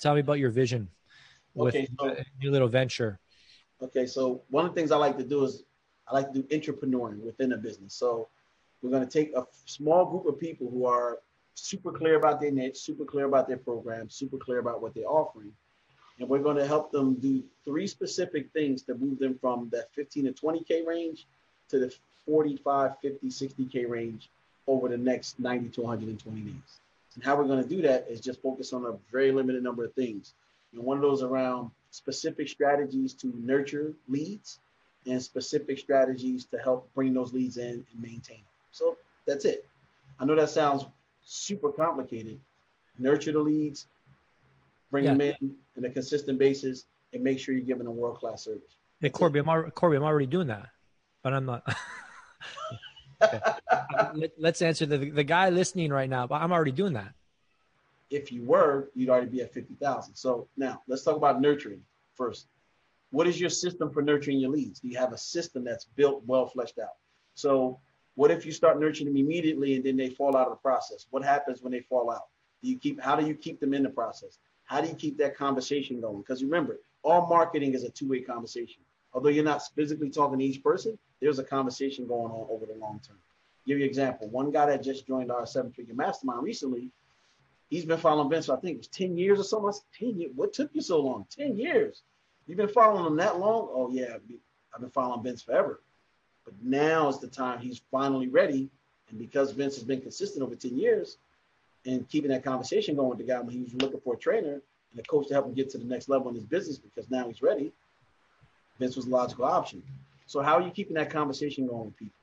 Tell 0.00 0.14
me 0.14 0.20
about 0.20 0.40
your 0.40 0.50
vision 0.50 0.88
with 1.54 1.76
okay, 1.76 1.88
so, 2.00 2.16
new 2.40 2.50
little 2.50 2.68
venture. 2.68 3.20
Okay, 3.80 4.06
so 4.06 4.42
one 4.50 4.66
of 4.66 4.74
the 4.74 4.80
things 4.80 4.90
I 4.90 4.96
like 4.96 5.16
to 5.18 5.24
do 5.24 5.44
is 5.44 5.62
I 6.08 6.14
like 6.14 6.32
to 6.32 6.42
do 6.42 6.48
entrepreneuring 6.48 7.20
within 7.20 7.52
a 7.52 7.56
business. 7.56 7.94
So 7.94 8.28
we're 8.82 8.90
going 8.90 9.06
to 9.06 9.10
take 9.10 9.32
a 9.36 9.46
small 9.66 10.04
group 10.04 10.26
of 10.26 10.40
people 10.40 10.68
who 10.68 10.84
are 10.84 11.18
super 11.54 11.92
clear 11.92 12.16
about 12.16 12.40
their 12.40 12.50
niche, 12.50 12.78
super 12.78 13.04
clear 13.04 13.26
about 13.26 13.46
their 13.46 13.58
program, 13.58 14.10
super 14.10 14.36
clear 14.36 14.58
about 14.58 14.82
what 14.82 14.94
they're 14.94 15.04
offering 15.04 15.52
and 16.20 16.28
we're 16.28 16.38
going 16.38 16.56
to 16.56 16.66
help 16.66 16.92
them 16.92 17.14
do 17.14 17.42
three 17.64 17.86
specific 17.86 18.52
things 18.52 18.82
to 18.82 18.94
move 18.94 19.18
them 19.18 19.38
from 19.40 19.70
that 19.72 19.92
15 19.94 20.26
to 20.26 20.32
20K 20.32 20.86
range 20.86 21.26
to 21.70 21.78
the 21.78 21.94
45, 22.26 22.98
50, 23.00 23.28
60K 23.28 23.88
range 23.88 24.30
over 24.66 24.88
the 24.88 24.98
next 24.98 25.40
90 25.40 25.70
to 25.70 25.80
120 25.80 26.40
days. 26.42 26.54
And 27.14 27.24
how 27.24 27.36
we're 27.36 27.46
going 27.46 27.62
to 27.62 27.68
do 27.68 27.82
that 27.82 28.06
is 28.08 28.20
just 28.20 28.42
focus 28.42 28.72
on 28.72 28.84
a 28.84 28.92
very 29.10 29.32
limited 29.32 29.62
number 29.62 29.84
of 29.84 29.94
things. 29.94 30.34
And 30.72 30.82
one 30.84 30.98
of 30.98 31.02
those 31.02 31.22
around 31.22 31.70
specific 31.90 32.48
strategies 32.48 33.14
to 33.14 33.32
nurture 33.36 33.94
leads 34.06 34.60
and 35.06 35.20
specific 35.20 35.78
strategies 35.78 36.44
to 36.46 36.58
help 36.58 36.88
bring 36.94 37.14
those 37.14 37.32
leads 37.32 37.56
in 37.56 37.84
and 37.92 38.02
maintain 38.02 38.36
them. 38.36 38.44
So 38.72 38.96
that's 39.26 39.46
it. 39.46 39.66
I 40.20 40.26
know 40.26 40.36
that 40.36 40.50
sounds 40.50 40.84
super 41.24 41.72
complicated. 41.72 42.38
Nurture 42.98 43.32
the 43.32 43.38
leads, 43.38 43.86
bring 44.90 45.04
yeah. 45.04 45.12
them 45.12 45.20
in 45.20 45.56
on 45.76 45.84
a 45.84 45.90
consistent 45.90 46.38
basis, 46.38 46.86
and 47.12 47.22
make 47.22 47.38
sure 47.38 47.54
you're 47.54 47.64
giving 47.64 47.84
them 47.84 47.96
world 47.96 48.18
class 48.18 48.44
service. 48.44 48.76
Hey 49.00 49.10
Korby, 49.10 49.40
I'm 49.40 49.48
already, 49.48 49.70
Korby, 49.72 49.96
I'm 49.96 50.02
already 50.02 50.26
doing 50.26 50.48
that, 50.48 50.66
but 51.22 51.32
I'm 51.32 51.46
not. 51.46 51.66
Let, 54.14 54.32
us 54.44 54.62
answer 54.62 54.86
the 54.86 55.10
the 55.10 55.24
guy 55.24 55.50
listening 55.50 55.90
right 55.90 56.08
now. 56.08 56.26
But 56.26 56.42
I'm 56.42 56.52
already 56.52 56.72
doing 56.72 56.94
that. 56.94 57.12
If 58.10 58.32
you 58.32 58.42
were, 58.44 58.90
you'd 58.94 59.10
already 59.10 59.28
be 59.28 59.42
at 59.42 59.52
fifty 59.52 59.74
thousand. 59.74 60.14
So 60.16 60.48
now 60.56 60.82
let's 60.88 61.02
talk 61.02 61.16
about 61.16 61.40
nurturing 61.40 61.82
first. 62.14 62.46
What 63.10 63.26
is 63.26 63.40
your 63.40 63.50
system 63.50 63.90
for 63.90 64.02
nurturing 64.02 64.38
your 64.38 64.50
leads? 64.50 64.80
Do 64.80 64.88
you 64.88 64.96
have 64.98 65.12
a 65.12 65.18
system 65.18 65.64
that's 65.64 65.84
built, 65.84 66.22
well 66.26 66.46
fleshed 66.46 66.78
out? 66.78 66.94
So 67.34 67.80
what 68.14 68.30
if 68.30 68.46
you 68.46 68.52
start 68.52 68.78
nurturing 68.78 69.06
them 69.06 69.16
immediately 69.16 69.74
and 69.76 69.84
then 69.84 69.96
they 69.96 70.10
fall 70.10 70.36
out 70.36 70.46
of 70.46 70.52
the 70.52 70.56
process? 70.56 71.06
What 71.10 71.24
happens 71.24 71.62
when 71.62 71.72
they 71.72 71.80
fall 71.80 72.10
out? 72.10 72.28
Do 72.62 72.68
you 72.68 72.78
keep? 72.78 73.00
How 73.00 73.16
do 73.16 73.26
you 73.26 73.34
keep 73.34 73.60
them 73.60 73.74
in 73.74 73.82
the 73.82 73.88
process? 73.88 74.38
How 74.70 74.80
do 74.80 74.86
you 74.86 74.94
keep 74.94 75.18
that 75.18 75.36
conversation 75.36 76.00
going? 76.00 76.18
Because 76.18 76.44
remember, 76.44 76.78
all 77.02 77.26
marketing 77.26 77.74
is 77.74 77.82
a 77.82 77.90
two-way 77.90 78.20
conversation. 78.20 78.82
Although 79.12 79.30
you're 79.30 79.42
not 79.42 79.62
physically 79.74 80.10
talking 80.10 80.38
to 80.38 80.44
each 80.44 80.62
person, 80.62 80.96
there's 81.20 81.40
a 81.40 81.44
conversation 81.44 82.06
going 82.06 82.30
on 82.30 82.46
over 82.48 82.66
the 82.66 82.74
long 82.74 83.00
term. 83.04 83.16
Give 83.66 83.78
you 83.78 83.84
an 83.84 83.90
example. 83.90 84.28
One 84.28 84.52
guy 84.52 84.66
that 84.66 84.84
just 84.84 85.08
joined 85.08 85.32
our 85.32 85.44
seven-figure 85.44 85.96
mastermind 85.96 86.44
recently, 86.44 86.92
he's 87.68 87.84
been 87.84 87.98
following 87.98 88.30
Vince. 88.30 88.48
I 88.48 88.60
think 88.60 88.76
it 88.76 88.78
was 88.78 88.86
10 88.86 89.18
years 89.18 89.40
or 89.40 89.42
something. 89.42 89.72
Said, 89.72 89.82
10 89.98 90.20
years. 90.20 90.32
What 90.36 90.52
took 90.52 90.70
you 90.72 90.82
so 90.82 91.00
long? 91.00 91.26
10 91.36 91.56
years. 91.56 92.02
You've 92.46 92.58
been 92.58 92.68
following 92.68 93.06
him 93.06 93.16
that 93.16 93.40
long? 93.40 93.70
Oh 93.72 93.90
yeah, 93.90 94.18
I've 94.72 94.80
been 94.80 94.90
following 94.90 95.24
Vince 95.24 95.42
forever. 95.42 95.80
But 96.44 96.54
now 96.62 97.08
is 97.08 97.18
the 97.18 97.26
time 97.26 97.58
he's 97.58 97.82
finally 97.90 98.28
ready. 98.28 98.70
And 99.08 99.18
because 99.18 99.50
Vince 99.50 99.74
has 99.74 99.82
been 99.82 100.00
consistent 100.00 100.44
over 100.44 100.54
10 100.54 100.78
years, 100.78 101.18
and 101.86 102.08
keeping 102.08 102.30
that 102.30 102.44
conversation 102.44 102.94
going 102.94 103.08
with 103.08 103.18
the 103.18 103.24
guy 103.24 103.40
when 103.40 103.50
he 103.50 103.62
was 103.62 103.74
looking 103.74 104.00
for 104.00 104.14
a 104.14 104.18
trainer 104.18 104.60
and 104.90 105.00
a 105.00 105.02
coach 105.04 105.28
to 105.28 105.34
help 105.34 105.46
him 105.46 105.54
get 105.54 105.70
to 105.70 105.78
the 105.78 105.84
next 105.84 106.08
level 106.08 106.28
in 106.28 106.34
his 106.34 106.44
business 106.44 106.78
because 106.78 107.10
now 107.10 107.26
he's 107.26 107.42
ready. 107.42 107.72
Vince 108.78 108.96
was 108.96 109.06
a 109.06 109.10
logical 109.10 109.44
option. 109.44 109.82
So 110.26 110.42
how 110.42 110.54
are 110.54 110.62
you 110.62 110.70
keeping 110.70 110.94
that 110.94 111.10
conversation 111.10 111.66
going 111.66 111.86
with 111.86 111.96
people? 111.96 112.14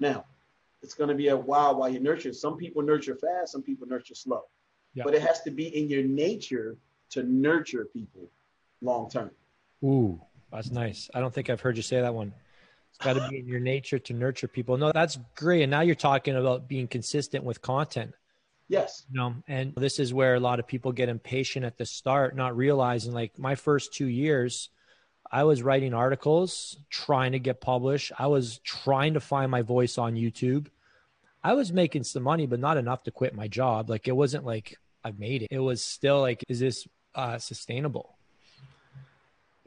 Now, 0.00 0.24
it's 0.82 0.94
going 0.94 1.08
to 1.08 1.14
be 1.14 1.28
a 1.28 1.36
while 1.36 1.76
while 1.76 1.88
you 1.88 2.00
nurture. 2.00 2.32
Some 2.32 2.56
people 2.56 2.82
nurture 2.82 3.16
fast, 3.16 3.52
some 3.52 3.62
people 3.62 3.86
nurture 3.86 4.14
slow. 4.14 4.42
Yeah. 4.94 5.04
But 5.04 5.14
it 5.14 5.22
has 5.22 5.42
to 5.42 5.50
be 5.50 5.76
in 5.76 5.88
your 5.88 6.02
nature 6.02 6.76
to 7.10 7.22
nurture 7.22 7.86
people 7.92 8.28
long 8.82 9.08
term. 9.08 9.30
Ooh, 9.82 10.20
That's 10.52 10.70
nice. 10.70 11.10
I 11.14 11.20
don't 11.20 11.32
think 11.32 11.50
I've 11.50 11.60
heard 11.60 11.76
you 11.76 11.82
say 11.82 12.00
that 12.00 12.14
one. 12.14 12.32
It's 12.90 12.98
got 12.98 13.14
to 13.14 13.28
be 13.28 13.38
in 13.38 13.48
your 13.48 13.60
nature 13.60 13.98
to 13.98 14.12
nurture 14.12 14.46
people. 14.46 14.76
No, 14.76 14.92
that's 14.92 15.18
great. 15.34 15.62
And 15.62 15.70
now 15.70 15.80
you're 15.80 15.96
talking 15.96 16.36
about 16.36 16.68
being 16.68 16.86
consistent 16.86 17.44
with 17.44 17.60
content. 17.60 18.14
Yes. 18.68 19.04
You 19.10 19.18
know, 19.18 19.34
and 19.46 19.74
this 19.76 19.98
is 19.98 20.14
where 20.14 20.34
a 20.34 20.40
lot 20.40 20.58
of 20.58 20.66
people 20.66 20.92
get 20.92 21.08
impatient 21.08 21.64
at 21.64 21.76
the 21.76 21.86
start, 21.86 22.34
not 22.34 22.56
realizing 22.56 23.12
like 23.12 23.38
my 23.38 23.54
first 23.54 23.92
two 23.92 24.06
years, 24.06 24.70
I 25.30 25.44
was 25.44 25.62
writing 25.62 25.94
articles, 25.94 26.76
trying 26.90 27.32
to 27.32 27.38
get 27.38 27.60
published. 27.60 28.12
I 28.18 28.28
was 28.28 28.58
trying 28.58 29.14
to 29.14 29.20
find 29.20 29.50
my 29.50 29.62
voice 29.62 29.98
on 29.98 30.14
YouTube. 30.14 30.68
I 31.42 31.54
was 31.54 31.72
making 31.72 32.04
some 32.04 32.22
money, 32.22 32.46
but 32.46 32.60
not 32.60 32.78
enough 32.78 33.02
to 33.04 33.10
quit 33.10 33.34
my 33.34 33.48
job. 33.48 33.90
Like 33.90 34.08
it 34.08 34.16
wasn't 34.16 34.46
like 34.46 34.78
I've 35.02 35.18
made 35.18 35.42
it. 35.42 35.48
It 35.50 35.58
was 35.58 35.82
still 35.82 36.20
like, 36.20 36.42
is 36.48 36.60
this 36.60 36.88
uh, 37.14 37.38
sustainable? 37.38 38.16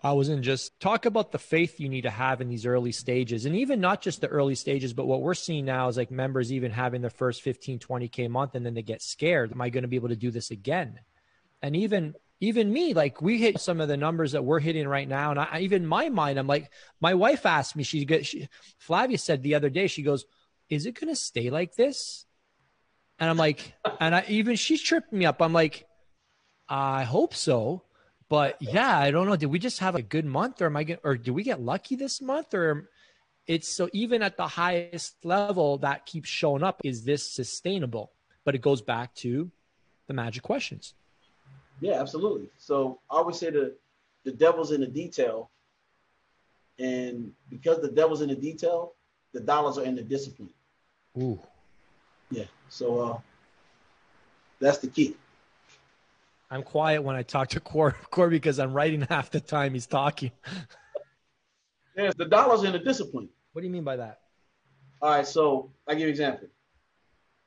I 0.03 0.11
wasn't 0.11 0.43
just 0.43 0.79
talk 0.79 1.05
about 1.05 1.31
the 1.31 1.39
faith 1.39 1.79
you 1.79 1.89
need 1.89 2.01
to 2.01 2.11
have 2.11 2.39
in 2.39 2.49
these 2.49 2.67
early 2.67 2.91
stages 2.91 3.45
and 3.45 3.55
even 3.55 3.81
not 3.81 4.01
just 4.01 4.21
the 4.21 4.27
early 4.27 4.53
stages, 4.53 4.93
but 4.93 5.07
what 5.07 5.21
we're 5.21 5.33
seeing 5.33 5.65
now 5.65 5.87
is 5.87 5.97
like 5.97 6.11
members 6.11 6.53
even 6.53 6.71
having 6.71 7.01
their 7.01 7.09
first 7.09 7.41
15, 7.41 7.79
20K 7.79 8.29
month 8.29 8.53
and 8.53 8.63
then 8.63 8.75
they 8.75 8.83
get 8.83 9.01
scared. 9.01 9.51
Am 9.51 9.61
I 9.61 9.69
going 9.69 9.81
to 9.81 9.87
be 9.87 9.95
able 9.95 10.09
to 10.09 10.15
do 10.15 10.29
this 10.29 10.51
again? 10.51 10.99
And 11.63 11.75
even, 11.75 12.13
even 12.39 12.71
me, 12.71 12.93
like 12.93 13.23
we 13.23 13.39
hit 13.39 13.59
some 13.59 13.81
of 13.81 13.87
the 13.87 13.97
numbers 13.97 14.33
that 14.33 14.45
we're 14.45 14.59
hitting 14.59 14.87
right 14.87 15.07
now. 15.07 15.31
And 15.31 15.39
I, 15.39 15.61
even 15.61 15.87
my 15.87 16.09
mind, 16.09 16.37
I'm 16.37 16.45
like, 16.45 16.71
my 17.01 17.15
wife 17.15 17.47
asked 17.47 17.75
me, 17.75 17.81
she, 17.83 18.05
she 18.21 18.47
Flavia 18.77 19.17
said 19.17 19.41
the 19.41 19.55
other 19.55 19.71
day, 19.71 19.87
she 19.87 20.03
goes, 20.03 20.25
is 20.69 20.85
it 20.85 20.99
going 20.99 21.11
to 21.11 21.19
stay 21.19 21.49
like 21.49 21.75
this? 21.75 22.25
And 23.17 23.29
I'm 23.29 23.37
like, 23.37 23.73
and 23.99 24.13
I 24.13 24.25
even 24.27 24.55
she's 24.57 24.81
tripping 24.81 25.17
me 25.17 25.25
up. 25.25 25.41
I'm 25.41 25.53
like, 25.53 25.87
I 26.69 27.03
hope 27.03 27.33
so. 27.33 27.83
But 28.29 28.57
yeah, 28.59 28.99
I 28.99 29.11
don't 29.11 29.27
know. 29.27 29.35
Did 29.35 29.47
we 29.47 29.59
just 29.59 29.79
have 29.79 29.95
a 29.95 30.01
good 30.01 30.25
month, 30.25 30.61
or 30.61 30.65
am 30.65 30.75
I 30.75 30.83
get, 30.83 30.99
or 31.03 31.15
do 31.15 31.33
we 31.33 31.43
get 31.43 31.61
lucky 31.61 31.95
this 31.95 32.21
month, 32.21 32.53
or 32.53 32.89
it's 33.45 33.69
so 33.69 33.89
even 33.93 34.21
at 34.21 34.35
the 34.35 34.47
highest 34.47 35.23
level 35.23 35.77
that 35.79 36.05
keeps 36.05 36.27
showing 36.27 36.63
up? 36.63 36.81
Is 36.83 37.05
this 37.05 37.29
sustainable? 37.29 38.11
But 38.43 38.55
it 38.55 38.61
goes 38.61 38.81
back 38.81 39.13
to 39.15 39.49
the 40.07 40.13
magic 40.13 40.43
questions. 40.43 40.93
Yeah, 41.79 42.01
absolutely. 42.01 42.49
So 42.57 42.99
I 43.09 43.17
always 43.17 43.37
say 43.37 43.49
the 43.49 43.75
the 44.23 44.31
devil's 44.31 44.71
in 44.71 44.81
the 44.81 44.87
detail, 44.87 45.49
and 46.79 47.31
because 47.49 47.81
the 47.81 47.89
devil's 47.89 48.21
in 48.21 48.29
the 48.29 48.35
detail, 48.35 48.93
the 49.33 49.39
dollars 49.39 49.77
are 49.77 49.85
in 49.85 49.95
the 49.95 50.01
discipline. 50.01 50.49
Ooh. 51.17 51.39
Yeah. 52.29 52.45
So 52.67 52.99
uh, 52.99 53.19
that's 54.59 54.79
the 54.79 54.87
key. 54.87 55.15
I'm 56.49 56.63
quiet 56.63 57.03
when 57.03 57.15
I 57.15 57.23
talk 57.23 57.49
to 57.49 57.59
Core, 57.59 57.91
Core 58.11 58.29
because 58.29 58.59
I'm 58.59 58.73
writing 58.73 59.01
half 59.01 59.31
the 59.31 59.39
time 59.39 59.73
he's 59.73 59.87
talking. 59.87 60.31
Yes, 61.95 62.13
the 62.15 62.25
dollars 62.25 62.63
in 62.63 62.73
the 62.73 62.79
discipline. 62.79 63.27
What 63.53 63.61
do 63.61 63.67
you 63.67 63.73
mean 63.73 63.83
by 63.83 63.95
that? 63.97 64.19
All 65.01 65.09
right, 65.09 65.27
so 65.27 65.71
I 65.87 65.93
give 65.93 66.01
you 66.01 66.07
an 66.07 66.11
example. 66.11 66.47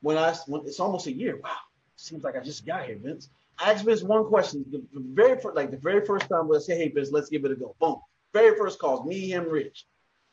When 0.02 0.16
I 0.16 0.34
when 0.46 0.62
it's 0.66 0.80
almost 0.80 1.06
a 1.06 1.12
year, 1.12 1.38
wow, 1.42 1.56
seems 1.96 2.24
like 2.24 2.36
I 2.36 2.40
just 2.40 2.66
got 2.66 2.86
here, 2.86 2.98
Vince. 3.02 3.28
I 3.58 3.72
asked 3.72 3.84
Vince 3.84 4.02
one 4.02 4.24
question. 4.24 4.64
The, 4.70 4.78
the 4.92 5.04
very 5.12 5.38
first, 5.40 5.56
like 5.56 5.70
the 5.70 5.76
very 5.76 6.04
first 6.04 6.28
time, 6.28 6.50
I 6.52 6.58
say, 6.58 6.76
"Hey, 6.76 6.88
Vince, 6.88 7.10
let's 7.12 7.28
give 7.28 7.44
it 7.44 7.52
a 7.52 7.54
go." 7.54 7.74
Boom. 7.80 8.00
Very 8.32 8.56
first 8.56 8.78
calls, 8.78 9.06
me, 9.06 9.30
him, 9.30 9.48
Rich. 9.48 9.84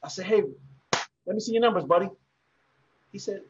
I 0.01 0.08
said, 0.08 0.25
"Hey, 0.25 0.43
let 1.25 1.36
me 1.36 1.39
see 1.39 1.53
your 1.53 1.62
numbers, 1.62 1.84
buddy." 1.84 2.10
He 3.12 3.19
said, 3.19 3.41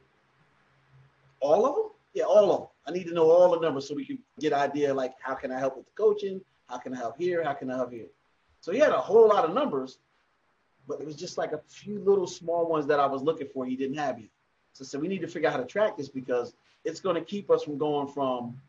"All 1.40 1.66
of 1.66 1.76
them?" 1.76 1.86
Yeah, 2.14 2.24
all 2.24 2.52
of 2.52 2.60
them. 2.60 2.68
I 2.88 2.92
need 2.92 3.06
to 3.08 3.14
know 3.14 3.30
all 3.30 3.52
the 3.52 3.60
numbers 3.60 3.88
so 3.88 3.96
we 3.96 4.06
can 4.06 4.20
get 4.40 4.54
idea 4.54 4.94
like 4.94 5.14
how 5.20 5.36
can 5.36 5.52
I 5.52 5.60
help 5.60 5.76
with 5.78 5.86
the 5.86 5.92
coaching? 5.98 6.42
How 6.70 6.78
can 6.78 6.94
I 6.94 6.98
help 6.98 7.18
here? 7.18 7.44
How 7.44 7.54
can 7.54 7.70
I 7.70 7.76
help 7.76 7.92
here? 7.92 8.08
So 8.62 8.72
he 8.72 8.80
had 8.80 8.92
a 8.92 9.00
whole 9.00 9.28
lot 9.28 9.46
of 9.46 9.54
numbers, 9.54 10.00
but 10.88 11.00
it 11.02 11.06
was 11.06 11.16
just 11.16 11.38
like 11.38 11.52
a 11.52 11.62
few 11.68 12.00
little 12.00 12.28
small 12.28 12.68
ones 12.68 12.88
that 12.88 13.00
I 13.00 13.06
was 13.06 13.22
looking 13.22 13.48
for 13.54 13.66
he 13.66 13.76
didn't 13.76 13.98
have 13.98 14.20
yet. 14.20 14.30
So 14.74 14.84
I 14.84 14.88
said 14.88 15.02
we 15.02 15.08
need 15.08 15.22
to 15.22 15.28
figure 15.28 15.50
out 15.50 15.54
how 15.54 15.60
to 15.60 15.66
track 15.66 15.98
this 15.98 16.08
because 16.08 16.54
it's 16.86 17.00
going 17.00 17.16
to 17.16 17.22
keep 17.22 17.52
us 17.52 17.64
from 17.64 17.78
going 17.78 18.08
from 18.08 18.60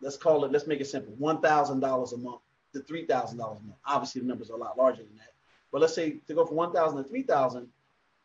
let's 0.00 0.16
call 0.16 0.44
it 0.44 0.52
let's 0.52 0.66
make 0.66 0.80
it 0.80 0.86
simple 0.86 1.14
one 1.18 1.40
thousand 1.40 1.80
dollars 1.80 2.12
a 2.12 2.16
month 2.16 2.40
to 2.72 2.80
three 2.80 3.04
thousand 3.04 3.38
dollars 3.38 3.58
a 3.60 3.66
month. 3.66 3.78
Obviously 3.84 4.22
the 4.22 4.26
numbers 4.26 4.50
are 4.50 4.54
a 4.54 4.58
lot 4.58 4.78
larger 4.78 5.02
than 5.02 5.16
that, 5.16 5.32
but 5.70 5.82
let's 5.82 5.94
say 5.94 6.16
to 6.26 6.34
go 6.34 6.46
from 6.46 6.56
one 6.56 6.72
thousand 6.72 7.02
to 7.02 7.08
three 7.08 7.22
thousand, 7.22 7.68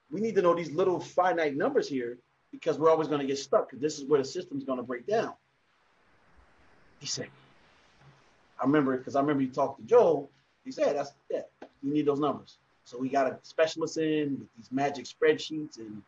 we 0.10 0.22
need 0.22 0.36
to 0.36 0.42
know 0.42 0.56
these 0.56 0.72
little 0.72 1.00
finite 1.00 1.56
numbers 1.56 1.90
here 1.90 2.18
because 2.52 2.78
we're 2.78 2.90
always 2.90 3.08
going 3.08 3.22
to 3.22 3.28
get 3.28 3.38
stuck 3.38 3.70
because 3.70 3.82
this 3.82 3.98
is 3.98 4.06
where 4.06 4.20
the 4.20 4.26
system's 4.26 4.64
going 4.64 4.78
to 4.78 4.84
break 4.84 5.06
down. 5.06 5.34
He 7.00 7.08
said, 7.08 7.28
I 8.60 8.66
remember 8.66 8.94
it 8.96 9.00
because 9.00 9.16
I 9.16 9.22
remember 9.22 9.44
you 9.44 9.50
talked 9.50 9.80
to 9.80 9.86
Joe. 9.86 10.30
He 10.66 10.72
said, 10.72 10.96
"That's 10.96 11.14
yeah, 11.30 11.42
you 11.82 11.94
need 11.94 12.06
those 12.06 12.20
numbers." 12.20 12.58
So 12.84 12.98
we 12.98 13.10
got 13.10 13.28
a 13.28 13.38
specialist 13.44 13.98
in 13.98 14.40
with 14.40 14.48
these 14.58 14.72
magic 14.72 15.06
spreadsheets, 15.06 15.78
and 15.78 16.02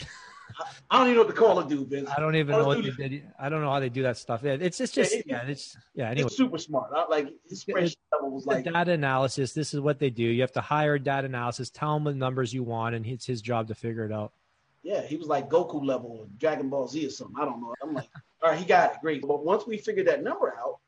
I, 0.00 0.64
I 0.90 0.98
don't 0.98 1.08
even 1.08 1.16
know 1.16 1.22
what 1.22 1.34
to 1.34 1.40
call 1.40 1.58
it, 1.60 1.68
dude. 1.68 1.88
Vince. 1.88 2.08
I 2.16 2.20
don't 2.20 2.36
even 2.36 2.56
know 2.56 2.66
what 2.66 2.82
they 2.82 3.08
did. 3.08 3.30
I 3.38 3.48
don't 3.48 3.60
know 3.60 3.70
how 3.70 3.80
they 3.80 3.88
do 3.88 4.02
that 4.04 4.16
stuff. 4.16 4.42
Yeah, 4.44 4.56
it's 4.60 4.80
it's 4.80 4.92
just 4.92 5.26
yeah, 5.26 5.42
it's 5.46 5.76
yeah. 5.94 6.10
Anyway, 6.10 6.26
it's 6.26 6.36
super 6.36 6.58
smart. 6.58 6.90
I, 6.94 7.06
like 7.08 7.28
his 7.48 7.64
spreadsheet 7.64 7.96
level 8.12 8.30
was 8.30 8.46
like 8.46 8.64
data 8.64 8.92
analysis. 8.92 9.52
This 9.52 9.74
is 9.74 9.80
what 9.80 9.98
they 9.98 10.10
do. 10.10 10.22
You 10.22 10.42
have 10.42 10.52
to 10.52 10.60
hire 10.60 10.94
a 10.94 11.00
data 11.00 11.26
analysis, 11.26 11.70
tell 11.70 11.94
them 11.94 12.04
the 12.04 12.14
numbers 12.14 12.54
you 12.54 12.62
want, 12.62 12.94
and 12.94 13.04
it's 13.04 13.26
his 13.26 13.42
job 13.42 13.68
to 13.68 13.74
figure 13.74 14.04
it 14.04 14.12
out. 14.12 14.32
Yeah, 14.82 15.02
he 15.02 15.16
was 15.16 15.26
like 15.26 15.50
Goku 15.50 15.84
level 15.84 16.18
or 16.20 16.26
Dragon 16.38 16.68
Ball 16.68 16.88
Z 16.88 17.06
or 17.06 17.10
something. 17.10 17.36
I 17.40 17.44
don't 17.44 17.60
know. 17.60 17.74
I'm 17.82 17.94
like, 17.94 18.08
all 18.42 18.50
right, 18.50 18.58
he 18.58 18.64
got 18.64 18.92
it. 18.92 18.98
Great. 19.00 19.22
But 19.22 19.44
once 19.44 19.66
we 19.66 19.76
figured 19.76 20.06
that 20.06 20.22
number 20.22 20.54
out, 20.58 20.78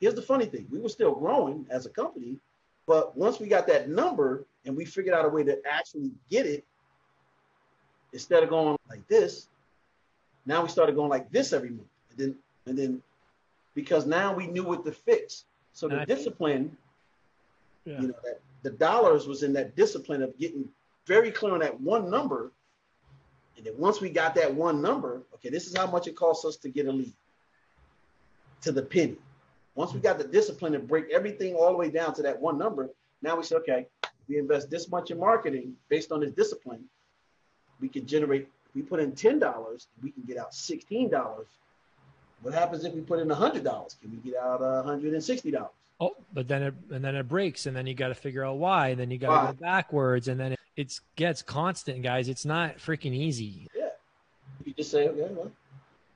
here's 0.00 0.14
the 0.14 0.22
funny 0.22 0.46
thing. 0.46 0.66
We 0.70 0.78
were 0.78 0.88
still 0.88 1.14
growing 1.14 1.66
as 1.70 1.86
a 1.86 1.90
company, 1.90 2.36
but 2.86 3.16
once 3.16 3.40
we 3.40 3.48
got 3.48 3.66
that 3.66 3.88
number 3.88 4.46
and 4.64 4.76
we 4.76 4.84
figured 4.84 5.14
out 5.14 5.24
a 5.24 5.28
way 5.28 5.44
to 5.44 5.58
actually 5.66 6.12
get 6.30 6.46
it, 6.46 6.64
instead 8.12 8.42
of 8.42 8.48
going 8.48 8.76
like 8.88 9.06
this, 9.08 9.48
now 10.46 10.62
we 10.62 10.68
started 10.68 10.94
going 10.94 11.10
like 11.10 11.30
this 11.30 11.52
every 11.52 11.70
month. 11.70 11.88
And 12.10 12.18
then 12.18 12.34
and 12.66 12.78
then 12.78 13.02
because 13.74 14.06
now 14.06 14.34
we 14.34 14.46
knew 14.46 14.64
what 14.64 14.84
to 14.84 14.92
fix. 14.92 15.44
So 15.72 15.88
the 15.88 16.04
discipline, 16.04 16.76
yeah. 17.84 18.00
you 18.00 18.08
know, 18.08 18.14
that 18.24 18.40
the 18.62 18.70
dollars 18.70 19.26
was 19.26 19.42
in 19.42 19.52
that 19.52 19.76
discipline 19.76 20.22
of 20.22 20.36
getting 20.38 20.68
very 21.06 21.30
clear 21.30 21.54
on 21.54 21.60
that 21.60 21.80
one 21.80 22.10
number 22.10 22.50
and 23.58 23.66
then 23.66 23.74
once 23.76 24.00
we 24.00 24.08
got 24.08 24.36
that 24.36 24.54
one 24.54 24.80
number, 24.80 25.22
okay, 25.34 25.50
this 25.50 25.66
is 25.66 25.76
how 25.76 25.86
much 25.86 26.06
it 26.06 26.14
costs 26.14 26.44
us 26.44 26.56
to 26.58 26.68
get 26.68 26.86
a 26.86 26.92
lead 26.92 27.12
to 28.62 28.70
the 28.70 28.82
penny. 28.82 29.16
Once 29.74 29.92
we 29.92 30.00
got 30.00 30.16
the 30.16 30.24
discipline 30.24 30.72
to 30.72 30.78
break 30.78 31.10
everything 31.10 31.54
all 31.54 31.70
the 31.72 31.76
way 31.76 31.90
down 31.90 32.14
to 32.14 32.22
that 32.22 32.40
one 32.40 32.56
number, 32.56 32.88
now 33.20 33.36
we 33.36 33.42
say, 33.42 33.56
okay, 33.56 33.86
we 34.28 34.38
invest 34.38 34.70
this 34.70 34.88
much 34.88 35.10
in 35.10 35.18
marketing 35.18 35.74
based 35.88 36.12
on 36.12 36.20
this 36.20 36.30
discipline. 36.30 36.84
We 37.80 37.88
can 37.88 38.06
generate, 38.06 38.42
if 38.42 38.74
we 38.74 38.82
put 38.82 39.00
in 39.00 39.12
$10, 39.12 39.86
we 40.02 40.10
can 40.12 40.22
get 40.22 40.38
out 40.38 40.52
$16. 40.52 41.44
What 42.42 42.54
happens 42.54 42.84
if 42.84 42.94
we 42.94 43.00
put 43.00 43.18
in 43.18 43.28
$100? 43.28 44.00
Can 44.00 44.10
we 44.10 44.18
get 44.18 44.40
out 44.40 44.60
$160? 44.60 45.68
Oh, 46.00 46.14
but 46.32 46.46
then 46.46 46.62
it 46.62 46.74
and 46.92 47.04
then 47.04 47.16
it 47.16 47.26
breaks, 47.26 47.66
and 47.66 47.76
then 47.76 47.88
you 47.88 47.94
got 47.94 48.08
to 48.08 48.14
figure 48.14 48.44
out 48.44 48.58
why, 48.58 48.90
and 48.90 49.00
then 49.00 49.10
you 49.10 49.18
got 49.18 49.48
to 49.48 49.52
go 49.52 49.58
backwards, 49.60 50.28
and 50.28 50.38
then 50.38 50.54
it, 50.78 50.86
it 50.86 51.00
gets 51.16 51.42
constant, 51.42 52.02
guys. 52.02 52.28
It's 52.28 52.44
not 52.44 52.78
freaking 52.78 53.12
easy. 53.12 53.68
Yeah, 53.76 53.88
you 54.64 54.72
just 54.74 54.90
say, 54.90 55.08
okay, 55.08 55.32
well, 55.32 55.50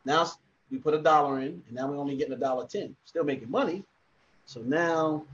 now 0.04 0.30
we 0.70 0.78
put 0.78 0.94
a 0.94 0.98
dollar 0.98 1.40
in, 1.40 1.62
and 1.66 1.72
now 1.72 1.88
we're 1.88 1.96
only 1.98 2.16
getting 2.16 2.34
a 2.34 2.38
dollar 2.38 2.66
ten, 2.66 2.96
still 3.04 3.24
making 3.24 3.50
money. 3.50 3.84
So 4.46 4.60
now 4.60 5.24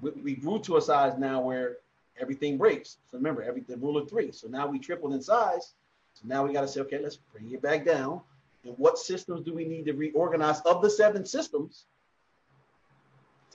we, 0.00 0.10
we 0.10 0.34
grew 0.34 0.58
to 0.60 0.76
a 0.76 0.82
size 0.82 1.18
now 1.18 1.40
where 1.40 1.76
everything 2.20 2.56
breaks. 2.56 2.98
So 3.10 3.18
remember, 3.18 3.42
every 3.42 3.62
the 3.62 3.76
rule 3.76 3.98
of 3.98 4.08
three. 4.08 4.32
So 4.32 4.48
now 4.48 4.66
we 4.66 4.78
tripled 4.78 5.12
in 5.12 5.22
size. 5.22 5.74
So 6.14 6.22
now 6.24 6.46
we 6.46 6.52
got 6.52 6.62
to 6.62 6.68
say, 6.68 6.80
okay, 6.80 6.98
let's 6.98 7.18
bring 7.32 7.52
it 7.52 7.60
back 7.60 7.84
down. 7.84 8.20
And 8.64 8.74
what 8.78 8.98
systems 8.98 9.42
do 9.42 9.54
we 9.54 9.64
need 9.64 9.84
to 9.86 9.92
reorganize 9.92 10.60
of 10.60 10.82
the 10.82 10.90
seven 10.90 11.26
systems? 11.26 11.84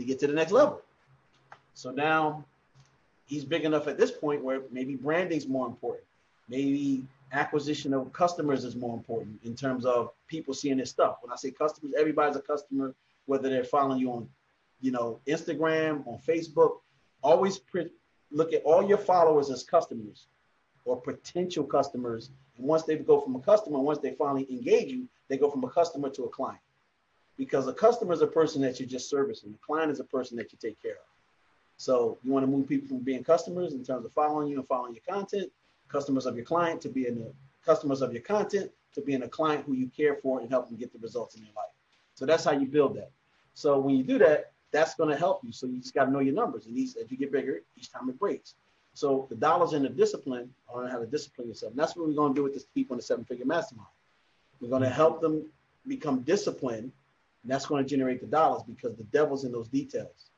to 0.01 0.08
get 0.08 0.19
to 0.19 0.27
the 0.27 0.34
next 0.34 0.51
level. 0.51 0.82
So 1.73 1.91
now 1.91 2.43
he's 3.32 3.46
big 3.46 3.63
enough 3.63 3.88
at 3.88 3.98
this 3.98 4.12
point 4.12 4.44
where 4.44 4.62
maybe 4.72 4.96
branding 4.96 5.38
is 5.38 5.48
more 5.48 5.65
important. 5.65 6.04
Maybe 6.50 7.06
acquisition 7.32 7.94
of 7.94 8.12
customers 8.12 8.65
is 8.65 8.76
more 8.76 8.94
important 8.94 9.40
in 9.46 9.56
terms 9.56 9.86
of 9.86 10.12
people 10.27 10.54
seeing 10.54 10.79
his 10.79 10.90
stuff. 10.90 11.19
When 11.21 11.32
I 11.32 11.38
say 11.38 11.50
customers, 11.50 11.94
everybody's 11.98 12.36
a 12.36 12.42
customer, 12.42 12.94
whether 13.27 13.50
they're 13.50 13.63
following 13.63 14.00
you 14.00 14.12
on, 14.12 14.27
you 14.82 14.92
know, 14.92 15.21
Instagram, 15.27 16.06
on 16.06 16.19
Facebook. 16.27 16.79
Always 17.23 17.58
pre- 17.58 17.90
look 18.32 18.52
at 18.52 18.63
all 18.63 18.86
your 18.86 18.98
followers 18.98 19.50
as 19.50 19.63
customers 19.63 20.27
or 20.84 21.00
potential 21.00 21.63
customers. 21.63 22.32
And 22.58 22.67
once 22.67 22.84
they 22.84 22.98
go 22.98 23.21
from 23.21 23.38
a 23.38 23.40
customer, 23.40 23.79
once 23.79 24.00
they 24.00 24.12
finally 24.12 24.46
engage 24.52 24.92
you, 24.92 25.08
they 25.29 25.38
go 25.38 25.50
from 25.50 25.63
a 25.63 25.69
customer 25.69 26.10
to 26.10 26.23
a 26.25 26.29
client 26.29 26.60
because 27.38 27.65
a 27.67 27.73
customer 27.73 28.12
is 28.12 28.21
a 28.21 28.27
person 28.27 28.62
that 28.63 28.77
you're 28.77 28.90
just 28.90 29.10
servicing. 29.10 29.54
The 29.54 29.58
client 29.65 29.90
is 29.90 30.02
a 30.02 30.04
person 30.04 30.36
that 30.36 30.52
you 30.52 30.58
take 30.62 30.82
care 30.82 30.92
of. 30.96 31.11
So 31.82 32.19
you 32.21 32.32
want 32.32 32.44
to 32.44 32.48
move 32.48 32.69
people 32.69 32.88
from 32.88 33.00
being 33.00 33.23
customers 33.23 33.73
in 33.73 33.84
terms 33.84 34.06
of 34.06 34.13
following 34.13 34.48
you 34.48 34.60
and 34.60 34.67
following 34.67 34.94
your 34.94 35.04
content, 35.10 35.52
customers 35.88 36.27
of 36.27 36.36
your 36.36 36.46
client 36.46 36.79
to 36.82 36.90
being 36.90 37.15
the 37.15 37.34
customers 37.65 38.04
of 38.04 38.13
your 38.13 38.21
content 38.21 38.69
to 38.94 39.02
being 39.02 39.23
a 39.23 39.27
client 39.27 39.65
who 39.65 39.73
you 39.73 39.88
care 39.88 40.17
for 40.21 40.42
and 40.42 40.50
help 40.52 40.67
them 40.67 40.77
get 40.77 40.94
the 40.94 41.00
results 41.00 41.34
in 41.34 41.42
their 41.42 41.52
life. 41.56 41.73
So 42.13 42.27
that's 42.27 42.44
how 42.44 42.52
you 42.52 42.67
build 42.67 42.98
that. 42.98 43.10
So 43.56 43.79
when 43.79 43.96
you 43.96 44.04
do 44.04 44.19
that, 44.19 44.52
that's 44.71 44.94
going 44.94 45.10
to 45.10 45.15
help 45.15 45.44
you. 45.44 45.52
So 45.52 45.65
you 45.65 45.79
just 45.79 45.96
got 45.96 46.06
to 46.06 46.12
know 46.12 46.19
your 46.19 46.36
numbers. 46.36 46.67
And 46.67 46.77
these, 46.77 46.98
as 46.98 47.10
you 47.10 47.17
get 47.17 47.32
bigger, 47.32 47.63
each 47.75 47.92
time 47.92 48.08
it 48.10 48.19
breaks. 48.19 48.54
So 48.94 49.25
the 49.29 49.36
dollars 49.36 49.73
in 49.73 49.82
the 49.82 49.90
discipline, 49.90 50.54
learn 50.75 50.92
how 50.92 51.00
to 51.00 51.08
discipline 51.08 51.48
yourself. 51.48 51.71
And 51.71 51.79
that's 51.79 51.96
what 51.96 52.08
we're 52.08 52.13
going 52.13 52.36
to 52.36 52.40
do 52.40 52.44
with 52.44 52.54
this 52.54 52.65
people 52.75 52.94
in 52.94 52.98
the 52.98 53.04
seven 53.04 53.25
figure 53.25 53.46
mastermind. 53.46 53.90
We're 54.60 54.69
going 54.69 54.84
to 54.84 54.90
help 54.90 55.19
them 55.19 55.50
become 55.88 56.19
disciplined. 56.21 56.92
And 57.42 57.52
that's 57.52 57.65
going 57.65 57.84
to 57.84 57.90
generate 57.90 58.21
the 58.21 58.27
dollars 58.27 58.62
because 58.67 58.96
the 58.98 59.04
devil's 59.06 59.46
in 59.46 59.52
those 59.52 59.67
details. 59.67 60.29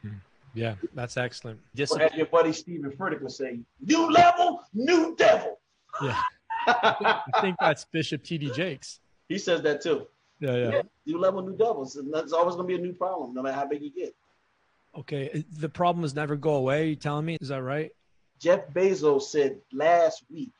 Hmm. 0.00 0.14
Yeah, 0.54 0.74
that's 0.94 1.16
excellent. 1.16 1.60
Discipline. 1.74 2.00
Well, 2.00 2.10
as 2.12 2.16
your 2.16 2.26
buddy 2.26 2.52
Steven 2.52 2.90
Furtick 2.90 3.20
would 3.20 3.32
say, 3.32 3.60
new 3.80 4.10
level, 4.10 4.64
new 4.74 5.14
devil. 5.16 5.58
Yeah. 6.02 6.20
I 6.66 7.22
think 7.40 7.56
that's 7.60 7.84
Bishop 7.84 8.22
T.D. 8.22 8.50
Jakes. 8.50 9.00
He 9.28 9.38
says 9.38 9.62
that 9.62 9.82
too. 9.82 10.06
Yeah, 10.40 10.54
yeah. 10.54 10.70
yeah 10.70 10.82
new 11.08 11.18
level, 11.18 11.42
new 11.42 11.56
devils. 11.56 11.96
And 11.96 12.12
that's 12.12 12.32
always 12.32 12.54
going 12.54 12.68
to 12.68 12.76
be 12.76 12.80
a 12.80 12.84
new 12.84 12.92
problem, 12.92 13.34
no 13.34 13.42
matter 13.42 13.56
how 13.56 13.66
big 13.66 13.82
you 13.82 13.90
get. 13.90 14.14
Okay. 14.96 15.30
Uh, 15.34 15.40
the 15.58 15.68
problems 15.68 16.14
never 16.14 16.36
go 16.36 16.54
away. 16.54 16.90
You 16.90 16.96
telling 16.96 17.24
me? 17.24 17.36
Is 17.40 17.48
that 17.48 17.62
right? 17.62 17.90
Jeff 18.38 18.68
Bezos 18.72 19.22
said 19.22 19.58
last 19.72 20.22
week, 20.30 20.52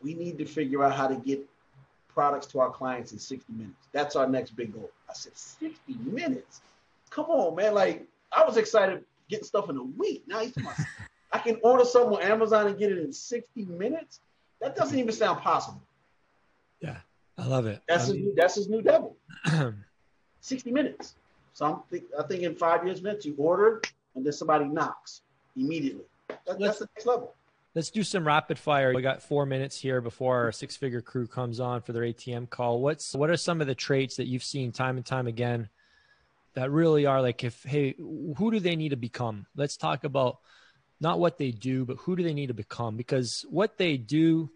we 0.00 0.14
need 0.14 0.38
to 0.38 0.44
figure 0.44 0.82
out 0.82 0.96
how 0.96 1.06
to 1.06 1.14
get 1.14 1.46
products 2.08 2.46
to 2.46 2.60
our 2.60 2.70
clients 2.70 3.12
in 3.12 3.18
60 3.18 3.52
minutes. 3.52 3.88
That's 3.92 4.16
our 4.16 4.26
next 4.26 4.50
big 4.50 4.72
goal. 4.72 4.90
I 5.08 5.12
said, 5.12 5.36
60 5.36 5.94
minutes? 6.04 6.60
Come 7.10 7.26
on, 7.26 7.54
man. 7.54 7.74
Like, 7.74 8.06
I 8.34 8.44
was 8.44 8.56
excited 8.56 9.04
getting 9.28 9.44
stuff 9.44 9.70
in 9.70 9.76
a 9.76 9.82
week. 9.82 10.24
Now 10.26 10.40
he's 10.40 10.56
my, 10.58 10.72
I 11.32 11.38
can 11.38 11.58
order 11.62 11.84
something 11.84 12.18
on 12.18 12.22
Amazon 12.22 12.66
and 12.66 12.78
get 12.78 12.92
it 12.92 12.98
in 12.98 13.12
60 13.12 13.64
minutes. 13.64 14.20
That 14.60 14.76
doesn't 14.76 14.98
even 14.98 15.12
sound 15.12 15.40
possible. 15.40 15.82
Yeah, 16.80 16.98
I 17.38 17.46
love 17.46 17.66
it. 17.66 17.82
That's 17.88 18.06
his, 18.06 18.14
new, 18.14 18.34
that's 18.36 18.54
his 18.56 18.68
new 18.68 18.82
devil. 18.82 19.16
60 20.40 20.70
minutes. 20.70 21.14
So 21.54 21.66
I'm 21.66 21.78
think, 21.90 22.04
I 22.18 22.22
think 22.24 22.42
in 22.42 22.54
five 22.54 22.84
years, 22.84 23.00
Vince, 23.00 23.24
you 23.24 23.34
order 23.36 23.80
and 24.14 24.24
then 24.24 24.32
somebody 24.32 24.66
knocks 24.66 25.22
immediately. 25.56 26.04
That, 26.28 26.58
that's 26.58 26.78
the 26.78 26.88
next 26.96 27.06
level. 27.06 27.34
Let's 27.74 27.90
do 27.90 28.02
some 28.02 28.26
rapid 28.26 28.58
fire. 28.58 28.94
We 28.94 29.00
got 29.00 29.22
four 29.22 29.46
minutes 29.46 29.80
here 29.80 30.02
before 30.02 30.44
our 30.44 30.52
six 30.52 30.76
figure 30.76 31.00
crew 31.00 31.26
comes 31.26 31.58
on 31.58 31.80
for 31.80 31.92
their 31.92 32.02
ATM 32.02 32.50
call. 32.50 32.80
What's 32.80 33.14
what 33.14 33.30
are 33.30 33.36
some 33.36 33.62
of 33.62 33.66
the 33.66 33.74
traits 33.74 34.16
that 34.16 34.26
you've 34.26 34.44
seen 34.44 34.72
time 34.72 34.98
and 34.98 35.06
time 35.06 35.26
again 35.26 35.70
that 36.54 36.70
really 36.70 37.06
are 37.06 37.22
like 37.22 37.44
if 37.44 37.62
hey, 37.62 37.94
who 37.98 38.50
do 38.50 38.60
they 38.60 38.76
need 38.76 38.90
to 38.90 38.96
become? 38.96 39.46
Let's 39.56 39.76
talk 39.76 40.04
about 40.04 40.38
not 41.00 41.18
what 41.18 41.38
they 41.38 41.50
do, 41.50 41.84
but 41.84 41.96
who 41.98 42.16
do 42.16 42.22
they 42.22 42.34
need 42.34 42.48
to 42.48 42.54
become? 42.54 42.96
Because 42.96 43.44
what 43.50 43.76
they 43.76 43.96
do, 43.96 44.50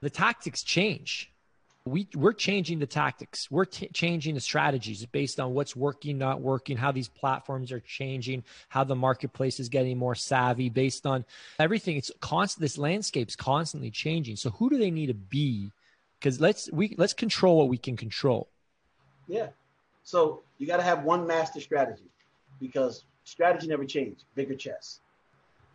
the 0.00 0.10
tactics 0.10 0.62
change. 0.62 1.32
We 1.86 2.08
we're 2.14 2.34
changing 2.34 2.78
the 2.78 2.86
tactics. 2.86 3.50
We're 3.50 3.64
t- 3.64 3.88
changing 3.88 4.34
the 4.34 4.40
strategies 4.40 5.04
based 5.06 5.40
on 5.40 5.54
what's 5.54 5.74
working 5.74 6.18
not 6.18 6.40
working 6.40 6.76
how 6.76 6.92
these 6.92 7.08
platforms 7.08 7.72
are 7.72 7.80
changing 7.80 8.44
how 8.68 8.84
the 8.84 8.94
marketplace 8.94 9.58
is 9.58 9.70
getting 9.70 9.96
more 9.96 10.14
savvy 10.14 10.68
based 10.68 11.06
on 11.06 11.24
everything. 11.58 11.96
It's 11.96 12.12
constant 12.20 12.60
this 12.60 12.76
landscape's 12.76 13.34
constantly 13.34 13.90
changing. 13.90 14.36
So 14.36 14.50
who 14.50 14.68
do 14.68 14.76
they 14.76 14.90
need 14.90 15.06
to 15.06 15.14
be? 15.14 15.72
Because 16.18 16.38
let's 16.38 16.70
we 16.70 16.94
let's 16.98 17.14
control 17.14 17.56
what 17.56 17.68
we 17.68 17.78
can 17.78 17.96
control. 17.96 18.48
Yeah. 19.26 19.48
So 20.04 20.42
you 20.60 20.66
got 20.66 20.76
to 20.76 20.84
have 20.84 21.02
one 21.02 21.26
master 21.26 21.60
strategy 21.60 22.10
because 22.60 23.04
strategy 23.24 23.66
never 23.66 23.84
changes 23.84 24.24
bigger 24.36 24.54
chess 24.54 25.00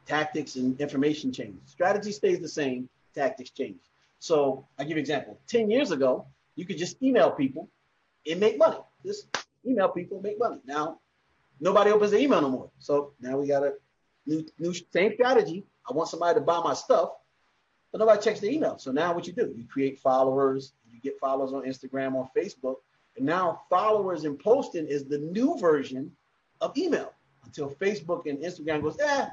tactics 0.06 0.56
and 0.56 0.80
information 0.80 1.34
change 1.34 1.58
strategy 1.66 2.12
stays 2.12 2.40
the 2.40 2.48
same 2.48 2.88
tactics 3.14 3.50
change 3.50 3.82
so 4.26 4.66
I 4.80 4.84
give 4.84 4.92
you 4.92 4.96
an 4.96 5.02
example. 5.02 5.40
10 5.48 5.70
years 5.70 5.92
ago, 5.92 6.26
you 6.56 6.66
could 6.66 6.80
just 6.80 7.02
email 7.04 7.30
people 7.30 7.70
and 8.30 8.40
make 8.40 8.58
money. 8.58 8.80
Just 9.06 9.28
email 9.64 9.90
people, 9.90 10.20
make 10.20 10.40
money. 10.40 10.60
Now, 10.66 11.00
nobody 11.60 11.92
opens 11.92 12.10
the 12.10 12.20
email 12.20 12.42
no 12.42 12.50
more. 12.50 12.70
So 12.80 13.12
now 13.20 13.38
we 13.38 13.48
got 13.48 13.64
a 13.64 13.74
new, 14.26 14.44
new 14.58 14.74
same 14.74 15.14
strategy. 15.14 15.64
I 15.88 15.94
want 15.94 16.10
somebody 16.10 16.40
to 16.40 16.42
buy 16.42 16.60
my 16.64 16.74
stuff, 16.74 17.12
but 17.92 18.00
nobody 18.00 18.20
checks 18.20 18.40
the 18.40 18.52
email. 18.52 18.80
So 18.80 18.92
now 18.92 19.14
what 19.14 19.28
you 19.28 19.34
do, 19.34 19.54
you 19.56 19.66
create 19.66 20.00
followers, 20.00 20.74
you 20.92 21.00
get 21.00 21.20
followers 21.20 21.54
on 21.54 21.62
Instagram, 21.62 22.16
on 22.16 22.28
Facebook, 22.36 22.78
and 23.18 23.26
now 23.26 23.62
followers 23.70 24.26
and 24.26 24.38
posting 24.38 24.88
is 24.88 25.06
the 25.06 25.18
new 25.18 25.58
version 25.58 26.12
of 26.62 26.78
email 26.78 27.14
until 27.44 27.70
Facebook 27.70 28.28
and 28.30 28.40
Instagram 28.40 28.82
goes, 28.82 29.00
eh, 29.00 29.28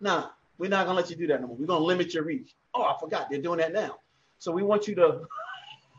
nah, 0.00 0.28
we're 0.58 0.70
not 0.70 0.86
gonna 0.86 0.96
let 0.96 1.10
you 1.10 1.16
do 1.16 1.26
that 1.28 1.40
no 1.40 1.48
more. 1.48 1.56
We're 1.56 1.66
gonna 1.66 1.84
limit 1.84 2.14
your 2.14 2.24
reach. 2.24 2.54
Oh, 2.74 2.82
I 2.82 2.96
forgot, 2.98 3.30
they're 3.30 3.40
doing 3.40 3.58
that 3.58 3.72
now. 3.72 3.96
So 4.38 4.52
we 4.52 4.62
want 4.62 4.86
you 4.86 4.94
to. 4.96 5.20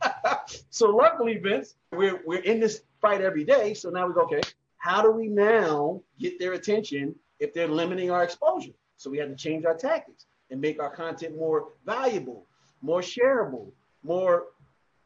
so 0.69 0.89
luckily, 0.89 1.37
Vince, 1.37 1.75
we're 1.91 2.21
we're 2.25 2.39
in 2.39 2.59
this 2.59 2.81
fight 3.01 3.21
every 3.21 3.43
day. 3.43 3.73
So 3.73 3.89
now 3.89 4.07
we 4.07 4.13
go, 4.13 4.21
okay, 4.21 4.41
how 4.77 5.01
do 5.01 5.11
we 5.11 5.27
now 5.27 6.01
get 6.19 6.39
their 6.39 6.53
attention 6.53 7.15
if 7.39 7.53
they're 7.53 7.67
limiting 7.67 8.11
our 8.11 8.23
exposure? 8.23 8.73
So 8.97 9.09
we 9.09 9.17
have 9.19 9.29
to 9.29 9.35
change 9.35 9.65
our 9.65 9.75
tactics 9.75 10.25
and 10.49 10.61
make 10.61 10.81
our 10.81 10.89
content 10.89 11.35
more 11.35 11.69
valuable, 11.85 12.45
more 12.81 13.01
shareable, 13.01 13.71
more 14.03 14.45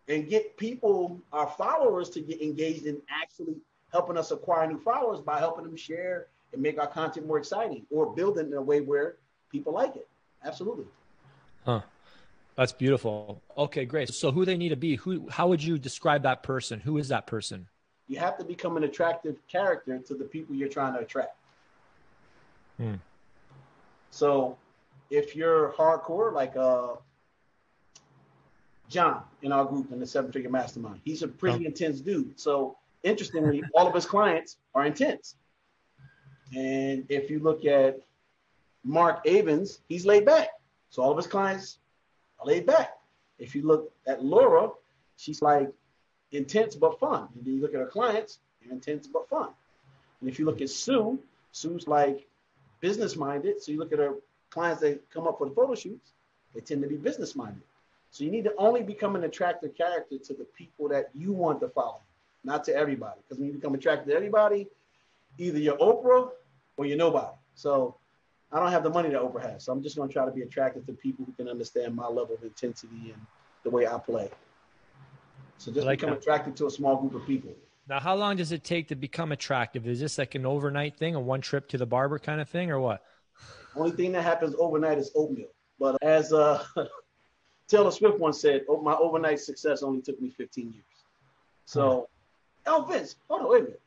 and 0.08 0.28
get 0.28 0.58
people, 0.58 1.22
our 1.32 1.48
followers, 1.48 2.10
to 2.12 2.22
get 2.22 2.42
engaged 2.42 2.86
in 2.86 3.02
actually 3.10 3.56
helping 3.92 4.18
us 4.18 4.32
acquire 4.32 4.68
new 4.68 4.80
followers 4.80 5.20
by 5.22 5.40
helping 5.40 5.66
them 5.66 5.76
share 5.76 6.28
and 6.54 6.62
make 6.62 6.80
our 6.80 6.88
content 6.88 7.28
more 7.28 7.38
exciting 7.38 7.86
or 7.90 8.14
build 8.14 8.38
it 8.38 8.48
in 8.48 8.54
a 8.54 8.62
way 8.62 8.82
where 8.82 9.16
people 9.52 9.74
like 9.74 9.96
it. 9.96 10.08
Absolutely. 10.44 10.86
Huh. 11.66 11.82
That's 12.56 12.74
beautiful. 12.74 13.42
Okay, 13.58 13.86
great. 13.86 14.10
So 14.10 14.32
who 14.32 14.46
they 14.46 14.58
need 14.58 14.70
to 14.70 14.76
be? 14.76 14.96
Who 14.96 15.30
how 15.30 15.48
would 15.48 15.64
you 15.64 15.78
describe 15.78 16.24
that 16.24 16.44
person? 16.44 16.80
Who 16.80 16.98
is 16.98 17.08
that 17.08 17.26
person? 17.26 17.68
You 18.08 18.20
have 18.20 18.38
to 18.40 18.44
become 18.44 18.76
an 18.78 18.84
attractive 18.84 19.38
character 19.48 20.00
to 20.00 20.14
the 20.14 20.26
people 20.26 20.56
you're 20.56 20.68
trying 20.68 20.94
to 20.94 21.00
attract. 21.00 21.36
Hmm. 22.78 22.96
So 24.10 24.58
if 25.10 25.36
you're 25.36 25.72
hardcore, 25.72 26.34
like 26.34 26.56
uh 26.58 26.96
John 28.92 29.24
in 29.42 29.52
our 29.52 29.66
group 29.66 29.92
in 29.92 30.00
the 30.00 30.06
seven 30.06 30.32
figure 30.32 30.50
mastermind, 30.50 31.00
he's 31.06 31.24
a 31.24 31.28
pretty 31.28 31.66
oh. 31.66 31.68
intense 31.68 32.02
dude. 32.02 32.40
So 32.40 32.78
interestingly, 33.04 33.64
all 33.74 33.88
of 33.88 33.96
his 33.96 34.06
clients 34.06 34.58
are 34.76 34.86
intense. 34.86 35.36
And 36.54 37.06
if 37.10 37.30
you 37.30 37.40
look 37.40 37.66
at 37.66 38.02
Mark 38.84 39.26
Avens, 39.26 39.80
he's 39.88 40.06
laid 40.06 40.26
back. 40.26 40.50
So 40.90 41.02
all 41.02 41.12
of 41.12 41.18
his 41.18 41.28
clients 41.28 41.78
are 42.40 42.46
laid 42.46 42.66
back. 42.66 42.98
If 43.40 43.56
you 43.56 43.66
look 43.66 43.92
at 44.06 44.24
Laura, 44.24 44.70
she's 45.16 45.42
like 45.42 45.72
intense 46.34 46.76
but 46.76 47.00
fun. 47.00 47.30
And 47.36 47.46
then 47.46 47.56
you 47.56 47.62
look 47.62 47.74
at 47.74 47.80
her 47.80 47.88
clients, 47.88 48.40
they're 48.62 48.74
intense 48.74 49.08
but 49.08 49.30
fun. 49.30 49.50
And 50.20 50.30
if 50.30 50.38
you 50.38 50.46
look 50.46 50.62
at 50.62 50.70
Sue, 50.70 51.18
Sue's 51.54 51.88
like 51.88 52.28
business 52.82 53.16
minded. 53.16 53.62
So 53.62 53.72
you 53.72 53.80
look 53.80 53.94
at 53.94 54.00
her 54.00 54.16
clients 54.50 54.82
that 54.82 55.10
come 55.10 55.28
up 55.28 55.38
for 55.38 55.48
the 55.48 55.56
photo 55.56 55.76
shoots, 55.76 56.12
they 56.54 56.60
tend 56.60 56.82
to 56.82 56.90
be 56.90 56.98
business 56.98 57.36
minded. 57.36 57.64
So 58.12 58.26
you 58.26 58.32
need 58.32 58.44
to 58.44 58.54
only 58.58 58.84
become 58.84 59.16
an 59.16 59.24
attractive 59.24 59.76
character 59.76 60.18
to 60.18 60.34
the 60.34 60.44
people 60.44 60.90
that 60.90 61.10
you 61.16 61.32
want 61.32 61.62
to 61.62 61.70
follow, 61.70 62.02
not 62.44 62.66
to 62.66 62.76
everybody. 62.76 63.22
Because 63.24 63.40
when 63.40 63.48
you 63.48 63.54
become 63.54 63.74
attracted 63.74 64.10
to 64.12 64.16
everybody, 64.16 64.68
either 65.38 65.58
you're 65.58 65.78
Oprah 65.78 66.30
or 66.76 66.86
you're 66.86 66.98
nobody. 66.98 67.34
So 67.56 67.96
I 68.52 68.60
don't 68.60 68.72
have 68.72 68.84
the 68.84 68.90
money 68.90 69.10
that 69.10 69.22
Oprah 69.22 69.54
has, 69.54 69.64
so 69.64 69.72
I'm 69.72 69.82
just 69.82 69.96
going 69.96 70.10
to 70.10 70.14
try 70.14 70.26
to 70.26 70.32
be 70.32 70.42
attractive 70.42 70.86
to 70.88 70.94
people 70.94 71.24
who 71.26 71.32
can 71.32 71.48
understand 71.48 71.96
my 71.96 72.06
level 72.06 72.36
of 72.36 72.44
intensity 72.44 73.14
and 73.14 73.22
the 73.64 73.70
way 73.70 73.88
I 73.88 73.98
play. 73.98 74.30
So 75.58 75.72
just 75.72 75.88
like 75.88 76.00
become 76.00 76.14
attracted 76.14 76.58
to 76.58 76.68
a 76.68 76.72
small 76.72 76.98
group 76.98 77.16
of 77.16 77.26
people. 77.26 77.54
Now, 77.88 78.00
how 78.00 78.16
long 78.16 78.36
does 78.36 78.52
it 78.52 78.64
take 78.64 78.90
to 78.90 78.96
become 78.96 79.32
attractive? 79.32 79.88
Is 79.88 80.02
this 80.02 80.18
like 80.18 80.36
an 80.36 80.46
overnight 80.46 80.98
thing, 80.98 81.16
a 81.16 81.20
one 81.20 81.40
trip 81.40 81.70
to 81.70 81.78
the 81.78 81.86
barber 81.86 82.20
kind 82.20 82.42
of 82.42 82.50
thing, 82.50 82.72
or 82.72 82.80
what? 82.80 83.04
Only 83.76 83.92
thing 83.92 84.12
that 84.14 84.24
happens 84.24 84.54
overnight 84.60 84.98
is 84.98 85.12
oatmeal. 85.16 85.50
But 85.80 85.98
as 86.02 86.34
uh, 86.34 86.64
Taylor 87.72 87.90
Swift 87.90 88.20
once 88.20 88.42
said, 88.42 88.66
oh, 88.68 88.82
my 88.82 88.94
overnight 88.94 89.40
success 89.40 89.82
only 89.82 90.02
took 90.02 90.22
me 90.22 90.30
15 90.30 90.74
years. 90.74 90.84
So, 91.66 92.10
hmm. 92.66 92.74
oh, 92.74 92.84
Vince, 92.84 93.16
hold 93.30 93.44
on, 93.44 93.50
wait 93.50 93.62
a 93.62 93.64
minute. 93.64 93.82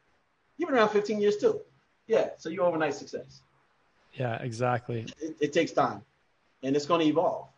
You've 0.56 0.70
been 0.70 0.78
around 0.78 0.88
15 0.88 1.20
years 1.20 1.36
too. 1.36 1.60
Yeah, 2.06 2.30
so 2.38 2.48
you're 2.48 2.64
overnight 2.64 2.94
success. 2.94 3.42
Yeah, 4.14 4.36
exactly. 4.36 5.06
It, 5.20 5.36
it 5.38 5.52
takes 5.52 5.72
time, 5.72 6.00
and 6.62 6.74
it's 6.74 6.86
going 6.86 7.02
to 7.02 7.06
evolve. 7.06 7.48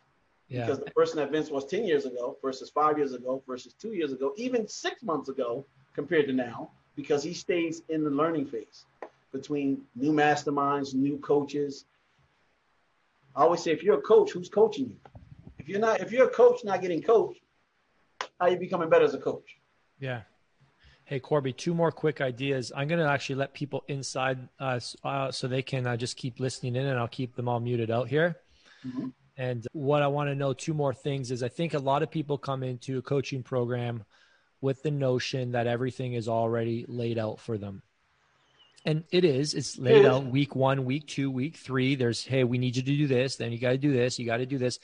Yeah. 0.49 0.65
Because 0.65 0.79
the 0.79 0.91
person 0.91 1.17
that 1.17 1.31
Vince 1.31 1.49
was 1.49 1.65
10 1.65 1.85
years 1.85 2.05
ago 2.05 2.37
versus 2.41 2.69
five 2.69 2.97
years 2.97 3.13
ago 3.13 3.41
versus 3.47 3.73
two 3.79 3.93
years 3.93 4.11
ago, 4.11 4.33
even 4.35 4.67
six 4.67 5.03
months 5.03 5.29
ago 5.29 5.65
compared 5.93 6.27
to 6.27 6.33
now, 6.33 6.71
because 6.97 7.23
he 7.23 7.33
stays 7.33 7.83
in 7.87 8.03
the 8.03 8.09
learning 8.09 8.47
phase 8.47 8.85
between 9.31 9.81
new 9.95 10.11
masterminds, 10.11 10.93
new 10.93 11.17
coaches. 11.19 11.85
I 13.33 13.43
always 13.43 13.61
say, 13.61 13.71
if 13.71 13.81
you're 13.81 13.99
a 13.99 14.01
coach, 14.01 14.31
who's 14.31 14.49
coaching 14.49 14.85
you? 14.87 15.21
If 15.67 15.71
you're 15.71 15.81
not, 15.81 15.99
if 15.99 16.13
you're 16.13 16.27
a 16.27 16.31
coach 16.31 16.63
not 16.63 16.81
getting 16.81 17.01
coached, 17.01 17.41
how 18.21 18.45
are 18.45 18.49
you 18.51 18.57
becoming 18.57 18.89
better 18.89 19.03
as 19.03 19.13
a 19.13 19.17
coach? 19.17 19.57
Yeah, 19.99 20.21
Hey, 21.03 21.21
Korby, 21.21 21.55
two 21.55 21.73
more 21.73 21.91
quick 21.91 22.21
ideas. 22.21 22.71
I'm 22.73 22.87
going 22.87 22.99
to 22.99 23.09
actually 23.09 23.35
let 23.35 23.53
people 23.53 23.83
inside 23.89 24.47
uh, 24.59 24.79
uh, 25.03 25.31
so 25.31 25.47
they 25.47 25.61
can 25.61 25.87
uh, 25.87 25.97
just 25.97 26.15
keep 26.15 26.39
listening 26.39 26.75
in, 26.77 26.85
and 26.85 26.97
I'll 26.97 27.07
keep 27.07 27.35
them 27.35 27.49
all 27.49 27.59
muted 27.59 27.91
out 27.91 28.07
here. 28.09 28.37
Mm-hmm. 28.85 29.07
And 29.37 29.67
what 29.73 30.01
I 30.01 30.07
want 30.07 30.29
to 30.29 30.35
know, 30.35 30.53
two 30.53 30.73
more 30.73 30.93
things 30.93 31.31
is 31.31 31.43
I 31.43 31.49
think 31.49 31.73
a 31.73 31.79
lot 31.79 32.01
of 32.01 32.09
people 32.09 32.37
come 32.37 32.63
into 32.63 32.97
a 32.97 33.01
coaching 33.01 33.43
program 33.43 34.05
with 34.61 34.83
the 34.83 34.91
notion 34.91 35.51
that 35.51 35.67
everything 35.67 36.13
is 36.13 36.29
already 36.29 36.85
laid 36.87 37.17
out 37.17 37.39
for 37.41 37.57
them. 37.57 37.83
and 38.85 39.03
it 39.11 39.25
is. 39.25 39.53
It's 39.53 39.77
laid 39.77 40.05
out 40.05 40.25
week 40.25 40.55
one, 40.55 40.85
week 40.85 41.07
two, 41.07 41.29
week 41.29 41.57
three. 41.57 41.95
There's, 41.95 42.23
hey, 42.23 42.45
we 42.45 42.57
need 42.57 42.77
you 42.77 42.83
to 42.83 42.97
do 42.97 43.07
this. 43.07 43.35
Then 43.35 43.51
you 43.51 43.59
got 43.59 43.71
to 43.71 43.77
do 43.77 43.91
this. 43.91 44.17
You 44.17 44.25
got 44.25 44.37
to 44.37 44.45
do 44.45 44.57
this. 44.57 44.79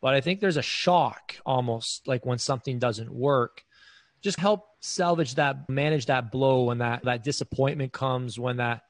But 0.00 0.14
I 0.14 0.20
think 0.20 0.40
there's 0.40 0.56
a 0.56 0.62
shock 0.62 1.36
almost 1.44 2.06
like 2.06 2.26
when 2.26 2.38
something 2.38 2.78
doesn't 2.78 3.10
work. 3.10 3.64
Just 4.22 4.38
help 4.38 4.66
salvage 4.80 5.34
that, 5.36 5.68
manage 5.68 6.06
that 6.06 6.30
blow 6.30 6.64
when 6.64 6.78
that 6.78 7.04
that 7.04 7.24
disappointment 7.24 7.92
comes, 7.92 8.38
when 8.38 8.56
that 8.58 8.82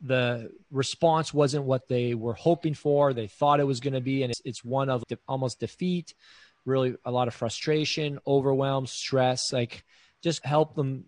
the 0.00 0.50
response 0.70 1.32
wasn't 1.32 1.64
what 1.64 1.88
they 1.88 2.14
were 2.14 2.34
hoping 2.34 2.74
for, 2.74 3.12
they 3.12 3.28
thought 3.28 3.60
it 3.60 3.66
was 3.66 3.80
going 3.80 3.94
to 3.94 4.00
be, 4.00 4.22
and 4.22 4.30
it's, 4.30 4.42
it's 4.44 4.64
one 4.64 4.90
of 4.90 5.04
de- 5.08 5.18
almost 5.28 5.60
defeat, 5.60 6.14
really 6.64 6.96
a 7.04 7.10
lot 7.10 7.28
of 7.28 7.34
frustration, 7.34 8.18
overwhelm, 8.26 8.86
stress. 8.86 9.52
Like 9.52 9.84
just 10.22 10.44
help 10.44 10.74
them 10.74 11.04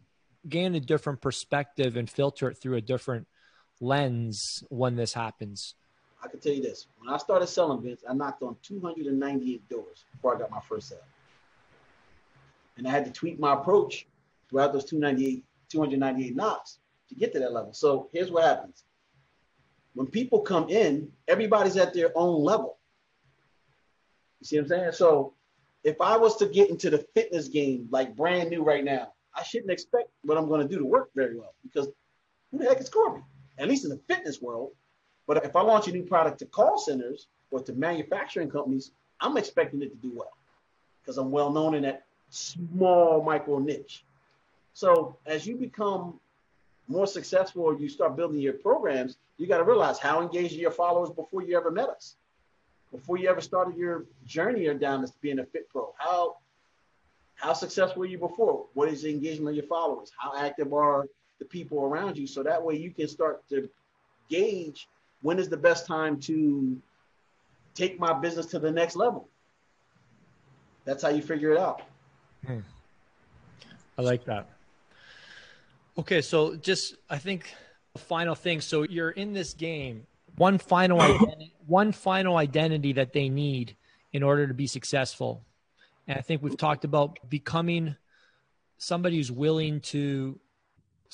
gain 0.49 0.75
a 0.75 0.81
different 0.81 1.21
perspective 1.21 1.97
and 1.97 2.09
filter 2.09 2.49
it 2.49 2.59
through 2.59 2.77
a 2.77 2.81
different 2.81 3.27
lens 3.81 4.63
when 4.69 4.97
this 4.97 5.13
happens? 5.13 5.75
I 6.25 6.29
can 6.29 6.41
tell 6.41 6.53
you 6.53 6.63
this: 6.63 6.87
when 6.99 7.13
I 7.13 7.19
started 7.19 7.47
selling 7.49 7.83
Vince, 7.83 8.03
I 8.09 8.15
knocked 8.15 8.43
on 8.43 8.57
298 8.63 9.69
doors 9.69 10.05
before 10.13 10.35
I 10.35 10.39
got 10.39 10.51
my 10.51 10.61
first 10.61 10.89
sale, 10.89 10.99
and 12.77 12.89
I 12.89 12.91
had 12.91 13.05
to 13.05 13.11
tweak 13.11 13.39
my 13.39 13.53
approach 13.53 14.07
throughout 14.49 14.73
those 14.73 14.85
298 14.87 15.45
298 15.69 16.35
knocks 16.35 16.79
to 17.09 17.15
get 17.15 17.33
to 17.33 17.39
that 17.41 17.53
level. 17.53 17.73
So 17.75 18.09
here's 18.13 18.31
what 18.31 18.45
happens: 18.45 18.85
when 19.95 20.07
people 20.07 20.41
come 20.41 20.71
in, 20.71 21.11
everybody's 21.29 21.77
at 21.77 21.93
their 21.93 22.11
own 22.15 22.43
level. 22.43 22.79
You 24.41 24.47
see 24.47 24.57
what 24.57 24.63
I'm 24.63 24.69
saying? 24.69 24.93
So 24.93 25.35
if 25.83 26.01
I 26.01 26.17
was 26.17 26.37
to 26.39 26.47
get 26.47 26.71
into 26.71 26.89
the 26.89 27.07
fitness 27.15 27.49
game 27.49 27.89
like 27.91 28.17
brand 28.17 28.49
new 28.49 28.63
right 28.63 28.85
now, 28.85 29.13
I 29.35 29.43
shouldn't 29.43 29.71
expect 29.71 30.09
what 30.23 30.39
I'm 30.39 30.49
going 30.49 30.63
to 30.63 30.69
do 30.69 30.79
to 30.79 30.87
work 30.87 31.11
very 31.15 31.37
well 31.37 31.55
because 31.63 31.89
who 32.51 32.59
the 32.59 32.65
heck 32.65 32.81
is 32.81 32.89
Korby? 32.89 33.23
At 33.59 33.69
least 33.69 33.85
in 33.85 33.91
the 33.91 34.01
fitness 34.09 34.41
world. 34.41 34.73
But 35.27 35.45
if 35.45 35.57
I 35.57 35.63
launch 35.63 35.89
a 35.89 35.93
new 35.93 36.03
product 36.03 36.39
to 36.41 36.47
call 36.47 36.79
centers 36.79 37.27
or 37.51 37.61
to 37.61 37.73
manufacturing 37.73 38.51
companies, 38.51 38.91
I'm 39.21 39.37
expecting 39.37 39.83
it 39.83 39.91
to 39.91 40.09
do 40.09 40.13
well 40.15 40.37
because 41.01 41.19
I'm 41.19 41.31
well 41.31 41.51
known 41.51 41.75
in 41.75 41.83
that 41.83 42.05
small 42.31 43.23
micro 43.23 43.59
niche. 43.59 44.05
So 44.75 45.17
as 45.27 45.47
you 45.47 45.57
become 45.57 46.21
more 46.89 47.07
successful 47.07 47.79
you 47.79 47.89
start 47.89 48.17
building 48.17 48.41
your 48.41 48.55
programs, 48.55 49.17
you 49.39 49.47
got 49.47 49.59
to 49.59 49.65
realize 49.65 49.99
how 49.99 50.21
engaged 50.21 50.55
your 50.55 50.71
followers 50.71 51.11
before 51.11 51.43
you 51.43 51.57
ever 51.57 51.71
met 51.71 51.89
us, 51.89 52.17
before 52.93 53.17
you 53.17 53.29
ever 53.29 53.41
started 53.41 53.77
your 53.77 54.05
journey 54.27 54.67
or 54.67 54.75
down 54.75 55.05
to 55.05 55.13
being 55.21 55.39
a 55.39 55.45
fit 55.45 55.69
pro. 55.71 55.95
How 55.99 56.37
how 57.37 57.53
successful 57.53 58.01
were 58.01 58.07
you 58.07 58.19
before? 58.19 58.67
What 58.75 58.89
is 58.89 59.03
the 59.03 59.11
engagement 59.11 59.51
of 59.51 59.57
your 59.57 59.67
followers? 59.67 60.13
How 60.17 60.37
active 60.37 60.73
are 60.73 61.07
the 61.39 61.45
people 61.45 61.81
around 61.83 62.17
you? 62.17 62.27
So 62.27 62.43
that 62.43 62.63
way 62.63 62.77
you 62.77 62.91
can 62.91 63.09
start 63.09 63.47
to 63.49 63.69
gauge 64.29 64.89
when 65.25 65.39
is 65.39 65.49
the 65.49 65.57
best 65.57 65.87
time 65.87 66.21
to 66.21 66.77
take 67.75 67.99
my 67.99 68.13
business 68.13 68.47
to 68.47 68.59
the 68.59 68.71
next 68.71 68.95
level. 68.95 69.29
That's 70.85 71.03
how 71.03 71.09
you 71.09 71.23
figure 71.23 71.51
it 71.51 71.59
out. 71.59 71.83
Hmm. 72.47 72.61
I 73.99 74.03
like 74.03 74.25
that. 74.27 74.49
Okay, 75.99 76.21
so 76.21 76.55
just 76.57 76.97
I 77.11 77.19
think 77.19 77.53
a 77.95 77.99
final 77.99 78.35
thing. 78.35 78.61
So 78.61 78.83
you're 78.83 79.11
in 79.11 79.33
this 79.33 79.55
game. 79.55 80.07
One 80.37 80.59
final 80.59 81.01
identity, 81.09 81.55
one 81.67 81.91
final 81.91 82.37
identity 82.37 82.93
that 82.93 83.13
they 83.13 83.29
need 83.29 83.77
in 84.13 84.23
order 84.23 84.47
to 84.47 84.55
be 84.55 84.69
successful 84.69 85.43
and 86.07 86.19
I 86.19 86.21
think 86.21 86.43
we've 86.43 86.57
talked 86.57 86.85
about 86.85 87.19
becoming 87.29 87.97
somebody 88.79 89.17
who's 89.17 89.33
willing 89.33 89.81
to 89.81 90.39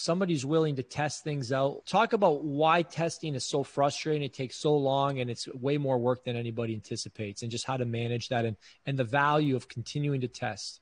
somebody 0.00 0.32
who's 0.32 0.46
willing 0.46 0.76
to 0.76 0.82
test 0.82 1.24
things 1.24 1.52
out. 1.52 1.84
Talk 1.86 2.12
about 2.12 2.42
why 2.42 2.82
testing 2.82 3.34
is 3.34 3.44
so 3.44 3.62
frustrating. 3.62 4.22
It 4.22 4.34
takes 4.34 4.56
so 4.56 4.76
long 4.76 5.20
and 5.20 5.30
it's 5.30 5.46
way 5.48 5.78
more 5.78 5.98
work 5.98 6.24
than 6.24 6.36
anybody 6.36 6.74
anticipates 6.74 7.42
and 7.42 7.50
just 7.50 7.66
how 7.66 7.76
to 7.76 7.84
manage 7.84 8.28
that 8.30 8.44
and, 8.44 8.56
and 8.86 8.98
the 8.98 9.04
value 9.04 9.56
of 9.56 9.68
continuing 9.68 10.20
to 10.22 10.28
test. 10.28 10.80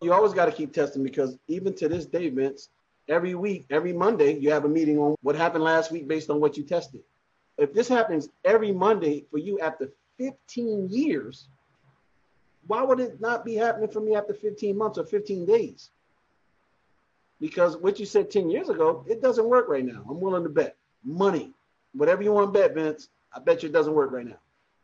You 0.00 0.12
always 0.12 0.32
got 0.32 0.46
to 0.46 0.52
keep 0.52 0.72
testing 0.72 1.02
because 1.02 1.38
even 1.46 1.74
to 1.76 1.88
this 1.88 2.06
day, 2.06 2.28
Vince, 2.30 2.70
every 3.08 3.34
week, 3.34 3.66
every 3.70 3.92
Monday, 3.92 4.38
you 4.38 4.50
have 4.50 4.64
a 4.64 4.68
meeting 4.68 4.98
on 4.98 5.14
what 5.22 5.36
happened 5.36 5.64
last 5.64 5.92
week 5.92 6.08
based 6.08 6.30
on 6.30 6.40
what 6.40 6.56
you 6.56 6.64
tested. 6.64 7.02
If 7.58 7.72
this 7.72 7.86
happens 7.86 8.28
every 8.44 8.72
Monday 8.72 9.26
for 9.30 9.38
you 9.38 9.60
after 9.60 9.92
15 10.18 10.88
years, 10.90 11.48
why 12.66 12.82
would 12.82 13.00
it 13.00 13.20
not 13.20 13.44
be 13.44 13.54
happening 13.54 13.88
for 13.88 14.00
me 14.00 14.16
after 14.16 14.34
15 14.34 14.76
months 14.76 14.98
or 14.98 15.04
15 15.04 15.46
days? 15.46 15.90
Because 17.42 17.76
what 17.76 17.98
you 17.98 18.06
said 18.06 18.30
10 18.30 18.50
years 18.50 18.68
ago, 18.68 19.04
it 19.08 19.20
doesn't 19.20 19.48
work 19.48 19.68
right 19.68 19.84
now. 19.84 20.04
I'm 20.08 20.20
willing 20.20 20.44
to 20.44 20.48
bet 20.48 20.76
money, 21.02 21.50
whatever 21.92 22.22
you 22.22 22.30
want 22.30 22.54
to 22.54 22.58
bet, 22.58 22.72
Vince. 22.72 23.08
I 23.34 23.40
bet 23.40 23.64
you 23.64 23.68
it 23.68 23.72
doesn't 23.72 23.92
work 23.92 24.12
right 24.12 24.24
now. 24.24 24.38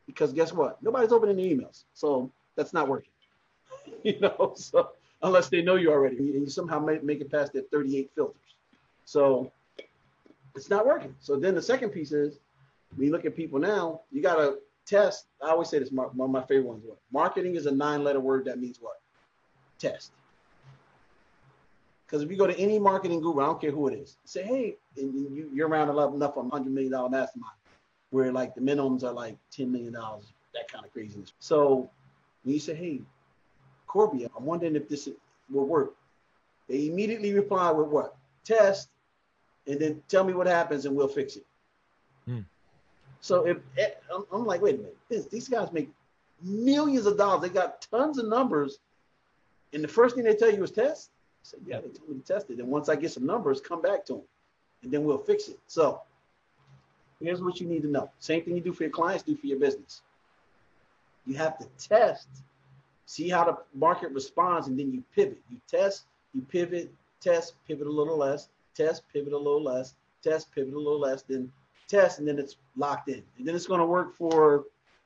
Because 0.09 0.33
guess 0.33 0.53
what? 0.53 0.83
Nobody's 0.83 1.13
opening 1.13 1.37
the 1.37 1.55
emails. 1.55 1.85
So 1.95 2.33
that's 2.57 2.73
not 2.73 2.89
working. 2.89 3.13
you 4.03 4.19
know, 4.19 4.55
so 4.57 4.91
unless 5.23 5.49
they 5.49 5.63
know 5.63 5.77
you 5.77 5.93
already 5.93 6.17
and 6.17 6.43
you 6.43 6.49
somehow 6.49 6.81
make, 6.81 7.21
it 7.21 7.31
past 7.31 7.53
their 7.53 7.63
38 7.71 8.11
filters. 8.17 8.35
So 9.05 9.53
it's 10.57 10.69
not 10.69 10.85
working. 10.85 11.15
So 11.21 11.37
then 11.37 11.55
the 11.55 11.63
second 11.63 11.91
piece 11.91 12.11
is 12.11 12.41
when 12.97 13.07
you 13.07 13.13
look 13.13 13.25
at 13.25 13.37
people 13.37 13.61
now, 13.61 14.01
you 14.11 14.21
got 14.21 14.35
to 14.35 14.59
test, 14.85 15.27
I 15.41 15.51
always 15.51 15.69
say 15.69 15.79
this, 15.79 15.93
one 15.93 16.09
of 16.21 16.31
my 16.31 16.43
favorite 16.43 16.67
ones. 16.67 16.83
What? 16.85 16.99
Marketing 17.13 17.55
is 17.55 17.67
a 17.67 17.71
nine 17.71 18.03
letter 18.03 18.19
word 18.19 18.47
that 18.47 18.59
means 18.59 18.79
what? 18.81 19.01
Test. 19.79 20.11
Because 22.09 22.23
if 22.23 22.31
you 22.31 22.39
go 22.39 22.47
to 22.47 22.59
any 22.59 22.79
marketing 22.79 23.21
guru, 23.21 23.43
I 23.43 23.47
don't 23.47 23.61
care 23.61 23.71
who 23.71 23.87
it 23.89 23.95
is, 23.99 24.17
say, 24.25 24.43
hey, 24.43 24.77
and 24.97 25.37
you, 25.37 25.51
you're 25.53 25.69
around 25.69 25.91
enough 25.91 26.39
on 26.39 26.51
$100 26.51 26.67
million 26.67 26.91
mastermind 26.91 27.53
where 28.11 28.33
like 28.33 28.55
the 28.55 28.63
minimums 28.63 29.05
are 29.05 29.13
like 29.13 29.37
$10 29.53 29.69
million, 29.69 29.93
that 29.93 30.73
kind 30.73 30.87
of 30.87 30.93
craziness. 30.93 31.35
So 31.39 31.91
when 32.43 32.55
you 32.55 32.61
say, 32.61 32.75
hey, 32.75 33.03
Korby, 33.87 34.27
I'm 34.35 34.45
wondering 34.47 34.75
if 34.75 34.89
this 34.89 35.09
will 35.51 35.67
work, 35.67 35.95
they 36.67 36.87
immediately 36.87 37.35
reply 37.35 37.71
with 37.71 37.89
what? 37.89 38.17
Test, 38.45 38.89
and 39.67 39.79
then 39.79 40.03
tell 40.09 40.25
me 40.25 40.33
what 40.33 40.47
happens 40.47 40.87
and 40.87 40.97
we'll 40.97 41.09
fix 41.09 41.37
it. 41.37 41.45
Hmm. 42.25 42.41
So 43.21 43.47
if 43.47 43.59
eh, 43.77 43.91
I'm 44.33 44.47
like, 44.47 44.63
wait 44.63 44.77
a 44.77 44.79
minute, 44.79 44.97
this, 45.11 45.27
these 45.27 45.49
guys 45.49 45.73
make 45.73 45.91
millions 46.43 47.05
of 47.05 47.19
dollars. 47.19 47.43
They 47.43 47.49
got 47.49 47.83
tons 47.91 48.19
of 48.19 48.27
numbers, 48.27 48.79
and 49.75 49.85
the 49.85 49.89
first 49.89 50.15
thing 50.15 50.25
they 50.25 50.35
tell 50.35 50.51
you 50.51 50.63
is 50.63 50.71
test. 50.71 51.11
Said, 51.49 51.61
yeah, 51.67 51.81
they 51.81 51.89
told 51.89 52.11
me 52.11 52.21
to 52.21 52.21
test 52.21 52.51
it. 52.51 52.59
And 52.59 52.69
once 52.69 52.91
I 52.91 52.97
get 52.97 53.11
some 53.11 53.25
numbers, 53.25 53.59
come 53.59 53.81
back 53.81 54.05
to 54.07 54.15
them, 54.15 54.23
and 54.83 54.93
then 54.93 55.03
we'll 55.05 55.17
fix 55.17 55.49
it. 55.49 55.59
So 55.67 56.03
here's 57.21 57.41
what 57.41 57.59
you 57.59 57.67
need 57.67 57.81
to 57.83 57.89
know. 57.89 58.11
Same 58.19 58.45
thing 58.45 58.55
you 58.55 58.61
do 58.61 58.75
for 58.75 58.83
your 58.83 58.93
clients, 58.93 59.23
do 59.23 59.35
for 59.35 59.47
your 59.47 59.59
business. 59.59 60.03
You 61.27 61.37
have 61.37 61.57
to 61.59 61.67
test, 61.79 62.29
see 63.07 63.31
how 63.31 63.45
the 63.45 63.57
market 63.75 64.11
responds, 64.13 64.69
and 64.69 64.79
then 64.79 64.93
you 64.93 65.03
pivot. 65.15 65.41
You 65.51 65.57
test, 65.67 66.05
you 66.35 66.43
pivot, 66.43 66.93
test, 67.23 67.55
pivot 67.67 67.87
a 67.87 67.91
little 67.91 68.19
less, 68.19 68.51
test, 68.75 69.05
pivot 69.11 69.33
a 69.33 69.39
little 69.39 69.63
less, 69.63 69.95
test, 70.23 70.53
pivot 70.55 70.75
a 70.75 70.79
little 70.79 71.01
less, 71.01 71.23
then 71.23 71.51
test, 71.89 72.19
and 72.19 72.29
then 72.29 72.39
it's 72.39 72.57
locked 72.77 73.09
in. 73.09 73.23
And 73.39 73.49
then 73.49 73.55
it's 73.55 73.67
going 73.67 73.81
to 73.81 73.87
work 73.87 74.15
for 74.15 74.65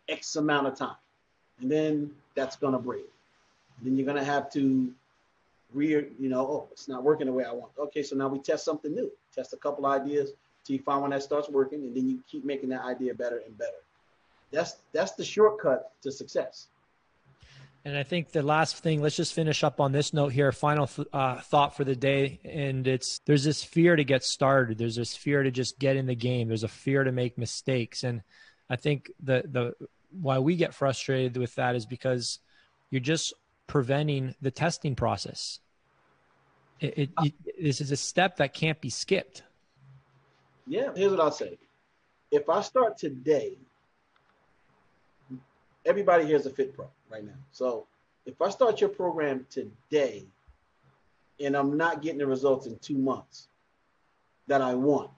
X 0.09 0.34
amount 0.34 0.66
of 0.66 0.76
time. 0.76 0.97
And 1.61 1.70
then 1.70 2.11
that's 2.34 2.57
going 2.57 2.72
to 2.72 2.80
break. 2.80 3.07
And 3.78 3.86
then 3.86 3.97
you're 3.97 4.07
going 4.07 4.18
to 4.18 4.24
have 4.24 4.51
to 4.55 4.93
re, 5.75 6.07
you 6.18 6.29
know, 6.29 6.41
oh, 6.41 6.68
it's 6.73 6.89
not 6.89 7.03
working 7.03 7.27
the 7.27 7.33
way 7.33 7.45
I 7.45 7.53
want. 7.53 7.73
Okay, 7.79 8.03
so 8.03 8.16
now 8.16 8.29
we 8.29 8.39
test 8.39 8.64
something 8.64 8.95
new. 8.95 9.11
Test 9.35 9.53
a 9.53 9.57
couple 9.57 9.87
ideas 9.87 10.33
till 10.64 10.77
you 10.77 10.83
find 10.83 11.01
one 11.03 11.11
that 11.11 11.23
starts 11.23 11.49
working, 11.49 11.83
and 11.83 11.97
then 11.97 12.09
you 12.09 12.23
keep 12.31 12.45
making 12.45 12.68
that 12.70 12.85
idea 12.85 13.14
better 13.14 13.43
and 13.45 13.57
better. 13.59 13.83
That's 14.51 14.77
that's 14.93 15.12
the 15.12 15.25
shortcut 15.25 15.93
to 16.03 16.12
success. 16.12 16.68
And 17.85 17.97
I 17.97 18.05
think 18.05 18.31
the 18.31 18.43
last 18.43 18.79
thing, 18.79 19.03
let's 19.03 19.16
just 19.16 19.35
finish 19.35 19.64
up 19.64 19.81
on 19.81 19.91
this 19.91 20.12
note 20.12 20.33
here. 20.33 20.53
Final 20.53 20.89
uh, 21.12 21.41
thought 21.41 21.77
for 21.77 21.83
the 21.83 21.97
day. 21.97 22.39
And 22.45 22.87
it's 22.87 23.18
there's 23.27 23.43
this 23.43 23.64
fear 23.64 23.97
to 23.97 24.05
get 24.05 24.23
started. 24.23 24.79
There's 24.79 24.95
this 24.95 25.16
fear 25.16 25.43
to 25.43 25.51
just 25.51 25.81
get 25.81 25.97
in 25.97 26.07
the 26.07 26.14
game. 26.14 26.47
There's 26.47 26.62
a 26.62 26.68
fear 26.68 27.03
to 27.03 27.11
make 27.11 27.37
mistakes. 27.37 28.05
And 28.05 28.23
I 28.70 28.77
think 28.77 29.11
the, 29.20 29.43
the, 29.45 29.75
why 30.12 30.39
we 30.39 30.55
get 30.55 30.75
frustrated 30.75 31.37
with 31.37 31.57
that 31.57 31.75
is 31.75 31.85
because 31.85 32.39
you're 32.91 33.01
just 33.01 33.35
preventing 33.66 34.37
the 34.41 34.53
testing 34.53 34.95
process. 34.95 35.59
It, 36.83 36.99
it, 36.99 37.11
uh, 37.16 37.22
it, 37.24 37.62
this 37.62 37.80
is 37.80 37.93
a 37.93 37.97
step 37.97 38.37
that 38.39 38.53
can't 38.53 38.80
be 38.80 38.91
skipped. 38.91 39.45
Yeah. 40.66 40.91
Here's 40.97 41.12
what 41.12 41.20
I'll 41.20 41.30
say. 41.30 41.57
If 42.30 42.49
I 42.49 42.61
start 42.61 42.99
today, 42.99 43.57
everybody 45.87 46.26
here 46.26 46.37
is 46.37 46.47
a 46.47 46.51
fit 46.51 46.74
pro 46.74 46.89
right 47.09 47.24
now. 47.24 47.33
So 47.53 47.87
if 48.26 48.41
I 48.43 48.51
start 48.51 48.80
your 48.80 48.91
program 48.91 49.47
today 49.49 50.24
and 51.41 51.57
I'm 51.57 51.76
not 51.76 52.03
getting 52.03 52.18
the 52.18 52.26
results 52.26 52.66
in 52.66 52.76
two 52.78 52.99
months 52.99 53.49
that 54.49 54.61
I 54.61 54.74
want, 54.74 55.11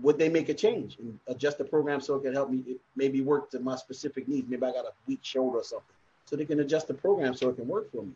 would 0.00 0.18
they 0.18 0.28
make 0.28 0.48
a 0.48 0.54
change 0.54 0.98
and 0.98 1.18
adjust 1.26 1.58
the 1.58 1.64
program 1.64 2.00
so 2.00 2.16
it 2.16 2.22
can 2.22 2.32
help 2.32 2.50
me 2.50 2.76
maybe 2.96 3.20
work 3.20 3.50
to 3.50 3.60
my 3.60 3.76
specific 3.76 4.26
needs? 4.26 4.48
Maybe 4.48 4.64
I 4.64 4.72
got 4.72 4.84
a 4.86 4.92
weak 5.06 5.20
shoulder 5.22 5.58
or 5.58 5.64
something. 5.64 5.86
So 6.24 6.36
they 6.36 6.44
can 6.44 6.60
adjust 6.60 6.88
the 6.88 6.94
program 6.94 7.34
so 7.34 7.50
it 7.50 7.56
can 7.56 7.68
work 7.68 7.90
for 7.90 8.02
me. 8.02 8.12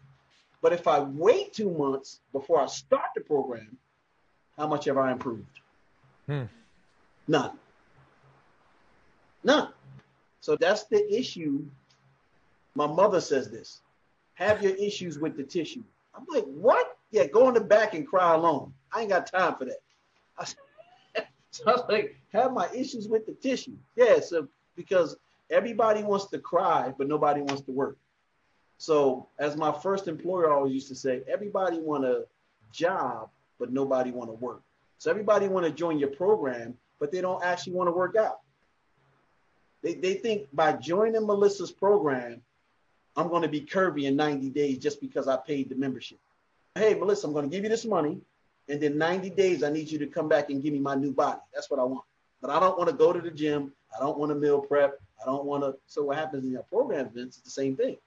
But 0.62 0.72
if 0.72 0.86
I 0.86 1.00
wait 1.00 1.52
two 1.52 1.70
months 1.70 2.20
before 2.32 2.60
I 2.60 2.66
start 2.66 3.06
the 3.14 3.22
program, 3.22 3.76
how 4.56 4.66
much 4.66 4.84
have 4.84 4.98
I 4.98 5.12
improved? 5.12 5.60
Hmm. 6.26 6.44
None. 7.26 7.52
None. 9.42 9.68
So 10.40 10.56
that's 10.56 10.84
the 10.84 11.12
issue. 11.12 11.64
My 12.74 12.86
mother 12.86 13.20
says 13.20 13.50
this 13.50 13.80
have 14.34 14.62
your 14.62 14.74
issues 14.74 15.18
with 15.18 15.36
the 15.36 15.42
tissue. 15.42 15.82
I'm 16.14 16.24
like, 16.32 16.44
what? 16.44 16.96
Yeah, 17.10 17.26
go 17.26 17.48
in 17.48 17.54
the 17.54 17.60
back 17.60 17.94
and 17.94 18.06
cry 18.06 18.34
alone. 18.34 18.72
I 18.92 19.02
ain't 19.02 19.10
got 19.10 19.26
time 19.26 19.54
for 19.56 19.66
that. 19.66 19.80
I, 20.38 20.44
so 21.50 21.64
I 21.66 21.72
was 21.72 21.84
like, 21.88 22.16
have 22.32 22.52
my 22.52 22.68
issues 22.74 23.06
with 23.06 23.26
the 23.26 23.32
tissue. 23.32 23.76
Yeah, 23.96 24.20
so 24.20 24.48
because 24.76 25.16
everybody 25.50 26.02
wants 26.02 26.26
to 26.28 26.38
cry, 26.38 26.92
but 26.96 27.06
nobody 27.06 27.42
wants 27.42 27.62
to 27.62 27.72
work. 27.72 27.98
So 28.80 29.28
as 29.38 29.58
my 29.58 29.72
first 29.72 30.08
employer 30.08 30.50
always 30.50 30.72
used 30.72 30.88
to 30.88 30.94
say, 30.94 31.20
everybody 31.28 31.78
want 31.78 32.06
a 32.06 32.24
job, 32.72 33.28
but 33.58 33.70
nobody 33.70 34.10
want 34.10 34.30
to 34.30 34.34
work. 34.34 34.62
So 34.96 35.10
everybody 35.10 35.48
want 35.48 35.66
to 35.66 35.70
join 35.70 35.98
your 35.98 36.08
program, 36.08 36.78
but 36.98 37.12
they 37.12 37.20
don't 37.20 37.44
actually 37.44 37.74
want 37.74 37.88
to 37.88 37.92
work 37.92 38.16
out. 38.16 38.40
They, 39.82 39.96
they 39.96 40.14
think 40.14 40.48
by 40.54 40.72
joining 40.72 41.26
Melissa's 41.26 41.70
program, 41.70 42.40
I'm 43.16 43.28
going 43.28 43.42
to 43.42 43.48
be 43.48 43.60
curvy 43.60 44.04
in 44.04 44.16
90 44.16 44.48
days 44.48 44.78
just 44.78 45.02
because 45.02 45.28
I 45.28 45.36
paid 45.36 45.68
the 45.68 45.74
membership. 45.74 46.18
Hey, 46.74 46.94
Melissa, 46.94 47.26
I'm 47.26 47.34
going 47.34 47.50
to 47.50 47.54
give 47.54 47.64
you 47.64 47.68
this 47.68 47.84
money. 47.84 48.18
And 48.70 48.80
then 48.80 48.96
90 48.96 49.28
days, 49.28 49.62
I 49.62 49.70
need 49.70 49.90
you 49.90 49.98
to 49.98 50.06
come 50.06 50.26
back 50.26 50.48
and 50.48 50.62
give 50.62 50.72
me 50.72 50.78
my 50.78 50.94
new 50.94 51.12
body. 51.12 51.40
That's 51.52 51.70
what 51.70 51.80
I 51.80 51.84
want. 51.84 52.06
But 52.40 52.48
I 52.48 52.58
don't 52.58 52.78
want 52.78 52.88
to 52.88 52.96
go 52.96 53.12
to 53.12 53.20
the 53.20 53.30
gym. 53.30 53.72
I 53.94 54.00
don't 54.00 54.16
want 54.16 54.30
to 54.30 54.36
meal 54.36 54.58
prep. 54.58 54.98
I 55.20 55.26
don't 55.26 55.44
want 55.44 55.64
to. 55.64 55.76
So 55.86 56.04
what 56.04 56.16
happens 56.16 56.44
in 56.44 56.52
your 56.52 56.62
program, 56.62 57.10
Vince, 57.10 57.36
is 57.36 57.42
the 57.42 57.50
same 57.50 57.76
thing. 57.76 57.98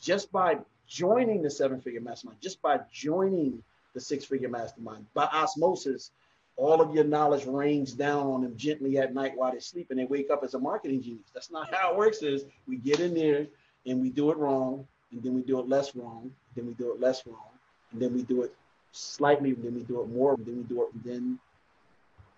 Just 0.00 0.32
by 0.32 0.58
joining 0.86 1.42
the 1.42 1.50
seven 1.50 1.80
figure 1.80 2.00
mastermind, 2.00 2.40
just 2.40 2.60
by 2.62 2.80
joining 2.92 3.62
the 3.94 4.00
six 4.00 4.24
figure 4.24 4.48
mastermind, 4.48 5.06
by 5.14 5.24
osmosis, 5.24 6.10
all 6.56 6.80
of 6.80 6.94
your 6.94 7.04
knowledge 7.04 7.46
rains 7.46 7.92
down 7.92 8.26
on 8.26 8.42
them 8.42 8.56
gently 8.56 8.98
at 8.98 9.14
night 9.14 9.32
while 9.34 9.52
they 9.52 9.60
sleep 9.60 9.88
and 9.90 9.98
they 9.98 10.04
wake 10.04 10.30
up 10.30 10.42
as 10.44 10.54
a 10.54 10.58
marketing 10.58 11.02
genius. 11.02 11.30
That's 11.32 11.50
not 11.50 11.72
how 11.72 11.92
it 11.92 11.96
works. 11.96 12.22
Is 12.22 12.44
we 12.66 12.76
get 12.76 13.00
in 13.00 13.14
there 13.14 13.46
and 13.86 14.00
we 14.00 14.10
do 14.10 14.30
it 14.30 14.36
wrong, 14.36 14.86
and 15.12 15.22
then 15.22 15.34
we 15.34 15.42
do 15.42 15.58
it 15.58 15.68
less 15.68 15.94
wrong, 15.96 16.30
then 16.54 16.66
we 16.66 16.74
do 16.74 16.92
it 16.92 17.00
less 17.00 17.26
wrong, 17.26 17.48
and 17.92 18.00
then 18.00 18.14
we 18.14 18.22
do 18.22 18.42
it 18.42 18.54
slightly, 18.92 19.52
then 19.52 19.74
we 19.74 19.82
do 19.82 20.02
it 20.02 20.08
more, 20.08 20.36
then 20.36 20.58
we 20.58 20.62
do 20.64 20.82
it, 20.82 21.04
then 21.04 21.38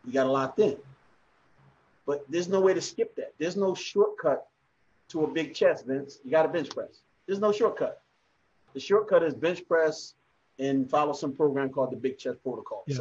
we 0.07 0.13
got 0.13 0.27
a 0.27 0.31
locked 0.31 0.59
in. 0.59 0.77
But 2.07 2.25
there's 2.29 2.49
no 2.49 2.61
way 2.61 2.75
to 2.75 2.81
skip 2.81 3.15
that. 3.17 3.33
There's 3.39 3.57
no 3.57 3.75
shortcut 3.75 4.47
to 5.09 5.25
a 5.25 5.29
big 5.29 5.55
chest, 5.55 5.87
Vince. 5.87 6.19
You 6.25 6.31
got 6.31 6.43
to 6.43 6.49
bench 6.49 6.71
press. 6.71 7.01
There's 7.27 7.39
no 7.39 7.53
shortcut. 7.53 8.03
The 8.75 8.81
shortcut 8.81 9.23
is 9.23 9.35
bench 9.35 9.67
press 9.69 10.15
and 10.59 10.89
follow 10.89 11.13
some 11.13 11.35
program 11.35 11.71
called 11.71 11.93
the 11.93 11.97
Big 11.97 12.19
Chest 12.19 12.43
Protocol. 12.43 12.85
Yeah. 12.87 12.99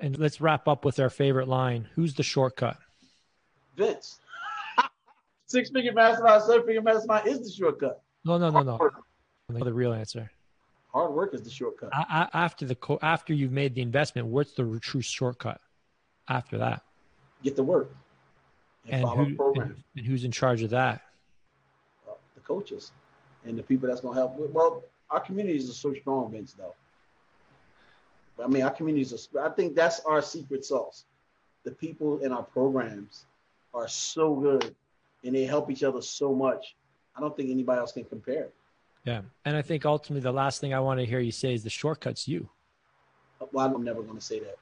And 0.00 0.18
let's 0.18 0.40
wrap 0.40 0.68
up 0.68 0.84
with 0.84 0.98
our 0.98 1.10
favorite 1.10 1.48
line. 1.48 1.88
Who's 1.94 2.14
the 2.14 2.22
shortcut? 2.22 2.76
Vince. 3.76 4.18
Six 5.46 5.70
figure 5.70 5.92
mastermind, 5.92 6.42
seven 6.42 6.66
figure 6.66 6.82
mastermind 6.82 7.28
is 7.28 7.40
the 7.40 7.52
shortcut. 7.52 8.02
No, 8.24 8.38
no, 8.38 8.50
no, 8.50 8.62
no. 8.62 8.90
The 9.48 9.72
real 9.72 9.92
answer. 9.92 10.30
Hard 10.92 11.12
work 11.12 11.34
is 11.34 11.42
the 11.42 11.50
shortcut. 11.50 11.90
I, 11.92 12.28
I, 12.32 12.44
after 12.44 12.66
the 12.66 12.76
after 13.02 13.32
you've 13.32 13.52
made 13.52 13.74
the 13.74 13.82
investment, 13.82 14.28
what's 14.28 14.52
the 14.52 14.78
true 14.80 15.00
shortcut? 15.00 15.60
After 16.28 16.58
that, 16.58 16.82
get 17.42 17.56
the 17.56 17.62
work 17.62 17.90
and, 18.88 19.04
and, 19.04 19.36
who, 19.36 19.54
and, 19.54 19.82
and 19.96 20.06
who's 20.06 20.24
in 20.24 20.32
charge 20.32 20.62
of 20.62 20.70
that? 20.70 21.02
Uh, 22.08 22.12
the 22.34 22.40
coaches 22.40 22.92
and 23.44 23.58
the 23.58 23.62
people 23.62 23.88
that's 23.88 24.00
going 24.00 24.14
to 24.14 24.20
help. 24.20 24.34
Well, 24.36 24.84
our 25.10 25.20
communities 25.20 25.68
are 25.68 25.74
so 25.74 25.94
strong, 25.94 26.30
Vince, 26.30 26.54
though. 26.54 26.74
I 28.42 28.46
mean, 28.48 28.62
our 28.62 28.70
communities 28.70 29.28
are, 29.34 29.44
I 29.44 29.50
think 29.50 29.74
that's 29.74 30.00
our 30.00 30.22
secret 30.22 30.64
sauce. 30.64 31.04
The 31.64 31.70
people 31.70 32.18
in 32.20 32.32
our 32.32 32.42
programs 32.42 33.26
are 33.74 33.88
so 33.88 34.34
good 34.34 34.74
and 35.24 35.34
they 35.34 35.44
help 35.44 35.70
each 35.70 35.82
other 35.82 36.02
so 36.02 36.34
much. 36.34 36.74
I 37.16 37.20
don't 37.20 37.36
think 37.36 37.50
anybody 37.50 37.78
else 37.78 37.92
can 37.92 38.04
compare. 38.04 38.48
Yeah. 39.04 39.22
And 39.44 39.56
I 39.56 39.62
think 39.62 39.84
ultimately 39.84 40.22
the 40.22 40.32
last 40.32 40.60
thing 40.60 40.74
I 40.74 40.80
want 40.80 41.00
to 41.00 41.06
hear 41.06 41.20
you 41.20 41.32
say 41.32 41.54
is 41.54 41.62
the 41.62 41.70
shortcut's 41.70 42.26
you. 42.26 42.48
Well, 43.52 43.74
I'm 43.74 43.82
never 43.82 44.02
going 44.02 44.18
to 44.18 44.24
say 44.24 44.40
that. 44.40 44.56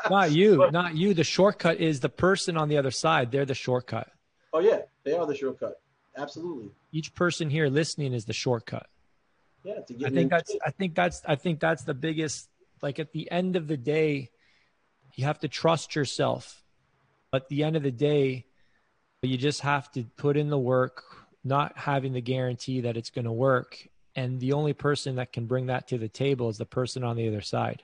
not 0.10 0.32
you, 0.32 0.58
but, 0.58 0.72
not 0.72 0.96
you. 0.96 1.14
The 1.14 1.24
shortcut 1.24 1.80
is 1.80 2.00
the 2.00 2.08
person 2.08 2.56
on 2.56 2.68
the 2.68 2.76
other 2.76 2.90
side. 2.90 3.30
They're 3.30 3.44
the 3.44 3.54
shortcut. 3.54 4.10
Oh, 4.52 4.58
yeah. 4.58 4.82
They 5.04 5.12
are 5.12 5.26
the 5.26 5.34
shortcut. 5.34 5.80
Absolutely. 6.16 6.70
Each 6.92 7.14
person 7.14 7.50
here 7.50 7.68
listening 7.68 8.12
is 8.12 8.24
the 8.24 8.32
shortcut. 8.32 8.86
Yeah, 9.64 9.80
to 9.86 9.94
get 9.94 10.12
I 10.12 10.14
think 10.14 10.30
that's 10.30 10.56
I 10.64 10.70
think 10.70 10.94
that's 10.94 11.22
I 11.26 11.34
think 11.34 11.60
that's 11.60 11.82
the 11.82 11.94
biggest 11.94 12.48
like 12.82 12.98
at 12.98 13.12
the 13.12 13.30
end 13.30 13.56
of 13.56 13.66
the 13.66 13.76
day 13.76 14.30
you 15.14 15.24
have 15.24 15.40
to 15.40 15.48
trust 15.48 15.96
yourself. 15.96 16.62
At 17.32 17.48
the 17.48 17.64
end 17.64 17.76
of 17.76 17.82
the 17.82 17.90
day 17.90 18.46
you 19.22 19.36
just 19.36 19.62
have 19.62 19.90
to 19.92 20.04
put 20.16 20.36
in 20.36 20.50
the 20.50 20.58
work, 20.58 21.02
not 21.42 21.76
having 21.76 22.12
the 22.12 22.20
guarantee 22.20 22.82
that 22.82 22.96
it's 22.96 23.10
going 23.10 23.24
to 23.24 23.32
work 23.32 23.88
and 24.14 24.40
the 24.40 24.54
only 24.54 24.72
person 24.72 25.16
that 25.16 25.32
can 25.32 25.46
bring 25.46 25.66
that 25.66 25.88
to 25.88 25.98
the 25.98 26.08
table 26.08 26.48
is 26.48 26.58
the 26.58 26.64
person 26.64 27.04
on 27.04 27.16
the 27.16 27.28
other 27.28 27.42
side. 27.42 27.82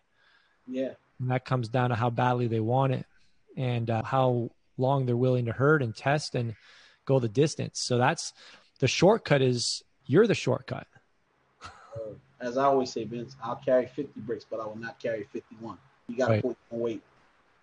Yeah. 0.66 0.92
And 1.20 1.30
that 1.30 1.44
comes 1.44 1.68
down 1.68 1.90
to 1.90 1.96
how 1.96 2.10
badly 2.10 2.46
they 2.46 2.60
want 2.60 2.94
it 2.94 3.06
and 3.56 3.90
uh, 3.90 4.02
how 4.02 4.50
long 4.78 5.04
they're 5.04 5.16
willing 5.16 5.44
to 5.44 5.52
hurt 5.52 5.82
and 5.82 5.94
test 5.94 6.34
and 6.34 6.54
go 7.04 7.18
the 7.18 7.28
distance. 7.28 7.80
So 7.80 7.98
that's 7.98 8.32
the 8.80 8.88
shortcut 8.88 9.42
is 9.42 9.82
you're 10.06 10.26
the 10.26 10.34
shortcut. 10.34 10.86
Uh, 11.62 12.14
as 12.40 12.58
I 12.58 12.64
always 12.64 12.92
say, 12.92 13.04
Vince, 13.04 13.36
I'll 13.42 13.56
carry 13.56 13.86
50 13.86 14.20
bricks, 14.20 14.46
but 14.48 14.60
I 14.60 14.66
will 14.66 14.78
not 14.78 14.98
carry 14.98 15.26
51. 15.32 15.78
You 16.08 16.16
got 16.16 16.26
to 16.26 16.32
right. 16.32 16.42
put 16.42 16.56
weight. 16.70 17.02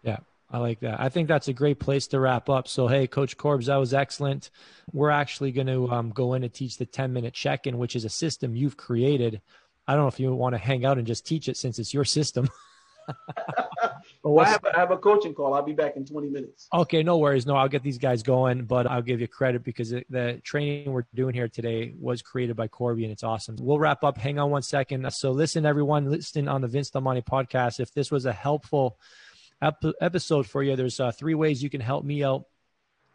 Yeah. 0.04 0.18
I 0.52 0.58
like 0.58 0.80
that. 0.80 1.00
I 1.00 1.10
think 1.10 1.28
that's 1.28 1.48
a 1.48 1.54
great 1.54 1.80
place 1.80 2.08
to 2.08 2.20
wrap 2.20 2.50
up. 2.50 2.68
So, 2.68 2.88
hey, 2.88 3.06
Coach 3.06 3.38
Korbs, 3.38 3.66
that 3.66 3.76
was 3.76 3.94
excellent. 3.94 4.50
We're 4.92 5.12
actually 5.12 5.52
going 5.52 5.68
to 5.68 5.92
um, 5.92 6.10
go 6.10 6.34
in 6.34 6.44
and 6.44 6.52
teach 6.52 6.78
the 6.78 6.88
10 6.88 7.14
minute 7.14 7.36
check 7.36 7.68
in, 7.68 7.78
which 7.78 7.96
is 7.96 8.04
a 8.04 8.10
system 8.10 8.56
you've 8.56 8.76
created. 8.76 9.42
I 9.88 9.94
don't 9.94 10.04
know 10.04 10.08
if 10.08 10.20
you 10.20 10.34
want 10.34 10.54
to 10.54 10.60
hang 10.60 10.86
out 10.86 10.98
and 10.98 11.06
just 11.06 11.26
teach 11.26 11.50
it 11.50 11.58
since 11.58 11.78
it's 11.78 11.94
your 11.94 12.06
system. 12.06 12.50
well, 14.24 14.46
I 14.46 14.50
have, 14.50 14.66
I 14.76 14.80
have, 14.80 14.92
a 14.92 14.98
coaching 14.98 15.34
call. 15.34 15.54
I'll 15.54 15.64
be 15.64 15.74
back 15.74 15.96
in 15.96 16.06
20 16.06 16.30
minutes. 16.30 16.68
Okay, 16.74 17.04
no 17.04 17.18
worries. 17.18 17.46
No, 17.46 17.56
I'll 17.56 17.70
get 17.70 17.84
these 17.84 17.98
guys 17.98 18.22
going, 18.22 18.66
but 18.66 18.86
I'll 18.86 19.02
give 19.02 19.22
you 19.22 19.28
credit 19.28 19.64
because 19.64 19.92
the 19.92 20.42
training 20.44 20.92
we're 20.92 21.06
doing 21.14 21.34
here 21.34 21.48
today 21.48 21.94
was 21.98 22.22
created 22.22 22.56
by 22.56 22.68
Korby 22.68 23.04
and 23.04 23.12
it's 23.12 23.24
awesome. 23.24 23.56
We'll 23.60 23.80
wrap 23.80 24.04
up. 24.04 24.18
Hang 24.18 24.38
on 24.38 24.52
one 24.52 24.62
second. 24.62 25.10
So, 25.14 25.32
listen, 25.32 25.66
everyone, 25.66 26.10
listen 26.10 26.48
on 26.48 26.62
the 26.62 26.68
Vince 26.68 26.94
Monte 26.94 27.22
podcast. 27.22 27.80
If 27.80 27.94
this 27.94 28.12
was 28.12 28.26
a 28.26 28.34
helpful 28.34 28.98
episode 29.62 30.48
for 30.48 30.64
you, 30.64 30.76
there's 30.76 31.00
uh, 31.00 31.12
three 31.12 31.36
ways 31.36 31.64
you 31.64 31.70
can 31.70 31.82
help 31.82 32.04
me 32.04 32.24
out. 32.24 32.44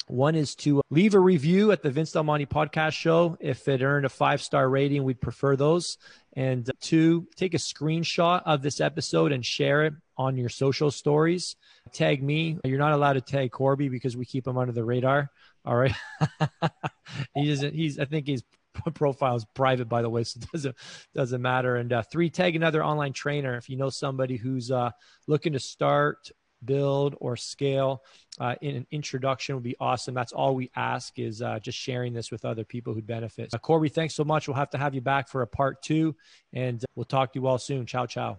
One 0.07 0.35
is 0.35 0.55
to 0.57 0.83
leave 0.91 1.15
a 1.15 1.21
review 1.21 1.73
at 1.73 1.83
the 1.83 1.91
Vince 1.91 2.13
Del 2.13 2.25
Monte 2.25 2.45
podcast 2.47 2.93
show. 2.93 3.39
If 3.41 3.67
it 3.69 3.83
earned 3.83 4.05
a 4.05 4.11
five 4.11 4.43
star 4.43 4.69
rating, 4.69 5.03
we'd 5.03 5.21
prefer 5.21 5.57
those. 5.57 5.97
And 6.35 6.71
two, 6.81 7.27
take 7.37 7.55
a 7.55 7.59
screenshot 7.59 8.43
of 8.45 8.61
this 8.61 8.81
episode 8.81 9.33
and 9.33 9.45
share 9.45 9.85
it 9.85 9.95
on 10.19 10.37
your 10.37 10.51
social 10.51 10.91
stories. 10.91 11.57
Tag 11.93 12.23
me. 12.23 12.59
You're 12.65 12.79
not 12.79 12.93
allowed 12.93 13.15
to 13.15 13.23
tag 13.23 13.51
Korby 13.51 13.91
because 13.91 14.17
we 14.17 14.27
keep 14.27 14.47
him 14.47 14.59
under 14.59 14.73
the 14.73 14.85
radar. 14.85 15.31
All 15.65 15.77
right. 15.77 15.95
he 17.35 17.49
doesn't, 17.49 17.75
he's, 17.75 17.99
I 17.99 18.05
think 18.05 18.27
his 18.27 18.43
profile 18.95 19.37
is 19.37 19.47
private, 19.55 19.89
by 19.89 20.03
the 20.03 20.11
way, 20.11 20.25
so 20.25 20.39
it 20.43 20.51
doesn't, 20.53 20.77
doesn't 21.15 21.41
matter. 21.41 21.77
And 21.77 21.91
uh, 21.93 22.03
three, 22.03 22.29
tag 22.29 22.57
another 22.57 22.85
online 22.85 23.15
trainer. 23.15 23.57
If 23.57 23.71
you 23.71 23.77
know 23.77 23.89
somebody 23.89 24.37
who's 24.37 24.71
uh, 24.71 24.91
looking 25.27 25.55
to 25.55 25.61
start, 25.61 26.31
build, 26.67 27.17
or 27.21 27.37
scale, 27.37 28.03
uh, 28.41 28.55
in 28.61 28.77
an 28.77 28.87
introduction 28.91 29.55
would 29.55 29.65
be 29.65 29.77
awesome. 29.81 30.15
That's 30.15 30.33
all 30.33 30.55
we 30.55 30.71
ask 30.77 31.19
is 31.19 31.43
uh, 31.43 31.59
just 31.61 31.79
sharing 31.79 32.13
this 32.13 32.31
with 32.31 32.45
other 32.45 32.65
people 32.65 32.95
who'd 32.95 33.07
benefit. 33.07 33.53
Uh, 33.55 33.59
Korby, 33.59 33.93
thanks 33.93 34.15
so 34.15 34.25
much. 34.25 34.49
We'll 34.49 34.57
have 34.57 34.71
to 34.71 34.79
have 34.79 34.95
you 34.95 35.01
back 35.01 35.29
for 35.29 35.43
a 35.43 35.47
part 35.47 35.83
two, 35.83 36.17
and 36.53 36.85
we'll 36.95 37.05
talk 37.05 37.33
to 37.33 37.39
you 37.39 37.47
all 37.47 37.59
soon. 37.59 37.87
Ciao, 37.87 38.07
ciao. 38.07 38.39